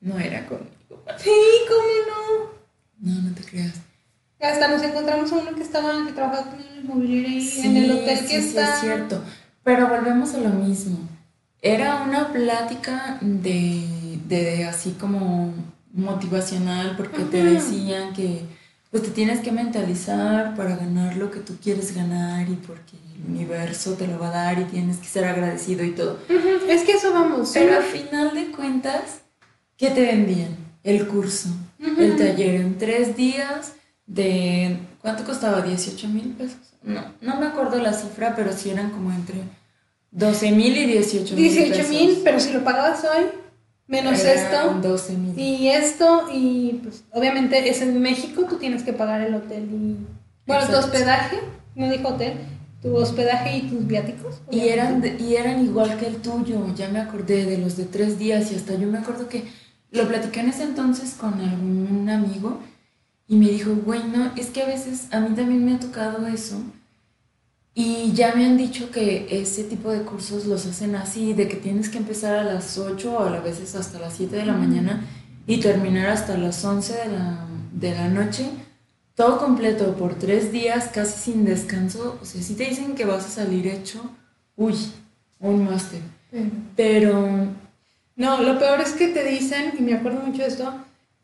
No 0.01 0.20
era 0.20 0.45
conmigo. 0.45 0.70
Sí, 1.18 1.32
¿cómo 1.68 2.51
No, 2.99 3.22
no 3.30 3.34
te 3.36 3.41
creas. 3.43 3.74
no? 3.76 4.47
Hasta 4.47 4.68
nos 4.68 4.84
encontramos 4.84 5.32
a 5.32 5.36
uno 5.38 5.55
que 5.55 5.63
estaba, 5.63 6.05
que 6.05 6.13
trabajaba 6.13 6.51
con 6.51 6.59
el 6.59 6.84
inmobiliario 6.84 7.41
Sí, 7.41 7.66
en 7.66 7.78
el 7.78 7.91
hotel 7.93 8.18
sí, 8.20 8.26
que 8.28 8.41
sí, 8.41 8.47
está. 8.49 8.76
es 8.76 8.82
cierto. 8.82 9.22
Pero 9.63 9.88
volvemos 9.88 10.34
a 10.36 10.38
lo 10.38 10.49
mismo. 10.49 10.99
Era 11.66 12.03
una 12.03 12.32
plática 12.32 13.18
de, 13.22 14.20
de 14.28 14.66
así 14.66 14.91
como 14.91 15.51
motivacional 15.93 16.95
porque 16.95 17.24
te 17.24 17.43
decían 17.43 18.13
que 18.13 18.43
pues 18.91 19.01
te 19.01 19.09
tienes 19.09 19.39
que 19.39 19.51
mentalizar 19.51 20.55
para 20.55 20.76
ganar 20.76 21.18
lo 21.18 21.32
que 21.32 21.39
tú 21.39 21.57
quieres 21.63 21.95
ganar 21.95 22.47
y 22.47 22.53
porque 22.53 22.97
el 23.16 23.32
universo 23.32 23.93
te 23.93 24.05
lo 24.05 24.20
va 24.20 24.28
a 24.28 24.43
dar 24.43 24.59
y 24.59 24.66
tienes 24.66 24.97
que 24.97 25.07
ser 25.07 25.26
agradecido 25.26 25.84
y 25.84 25.93
todo. 25.93 26.20
Es 26.70 26.84
que 26.84 26.91
eso 26.91 27.11
vamos. 27.11 27.49
Pero 27.51 27.78
al 27.78 27.84
final 27.84 28.36
de 28.36 28.51
cuentas, 28.51 29.22
¿qué 29.76 29.89
te 29.89 30.01
vendían? 30.01 30.55
El 30.84 31.07
curso, 31.07 31.49
el 31.80 32.16
taller 32.16 32.61
en 32.61 32.78
tres 32.78 33.18
días 33.18 33.74
de... 34.05 34.78
¿Cuánto 35.01 35.24
costaba? 35.24 35.66
¿18 35.66 36.09
mil 36.09 36.28
pesos? 36.34 36.76
No, 36.84 37.01
no 37.22 37.39
me 37.39 37.47
acuerdo 37.47 37.82
la 37.82 37.93
cifra, 37.93 38.36
pero 38.36 38.53
sí 38.53 38.70
eran 38.70 38.91
como 38.91 39.11
entre 39.11 39.41
12 40.18 40.51
mil 40.51 40.78
y 40.78 40.86
18 40.86 41.36
mil 41.36 41.43
18 41.53 41.89
mil, 41.89 42.22
pero 42.24 42.39
si 42.39 42.53
lo 42.53 42.63
pagabas 42.63 43.03
hoy, 43.03 43.26
menos 43.88 44.24
esto, 44.24 44.76
12 44.82 45.13
mil. 45.18 45.38
y 45.39 45.68
esto, 45.68 46.28
y 46.34 46.80
pues 46.84 47.03
obviamente 47.11 47.70
es 47.70 47.82
en 47.82 48.01
México, 48.01 48.45
tú 48.49 48.55
tienes 48.57 48.84
que 48.84 48.93
pagar 48.93 49.22
el 49.22 49.36
hotel 49.36 49.63
y. 49.72 49.97
Bueno, 50.47 50.66
tu 50.68 50.76
hospedaje, 50.78 51.38
no 51.76 51.89
dijo 51.89 52.07
hotel, 52.09 52.34
tu 52.82 52.95
hospedaje 52.95 53.57
y 53.57 53.61
tus 53.63 53.86
viáticos. 53.88 54.36
Y 54.51 54.70
eran, 54.70 55.01
de- 55.01 55.18
y 55.20 55.36
eran 55.36 55.63
igual 55.66 55.97
que 55.97 56.05
el 56.07 56.18
tuyo, 56.18 56.74
ya 56.76 56.88
me 56.89 56.99
acordé 56.99 57.45
de 57.45 57.57
los 57.57 57.76
de 57.78 57.86
tres 57.86 58.18
días 58.20 58.51
y 58.51 58.55
hasta 58.55 58.76
yo 58.76 58.88
me 58.88 58.99
acuerdo 58.99 59.28
que 59.28 59.43
lo 59.91 60.07
platiqué 60.07 60.39
en 60.41 60.49
ese 60.49 60.63
entonces 60.63 61.16
con 61.20 61.34
algún 61.41 62.07
amigo 62.09 62.59
y 63.28 63.36
me 63.38 63.47
dijo, 63.49 63.72
güey, 63.86 64.03
no, 64.03 64.32
es 64.38 64.47
que 64.47 64.61
a 64.61 64.68
veces 64.68 65.07
a 65.11 65.20
mí 65.20 65.36
también 65.36 65.66
me 65.66 65.74
ha 65.74 65.80
tocado 65.80 66.26
eso 66.28 66.57
y 67.78 68.14
ya 68.14 68.34
me 68.34 68.46
han 68.46 68.56
dicho 68.56 68.90
que 68.90 69.28
ese 69.30 69.66
tipo 69.66 69.92
de 69.92 70.04
cursos 70.04 70.46
los 70.46 70.66
hacen 70.66 70.96
así, 70.96 71.34
de 71.34 71.50
que 71.50 71.58
tienes 71.58 71.90
que 71.90 71.98
empezar 71.98 72.36
a 72.38 72.44
las 72.44 72.78
8 72.78 73.12
o 73.14 73.20
a 73.20 73.40
veces 73.42 73.76
hasta 73.76 74.00
las 74.00 74.14
7 74.16 74.34
de 74.34 74.46
la 74.46 74.54
mañana 74.54 75.06
y 75.46 75.60
terminar 75.60 76.08
hasta 76.08 76.38
las 76.38 76.64
11 76.64 76.94
de 76.94 77.08
la, 77.08 77.46
de 77.74 77.92
la 77.92 78.08
noche. 78.08 78.50
Todo 79.14 79.40
completo 79.40 79.96
por 79.98 80.16
tres 80.16 80.54
días, 80.54 80.90
casi 80.94 81.32
sin 81.32 81.44
descanso. 81.46 82.18
O 82.22 82.26
sea, 82.26 82.42
si 82.42 82.54
te 82.56 82.66
dicen 82.66 82.96
que 82.96 83.04
vas 83.06 83.26
a 83.26 83.30
salir 83.30 83.68
hecho, 83.68 84.02
uy, 84.56 84.76
un 85.40 85.66
máster. 85.66 86.02
Pero 86.78 87.48
No, 88.16 88.42
lo 88.42 88.58
peor 88.58 88.80
es 88.80 88.94
que 88.94 89.10
te 89.10 89.26
dicen, 89.26 89.74
y 89.78 89.82
me 89.82 89.94
acuerdo 89.96 90.22
mucho 90.22 90.42
de 90.44 90.48
esto, 90.48 90.74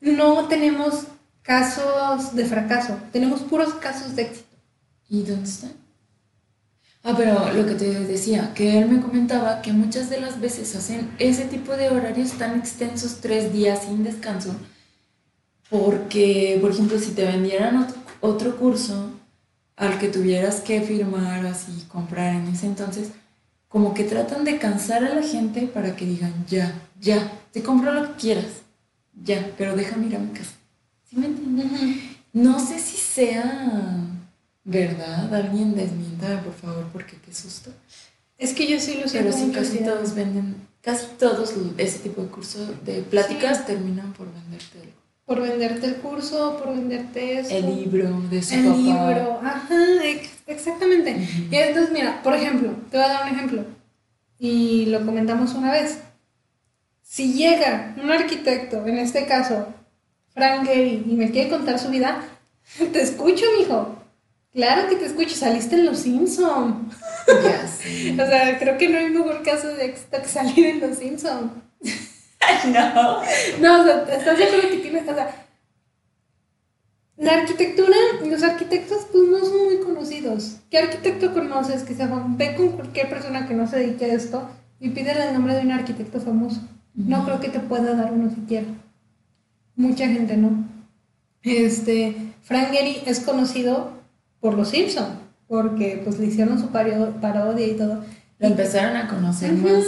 no 0.01 0.47
tenemos 0.49 1.05
casos 1.41 2.35
de 2.35 2.45
fracaso, 2.45 2.97
tenemos 3.13 3.41
puros 3.41 3.73
casos 3.75 4.15
de 4.17 4.23
éxito. 4.23 4.57
¿Y 5.09 5.23
dónde 5.23 5.47
están? 5.49 5.80
Ah, 7.03 7.15
pero 7.17 7.51
lo 7.53 7.65
que 7.65 7.73
te 7.73 7.99
decía, 8.05 8.53
que 8.53 8.77
él 8.77 8.87
me 8.87 9.01
comentaba 9.01 9.61
que 9.63 9.73
muchas 9.73 10.09
de 10.09 10.21
las 10.21 10.39
veces 10.39 10.75
hacen 10.75 11.09
ese 11.17 11.45
tipo 11.45 11.75
de 11.75 11.89
horarios 11.89 12.33
tan 12.33 12.59
extensos, 12.59 13.17
tres 13.21 13.51
días 13.51 13.85
sin 13.85 14.03
descanso, 14.03 14.55
porque, 15.69 16.59
por 16.61 16.71
ejemplo, 16.71 16.99
si 16.99 17.11
te 17.11 17.25
vendieran 17.25 17.87
otro, 18.19 18.57
curso 18.57 19.13
al 19.77 19.97
que 19.97 20.09
tuvieras 20.09 20.61
que 20.61 20.81
firmar 20.81 21.43
así, 21.47 21.85
comprar 21.87 22.35
en 22.35 22.47
ese 22.49 22.67
entonces, 22.67 23.09
como 23.67 23.95
que 23.95 24.03
tratan 24.03 24.43
de 24.43 24.59
cansar 24.59 25.03
a 25.03 25.15
la 25.15 25.23
gente 25.23 25.61
para 25.61 25.95
que 25.95 26.05
digan, 26.05 26.33
ya, 26.47 26.71
ya, 26.99 27.31
te 27.51 27.63
compro 27.63 27.93
lo 27.93 28.09
que 28.09 28.19
quieras, 28.19 28.61
ya, 29.23 29.49
pero 29.57 29.75
déjame 29.75 30.07
ir 30.07 30.17
a 30.17 30.19
mi 30.19 30.33
casa. 30.33 30.51
¿Sí 31.09 31.15
me 31.15 31.25
entiendes? 31.25 31.65
No 32.31 32.59
sé 32.59 32.77
si 32.77 32.97
sea 32.97 34.10
verdad, 34.63 35.33
alguien 35.33 35.75
desmiéntame 35.75 36.37
por 36.37 36.53
favor 36.53 36.85
porque 36.93 37.17
qué 37.25 37.33
susto. 37.33 37.71
Es 38.37 38.53
que 38.53 38.67
yo 38.67 38.79
sí 38.79 38.99
lo 39.01 39.07
siento 39.07 39.31
Pero 39.31 39.45
sí, 39.45 39.51
casi 39.51 39.77
todos 39.83 40.15
venden, 40.15 40.55
casi 40.81 41.05
todos 41.19 41.53
ese 41.77 41.99
tipo 41.99 42.21
de 42.21 42.27
cursos 42.29 42.69
de 42.85 43.01
pláticas 43.03 43.65
terminan 43.65 44.13
por 44.13 44.27
venderte 44.33 44.79
algo. 44.79 44.91
Por 45.25 45.41
venderte 45.41 45.85
el 45.87 45.95
curso, 45.97 46.57
por 46.57 46.75
venderte 46.75 47.39
esto. 47.39 47.53
El 47.55 47.67
libro 47.75 48.19
de 48.29 48.41
su 48.41 48.55
El 48.55 48.65
papá. 48.65 48.77
libro, 48.77 49.39
ajá, 49.43 49.69
ex- 50.03 50.29
exactamente. 50.47 51.11
Ujú. 51.13 51.43
Y 51.51 51.55
entonces, 51.55 51.91
mira, 51.93 52.21
por 52.23 52.33
ejemplo, 52.33 52.71
te 52.89 52.97
voy 52.97 53.05
a 53.05 53.09
dar 53.09 53.23
un 53.29 53.35
ejemplo. 53.37 53.65
Y 54.39 54.87
lo 54.87 55.05
comentamos 55.05 55.53
una 55.53 55.71
vez. 55.71 55.99
Si 57.03 57.33
llega 57.33 57.95
un 58.01 58.11
arquitecto, 58.11 58.85
en 58.87 58.97
este 58.97 59.25
caso, 59.25 59.67
Frank 60.33 60.65
Gehry, 60.65 61.03
y 61.07 61.13
me 61.15 61.29
quiere 61.31 61.49
contar 61.49 61.77
su 61.79 61.89
vida, 61.89 62.23
te 62.91 63.01
escucho, 63.01 63.45
mijo. 63.59 64.00
Claro 64.53 64.89
que 64.89 64.97
te 64.97 65.05
escucho, 65.05 65.35
saliste 65.35 65.75
en 65.75 65.85
Los 65.85 65.99
Simpson. 65.99 66.89
Ya 67.27 67.67
sé. 67.67 68.13
O 68.13 68.25
sea, 68.25 68.59
creo 68.59 68.77
que 68.77 68.89
no 68.89 68.97
hay 68.97 69.09
mejor 69.09 69.43
caso 69.43 69.69
de 69.69 69.85
éxito 69.85 70.21
que 70.21 70.27
salir 70.27 70.65
en 70.65 70.79
Los 70.79 70.97
Simpson. 70.97 71.51
No. 72.65 73.21
No, 73.59 73.81
o 73.81 73.83
sea, 73.83 74.03
¿estás 74.11 74.37
de 74.37 74.43
acuerdo 74.45 74.69
que 74.71 74.77
tienes, 74.77 75.07
o 75.07 75.13
sea, 75.13 75.41
la 77.21 77.33
arquitectura, 77.33 77.95
los 78.25 78.41
arquitectos 78.41 79.05
pues 79.11 79.23
no 79.29 79.37
son 79.45 79.65
muy 79.65 79.77
conocidos. 79.77 80.57
¿Qué 80.71 80.79
arquitecto 80.79 81.31
conoces 81.33 81.83
que 81.83 81.93
se? 81.93 82.07
Ve 82.29 82.55
con 82.55 82.69
cualquier 82.69 83.09
persona 83.09 83.47
que 83.47 83.53
no 83.53 83.67
se 83.67 83.77
dedique 83.77 84.05
a 84.05 84.15
esto 84.15 84.49
y 84.79 84.89
pídele 84.89 85.27
el 85.27 85.33
nombre 85.33 85.53
de 85.53 85.61
un 85.61 85.71
arquitecto 85.71 86.19
famoso. 86.19 86.61
No 86.95 87.23
creo 87.23 87.39
que 87.39 87.49
te 87.49 87.59
pueda 87.59 87.93
dar 87.93 88.11
uno 88.11 88.31
siquiera. 88.31 88.65
Mucha 89.75 90.07
gente 90.07 90.35
no. 90.35 90.67
Este, 91.43 92.15
Frank 92.41 92.71
Gehry 92.71 93.03
es 93.05 93.19
conocido 93.19 94.00
por 94.41 94.55
los 94.55 94.69
Simpson, 94.69 95.05
porque 95.47 96.01
pues 96.03 96.19
le 96.19 96.25
hicieron 96.25 96.59
su 96.59 96.67
pario- 96.67 97.13
parodia 97.21 97.65
y 97.67 97.73
todo. 97.77 98.03
Lo 98.39 98.47
empezaron 98.47 98.97
a 98.97 99.07
conocer 99.07 99.53
más, 99.53 99.83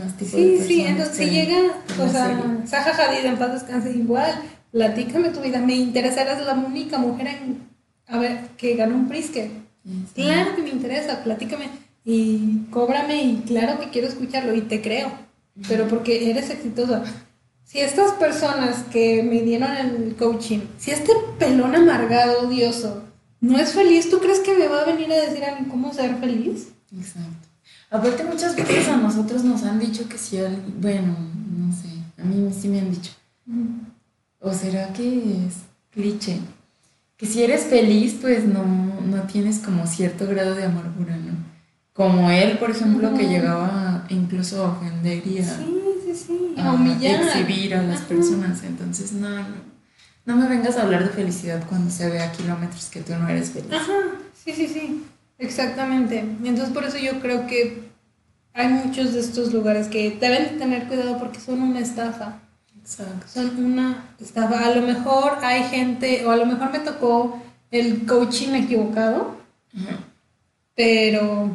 más 0.00 0.16
tipo 0.16 0.36
de 0.36 0.42
Sí, 0.42 0.48
personas. 0.48 0.66
sí, 0.66 0.80
entonces 0.86 1.16
si 1.16 1.24
llega, 1.30 1.58
en 1.58 2.00
o 2.00 2.08
sea. 2.10 2.40
Zaha 2.66 3.08
Hadid 3.10 3.26
en 3.26 3.36
paz 3.36 3.52
descanse 3.52 3.90
igual, 3.92 4.32
platícame 4.72 5.28
tu 5.28 5.40
vida, 5.40 5.58
me 5.60 5.74
interesa, 5.76 6.22
eres 6.22 6.44
la 6.46 6.54
única 6.54 6.96
mujer 6.98 7.26
en, 7.28 7.58
a 8.06 8.18
ver, 8.18 8.38
que 8.56 8.74
ganó 8.76 8.94
un 8.94 9.08
Pritzker. 9.08 9.50
Sí, 9.84 10.04
sí. 10.14 10.22
Claro 10.22 10.56
que 10.56 10.62
me 10.62 10.70
interesa, 10.70 11.22
platícame 11.22 11.68
y 12.04 12.64
cóbrame 12.70 13.22
y 13.22 13.42
claro 13.46 13.78
que 13.78 13.90
quiero 13.90 14.08
escucharlo 14.08 14.54
y 14.54 14.62
te 14.62 14.80
creo, 14.80 15.10
pero 15.68 15.86
porque 15.86 16.30
eres 16.30 16.48
exitosa. 16.48 17.02
Si 17.64 17.80
estas 17.80 18.12
personas 18.12 18.84
que 18.90 19.22
me 19.22 19.42
dieron 19.42 19.70
el 19.76 20.16
coaching, 20.18 20.60
si 20.78 20.92
este 20.92 21.12
pelón 21.38 21.74
amargado, 21.74 22.48
odioso, 22.48 23.02
no 23.40 23.58
es 23.58 23.72
feliz, 23.72 24.10
¿tú 24.10 24.18
crees 24.18 24.40
que 24.40 24.56
me 24.56 24.68
va 24.68 24.82
a 24.82 24.84
venir 24.84 25.10
a 25.12 25.16
decir 25.16 25.44
a 25.44 25.58
mí 25.58 25.66
cómo 25.68 25.92
ser 25.92 26.16
feliz? 26.16 26.68
Exacto. 26.96 27.48
Aparte 27.90 28.24
muchas 28.24 28.54
veces 28.54 28.88
a 28.88 28.96
nosotros 28.96 29.44
nos 29.44 29.62
han 29.62 29.78
dicho 29.78 30.08
que 30.08 30.18
si 30.18 30.38
alguien, 30.38 30.74
bueno, 30.80 31.16
no 31.58 31.72
sé, 31.72 31.88
a 32.20 32.24
mí 32.24 32.52
sí 32.52 32.68
me 32.68 32.80
han 32.80 32.90
dicho, 32.90 33.12
o 34.40 34.52
será 34.52 34.92
que 34.92 35.46
es 35.46 35.54
cliché, 35.90 36.38
que 37.16 37.26
si 37.26 37.42
eres 37.42 37.62
feliz 37.64 38.16
pues 38.20 38.44
no, 38.44 38.62
no 38.64 39.22
tienes 39.22 39.58
como 39.60 39.86
cierto 39.86 40.26
grado 40.26 40.54
de 40.54 40.64
amargura, 40.64 41.16
¿no? 41.16 41.32
Como 41.94 42.30
él, 42.30 42.58
por 42.58 42.70
ejemplo, 42.70 43.12
que 43.14 43.26
llegaba 43.26 44.04
incluso 44.10 44.64
a 44.64 44.72
ofender 44.72 45.26
y 45.26 45.38
a, 45.38 45.44
Sí, 45.56 45.80
sí, 46.04 46.14
sí, 46.14 46.54
a 46.56 46.70
a 46.70 46.72
humillar. 46.74 47.22
exhibir 47.24 47.74
a 47.74 47.82
las 47.82 48.00
Ajá. 48.00 48.08
personas, 48.08 48.62
entonces 48.62 49.12
no, 49.12 49.28
no, 49.30 49.46
no 50.28 50.36
me 50.36 50.46
vengas 50.46 50.76
a 50.76 50.82
hablar 50.82 51.04
de 51.04 51.08
felicidad 51.10 51.64
cuando 51.66 51.90
se 51.90 52.08
ve 52.10 52.20
a 52.20 52.30
kilómetros 52.32 52.84
que 52.90 53.00
tú 53.00 53.14
no 53.14 53.26
eres 53.30 53.50
feliz. 53.50 53.72
Ajá, 53.72 53.92
sí, 54.44 54.52
sí, 54.52 54.68
sí, 54.68 55.02
exactamente. 55.38 56.18
Entonces 56.18 56.68
por 56.68 56.84
eso 56.84 56.98
yo 56.98 57.18
creo 57.20 57.46
que 57.46 57.88
hay 58.52 58.68
muchos 58.68 59.14
de 59.14 59.20
estos 59.20 59.54
lugares 59.54 59.88
que 59.88 60.10
deben 60.20 60.44
de 60.44 60.58
tener 60.58 60.86
cuidado 60.86 61.18
porque 61.18 61.40
son 61.40 61.62
una 61.62 61.80
estafa. 61.80 62.40
Exacto. 62.78 63.26
Son 63.26 63.64
una 63.64 64.04
estafa. 64.20 64.66
A 64.66 64.74
lo 64.74 64.82
mejor 64.82 65.38
hay 65.42 65.62
gente, 65.64 66.26
o 66.26 66.30
a 66.30 66.36
lo 66.36 66.44
mejor 66.44 66.72
me 66.72 66.80
tocó 66.80 67.42
el 67.70 68.04
coaching 68.06 68.50
equivocado, 68.54 69.34
Ajá. 69.74 69.98
pero 70.74 71.50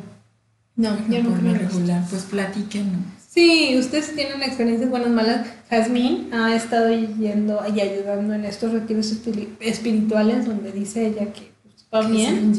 no, 0.76 0.98
yo 1.10 1.22
Por 1.22 1.24
nunca 1.24 1.38
lo 1.38 1.42
me 1.44 1.54
gusta. 1.60 1.68
regular, 1.70 2.04
pues 2.10 2.24
platíquenos. 2.24 3.02
Sí, 3.34 3.76
ustedes 3.80 4.14
tienen 4.14 4.44
experiencias 4.44 4.92
buenas, 4.92 5.10
malas. 5.10 5.48
Jazmín 5.68 6.32
ha 6.32 6.56
estado 6.56 6.94
yendo 6.94 7.64
y 7.76 7.80
ayudando 7.80 8.36
en 8.36 8.46
estos 8.46 8.72
retiros 8.74 9.12
espiri- 9.12 9.48
espirituales 9.60 10.46
donde 10.46 10.72
dice 10.72 11.08
ella 11.08 11.34
que 11.34 11.50
pues, 11.64 11.88
va 11.92 12.06
¿Qué 12.06 12.14
bien. 12.14 12.54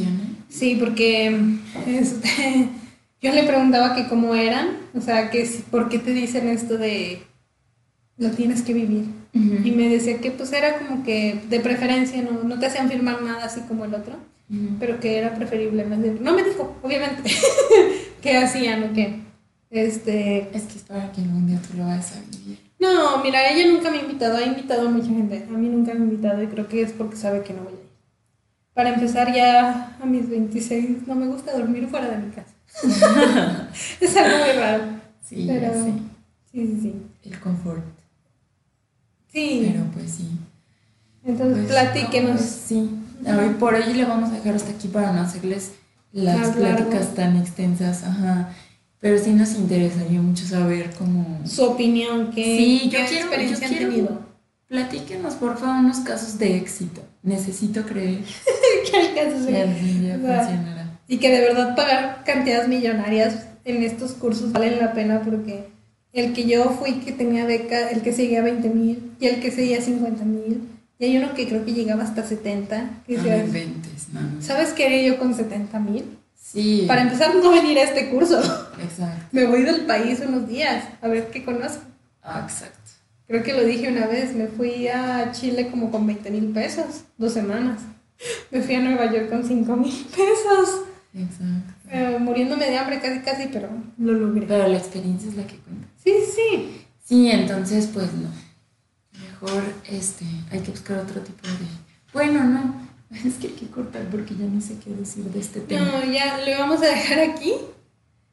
Sí, 0.49 0.77
porque 0.81 1.29
este, 1.87 2.68
yo 3.22 3.33
le 3.33 3.45
preguntaba 3.45 3.95
que 3.95 4.09
cómo 4.09 4.35
eran, 4.35 4.66
o 4.95 5.01
sea, 5.01 5.31
que 5.31 5.49
por 5.70 5.89
qué 5.89 6.01
te 6.01 6.12
dicen 6.12 6.49
esto 6.49 6.77
de 6.77 7.22
lo 8.16 8.31
tienes 8.31 8.62
que 8.62 8.75
vivir. 8.75 9.05
Y 9.33 9.70
me 9.72 9.89
decía 9.89 10.18
que 10.18 10.31
pues 10.33 10.53
era 10.53 10.79
como 10.79 11.05
que 11.05 11.41
de 11.49 11.61
preferencia, 11.61 12.20
no, 12.22 12.43
no 12.43 12.59
te 12.59 12.66
hacían 12.66 12.89
firmar 12.89 13.22
nada 13.22 13.45
así 13.45 13.61
como 13.68 13.85
el 13.85 13.95
otro, 13.95 14.16
pero 14.81 14.99
que 14.99 15.18
era 15.18 15.35
preferible 15.35 15.85
No 16.20 16.35
me 16.35 16.43
dijo, 16.43 16.77
obviamente, 16.83 17.31
qué 18.22 18.37
hacían 18.39 18.85
o 18.85 18.93
qué. 18.93 19.25
Este, 19.75 20.57
Es 20.57 20.62
que 20.64 20.79
es 20.79 20.85
para 20.85 21.11
que 21.11 21.20
algún 21.20 21.49
día 21.49 21.61
tú 21.61 21.77
lo 21.77 21.85
vayas 21.85 22.12
a 22.16 22.20
vivir. 22.31 22.59
no, 22.79 23.22
mira, 23.25 23.51
ella 23.51 23.72
nunca 23.72 23.91
me 23.91 23.99
ha 23.99 24.03
invitado, 24.03 24.37
ha 24.37 24.43
invitado 24.43 24.87
a 24.87 24.91
mucha 24.91 25.09
gente, 25.09 25.45
a 25.49 25.53
mí 25.53 25.68
nunca 25.68 25.93
me 25.95 26.01
ha 26.01 26.05
invitado 26.05 26.41
y 26.43 26.47
creo 26.47 26.68
que 26.68 26.83
es 26.83 26.93
porque 26.93 27.16
sabe 27.16 27.43
que 27.43 27.53
no 27.55 27.62
voy 27.64 27.72
a 27.72 27.77
ir. 27.77 27.85
Para 28.72 28.95
empezar 28.95 29.35
ya 29.35 29.97
a 30.01 30.07
mis 30.07 30.29
26, 30.29 31.07
no 31.09 31.16
me 31.16 31.27
gusta 31.27 31.57
dormir 31.59 31.89
fuera 31.89 32.09
de 32.09 32.18
mi 32.18 32.31
casa. 32.31 32.55
es 34.01 34.16
algo 34.16 34.39
muy 34.45 34.53
raro. 34.59 34.85
Sí, 35.22 35.45
Pero-. 35.49 35.75
Sí, 35.75 36.03
sí, 36.53 36.79
sí. 36.83 36.95
El 37.25 37.41
confort. 37.41 37.83
Sí, 39.33 39.70
Pero 39.72 39.85
pues 39.93 40.11
sí. 40.12 40.29
entonces 41.25 41.66
Pues, 41.66 41.68
platíquenos. 41.68 42.37
pues, 42.37 42.62
sí. 42.66 42.91
A 43.27 43.35
ver, 43.37 43.57
por 43.57 43.75
hoy 43.75 43.93
le 43.95 44.05
vamos 44.05 44.31
a 44.31 44.35
dejar 44.35 44.55
hasta 44.55 44.70
aquí 44.70 44.87
para 44.89 45.12
no 45.12 45.22
hacerles 45.22 45.72
las 46.12 46.51
pláticas 46.51 47.14
tan 47.14 47.37
extensas. 47.39 48.05
Ajá. 48.05 48.51
Pero 49.05 49.19
sí 49.23 49.33
nos 49.33 49.53
interesaría 49.55 50.19
mucho 50.23 50.47
saber 50.47 50.91
cómo. 50.99 51.43
Su 51.45 51.63
opinión, 51.65 52.31
qué, 52.35 52.43
Sí, 52.57 52.81
yo 52.85 52.91
qué 53.01 53.05
quiero- 53.05 53.27
experiencia 53.27 53.59
yo 53.59 53.65
han 53.67 53.71
quiero- 53.79 53.91
tenido. 53.93 54.21
Platíquenos, 54.67 55.35
por 55.35 55.59
favor, 55.59 55.77
unos 55.85 55.99
casos 55.99 56.39
de 56.39 56.57
éxito. 56.57 57.03
Necesito 57.23 57.83
creer 57.85 58.21
que 58.91 58.97
alcances 58.97 59.47
que 59.47 59.57
a- 59.59 59.63
algún 59.63 60.01
día 60.01 60.17
o 60.17 60.27
sea, 60.27 60.41
funcionará. 60.47 61.01
Y 61.07 61.19
que 61.19 61.31
de 61.31 61.41
verdad 61.43 61.77
pagar 61.77 62.23
cantidades 62.25 62.67
millonarias 62.67 63.45
en 63.67 63.83
estos 63.83 64.13
cursos 64.13 64.53
valen 64.53 64.79
la 64.79 64.95
pena 64.95 65.21
porque 65.23 65.67
el 66.15 66.33
que 66.33 66.47
yo 66.49 66.71
fui 66.71 66.95
que 67.01 67.13
tenía 67.13 67.45
beca, 67.45 67.91
el 67.91 68.01
que 68.01 68.15
seguía 68.15 68.41
20 68.41 68.71
mil 68.71 69.13
y 69.21 69.27
el 69.27 69.39
que 69.41 69.51
seguía 69.51 69.83
50 69.83 70.25
mil. 70.25 70.63
Y 70.99 71.05
hay 71.05 71.19
uno 71.19 71.35
que 71.35 71.47
creo 71.47 71.63
que 71.67 71.75
llegaba 71.75 72.05
hasta 72.05 72.25
70. 72.27 73.03
Que 73.07 73.19
No 73.19 73.23
decía, 73.23 73.37
me 73.37 73.45
inventes, 73.45 74.09
no, 74.15 74.23
no. 74.23 74.41
¿Sabes 74.41 74.73
qué 74.73 74.87
haría 74.87 75.03
yo 75.03 75.19
con 75.19 75.35
70 75.35 75.79
mil? 75.79 76.05
Sí. 76.45 76.84
Para 76.86 77.03
empezar, 77.03 77.34
no 77.34 77.51
venir 77.51 77.78
a 77.78 77.84
este 77.84 78.11
curso. 78.11 78.38
Exacto. 78.38 79.26
Me 79.32 79.47
voy 79.47 79.62
del 79.62 79.86
país 79.86 80.20
unos 80.20 80.47
días 80.47 80.84
a 81.01 81.09
ver 81.09 81.30
qué 81.30 81.42
conozco. 81.42 81.82
Ah, 82.22 82.42
exacto. 82.45 82.90
Creo 83.26 83.42
que 83.42 83.55
lo 83.55 83.64
dije 83.64 83.88
una 83.88 84.07
vez, 84.07 84.34
me 84.34 84.49
fui 84.49 84.86
a 84.88 85.32
Chile 85.32 85.68
como 85.70 85.90
con 85.90 86.07
20 86.07 86.30
mil 86.30 86.53
pesos, 86.53 87.05
dos 87.16 87.32
semanas. 87.32 87.80
Me 88.51 88.61
fui 88.61 88.74
a 88.74 88.80
Nueva 88.80 89.11
York 89.11 89.30
con 89.30 89.42
5 89.42 89.76
mil 89.76 90.07
pesos. 90.14 90.82
Exacto. 91.14 91.72
Eh, 91.90 92.18
muriéndome 92.20 92.66
de 92.66 92.76
hambre 92.76 93.01
casi 93.01 93.20
casi, 93.20 93.49
pero 93.51 93.70
lo 93.97 94.12
logré. 94.12 94.47
Pero 94.47 94.68
la 94.68 94.76
experiencia 94.76 95.30
es 95.30 95.36
la 95.36 95.47
que 95.47 95.57
cuenta. 95.57 95.88
Sí, 96.03 96.12
sí. 96.34 96.84
Sí, 97.03 97.30
entonces 97.30 97.88
pues 97.92 98.12
no. 98.12 98.28
Mejor 99.18 99.62
este, 99.88 100.26
hay 100.51 100.61
que 100.61 100.70
buscar 100.72 100.99
otro 100.99 101.22
tipo 101.22 101.49
de. 101.49 101.66
Bueno, 102.12 102.45
no. 102.45 102.84
Es 103.27 103.35
que 103.35 103.49
hay 103.49 103.53
que 103.55 103.67
cortar 103.67 104.09
porque 104.11 104.35
ya 104.35 104.47
ni 104.47 104.61
sé 104.61 104.77
qué 104.85 104.91
decir 104.91 105.25
de 105.25 105.41
este 105.41 105.61
tema. 105.61 105.85
No, 105.85 106.12
ya 106.12 106.39
le 106.39 106.55
vamos 106.57 106.83
a 106.83 106.87
dejar 106.87 107.21
aquí. 107.21 107.53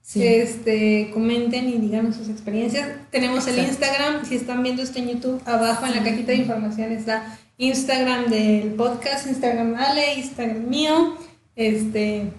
Sí. 0.02 0.26
Este, 0.26 1.12
comenten 1.14 1.70
y 1.70 1.78
díganos 1.78 2.16
sus 2.16 2.28
experiencias. 2.30 2.90
Tenemos 3.12 3.48
el 3.48 3.60
Exacto. 3.60 3.72
Instagram, 3.72 4.26
si 4.26 4.36
están 4.36 4.64
viendo 4.64 4.82
esto 4.82 5.00
en 5.00 5.10
YouTube, 5.10 5.42
abajo 5.46 5.86
en 5.86 5.96
la 5.96 6.04
cajita 6.04 6.32
de 6.32 6.40
información 6.40 6.92
está 6.92 7.38
Instagram 7.58 8.26
del 8.30 8.74
podcast, 8.74 9.28
Instagram 9.28 9.76
Ale, 9.76 10.16
Instagram 10.16 10.68
mío, 10.68 11.16
este 11.56 12.32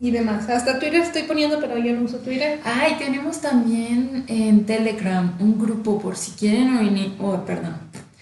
y 0.00 0.10
demás. 0.10 0.48
Hasta 0.50 0.78
Twitter 0.78 1.00
estoy 1.00 1.22
poniendo, 1.22 1.60
pero 1.60 1.78
yo 1.78 1.92
no 1.94 2.02
uso 2.02 2.18
Twitter. 2.18 2.60
Ay, 2.64 2.96
tenemos 2.98 3.40
también 3.40 4.24
en 4.26 4.66
Telegram 4.66 5.34
un 5.38 5.58
grupo 5.58 6.00
por 6.00 6.16
si 6.16 6.32
quieren 6.32 6.76
unir, 6.76 7.14
oh, 7.20 7.44
perdón. 7.44 7.76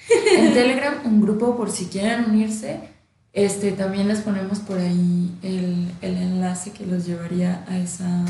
En 0.37 0.53
Telegram 0.53 0.95
un 1.05 1.23
grupo 1.23 1.57
por 1.57 1.71
si 1.71 1.87
quieren 1.87 2.27
unirse. 2.27 2.92
Este, 3.33 3.73
también 3.73 4.09
les 4.09 4.21
ponemos 4.21 4.59
por 4.61 4.79
ahí 4.79 5.35
el, 5.43 5.91
el 6.03 6.17
enlace 6.17 6.73
que 6.73 6.87
los 6.87 7.07
llevaría 7.07 7.65
a 7.69 7.79
esa 7.79 8.25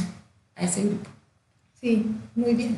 a 0.55 0.64
ese 0.64 0.84
grupo. 0.84 1.11
Sí, 1.80 2.07
muy 2.36 2.55
bien. 2.55 2.76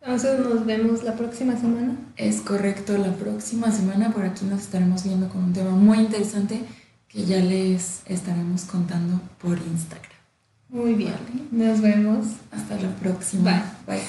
Entonces 0.00 0.38
nos 0.38 0.64
vemos 0.64 1.02
la 1.02 1.14
próxima 1.14 1.56
semana. 1.56 1.96
Es 2.16 2.40
correcto, 2.40 2.96
la 2.96 3.12
próxima 3.12 3.72
semana 3.72 4.12
por 4.12 4.24
aquí 4.24 4.44
nos 4.44 4.60
estaremos 4.60 5.02
viendo 5.02 5.28
con 5.28 5.42
un 5.42 5.52
tema 5.52 5.70
muy 5.70 5.98
interesante 5.98 6.60
que 7.08 7.24
ya 7.24 7.38
les 7.38 8.02
estaremos 8.06 8.62
contando 8.64 9.20
por 9.40 9.58
Instagram. 9.58 10.12
Muy 10.68 10.94
bien. 10.94 11.14
Nos 11.50 11.80
vemos. 11.80 12.26
Hasta 12.52 12.80
la 12.80 12.94
próxima. 12.96 13.74
Bye. 13.86 13.96
Bye. 13.96 14.04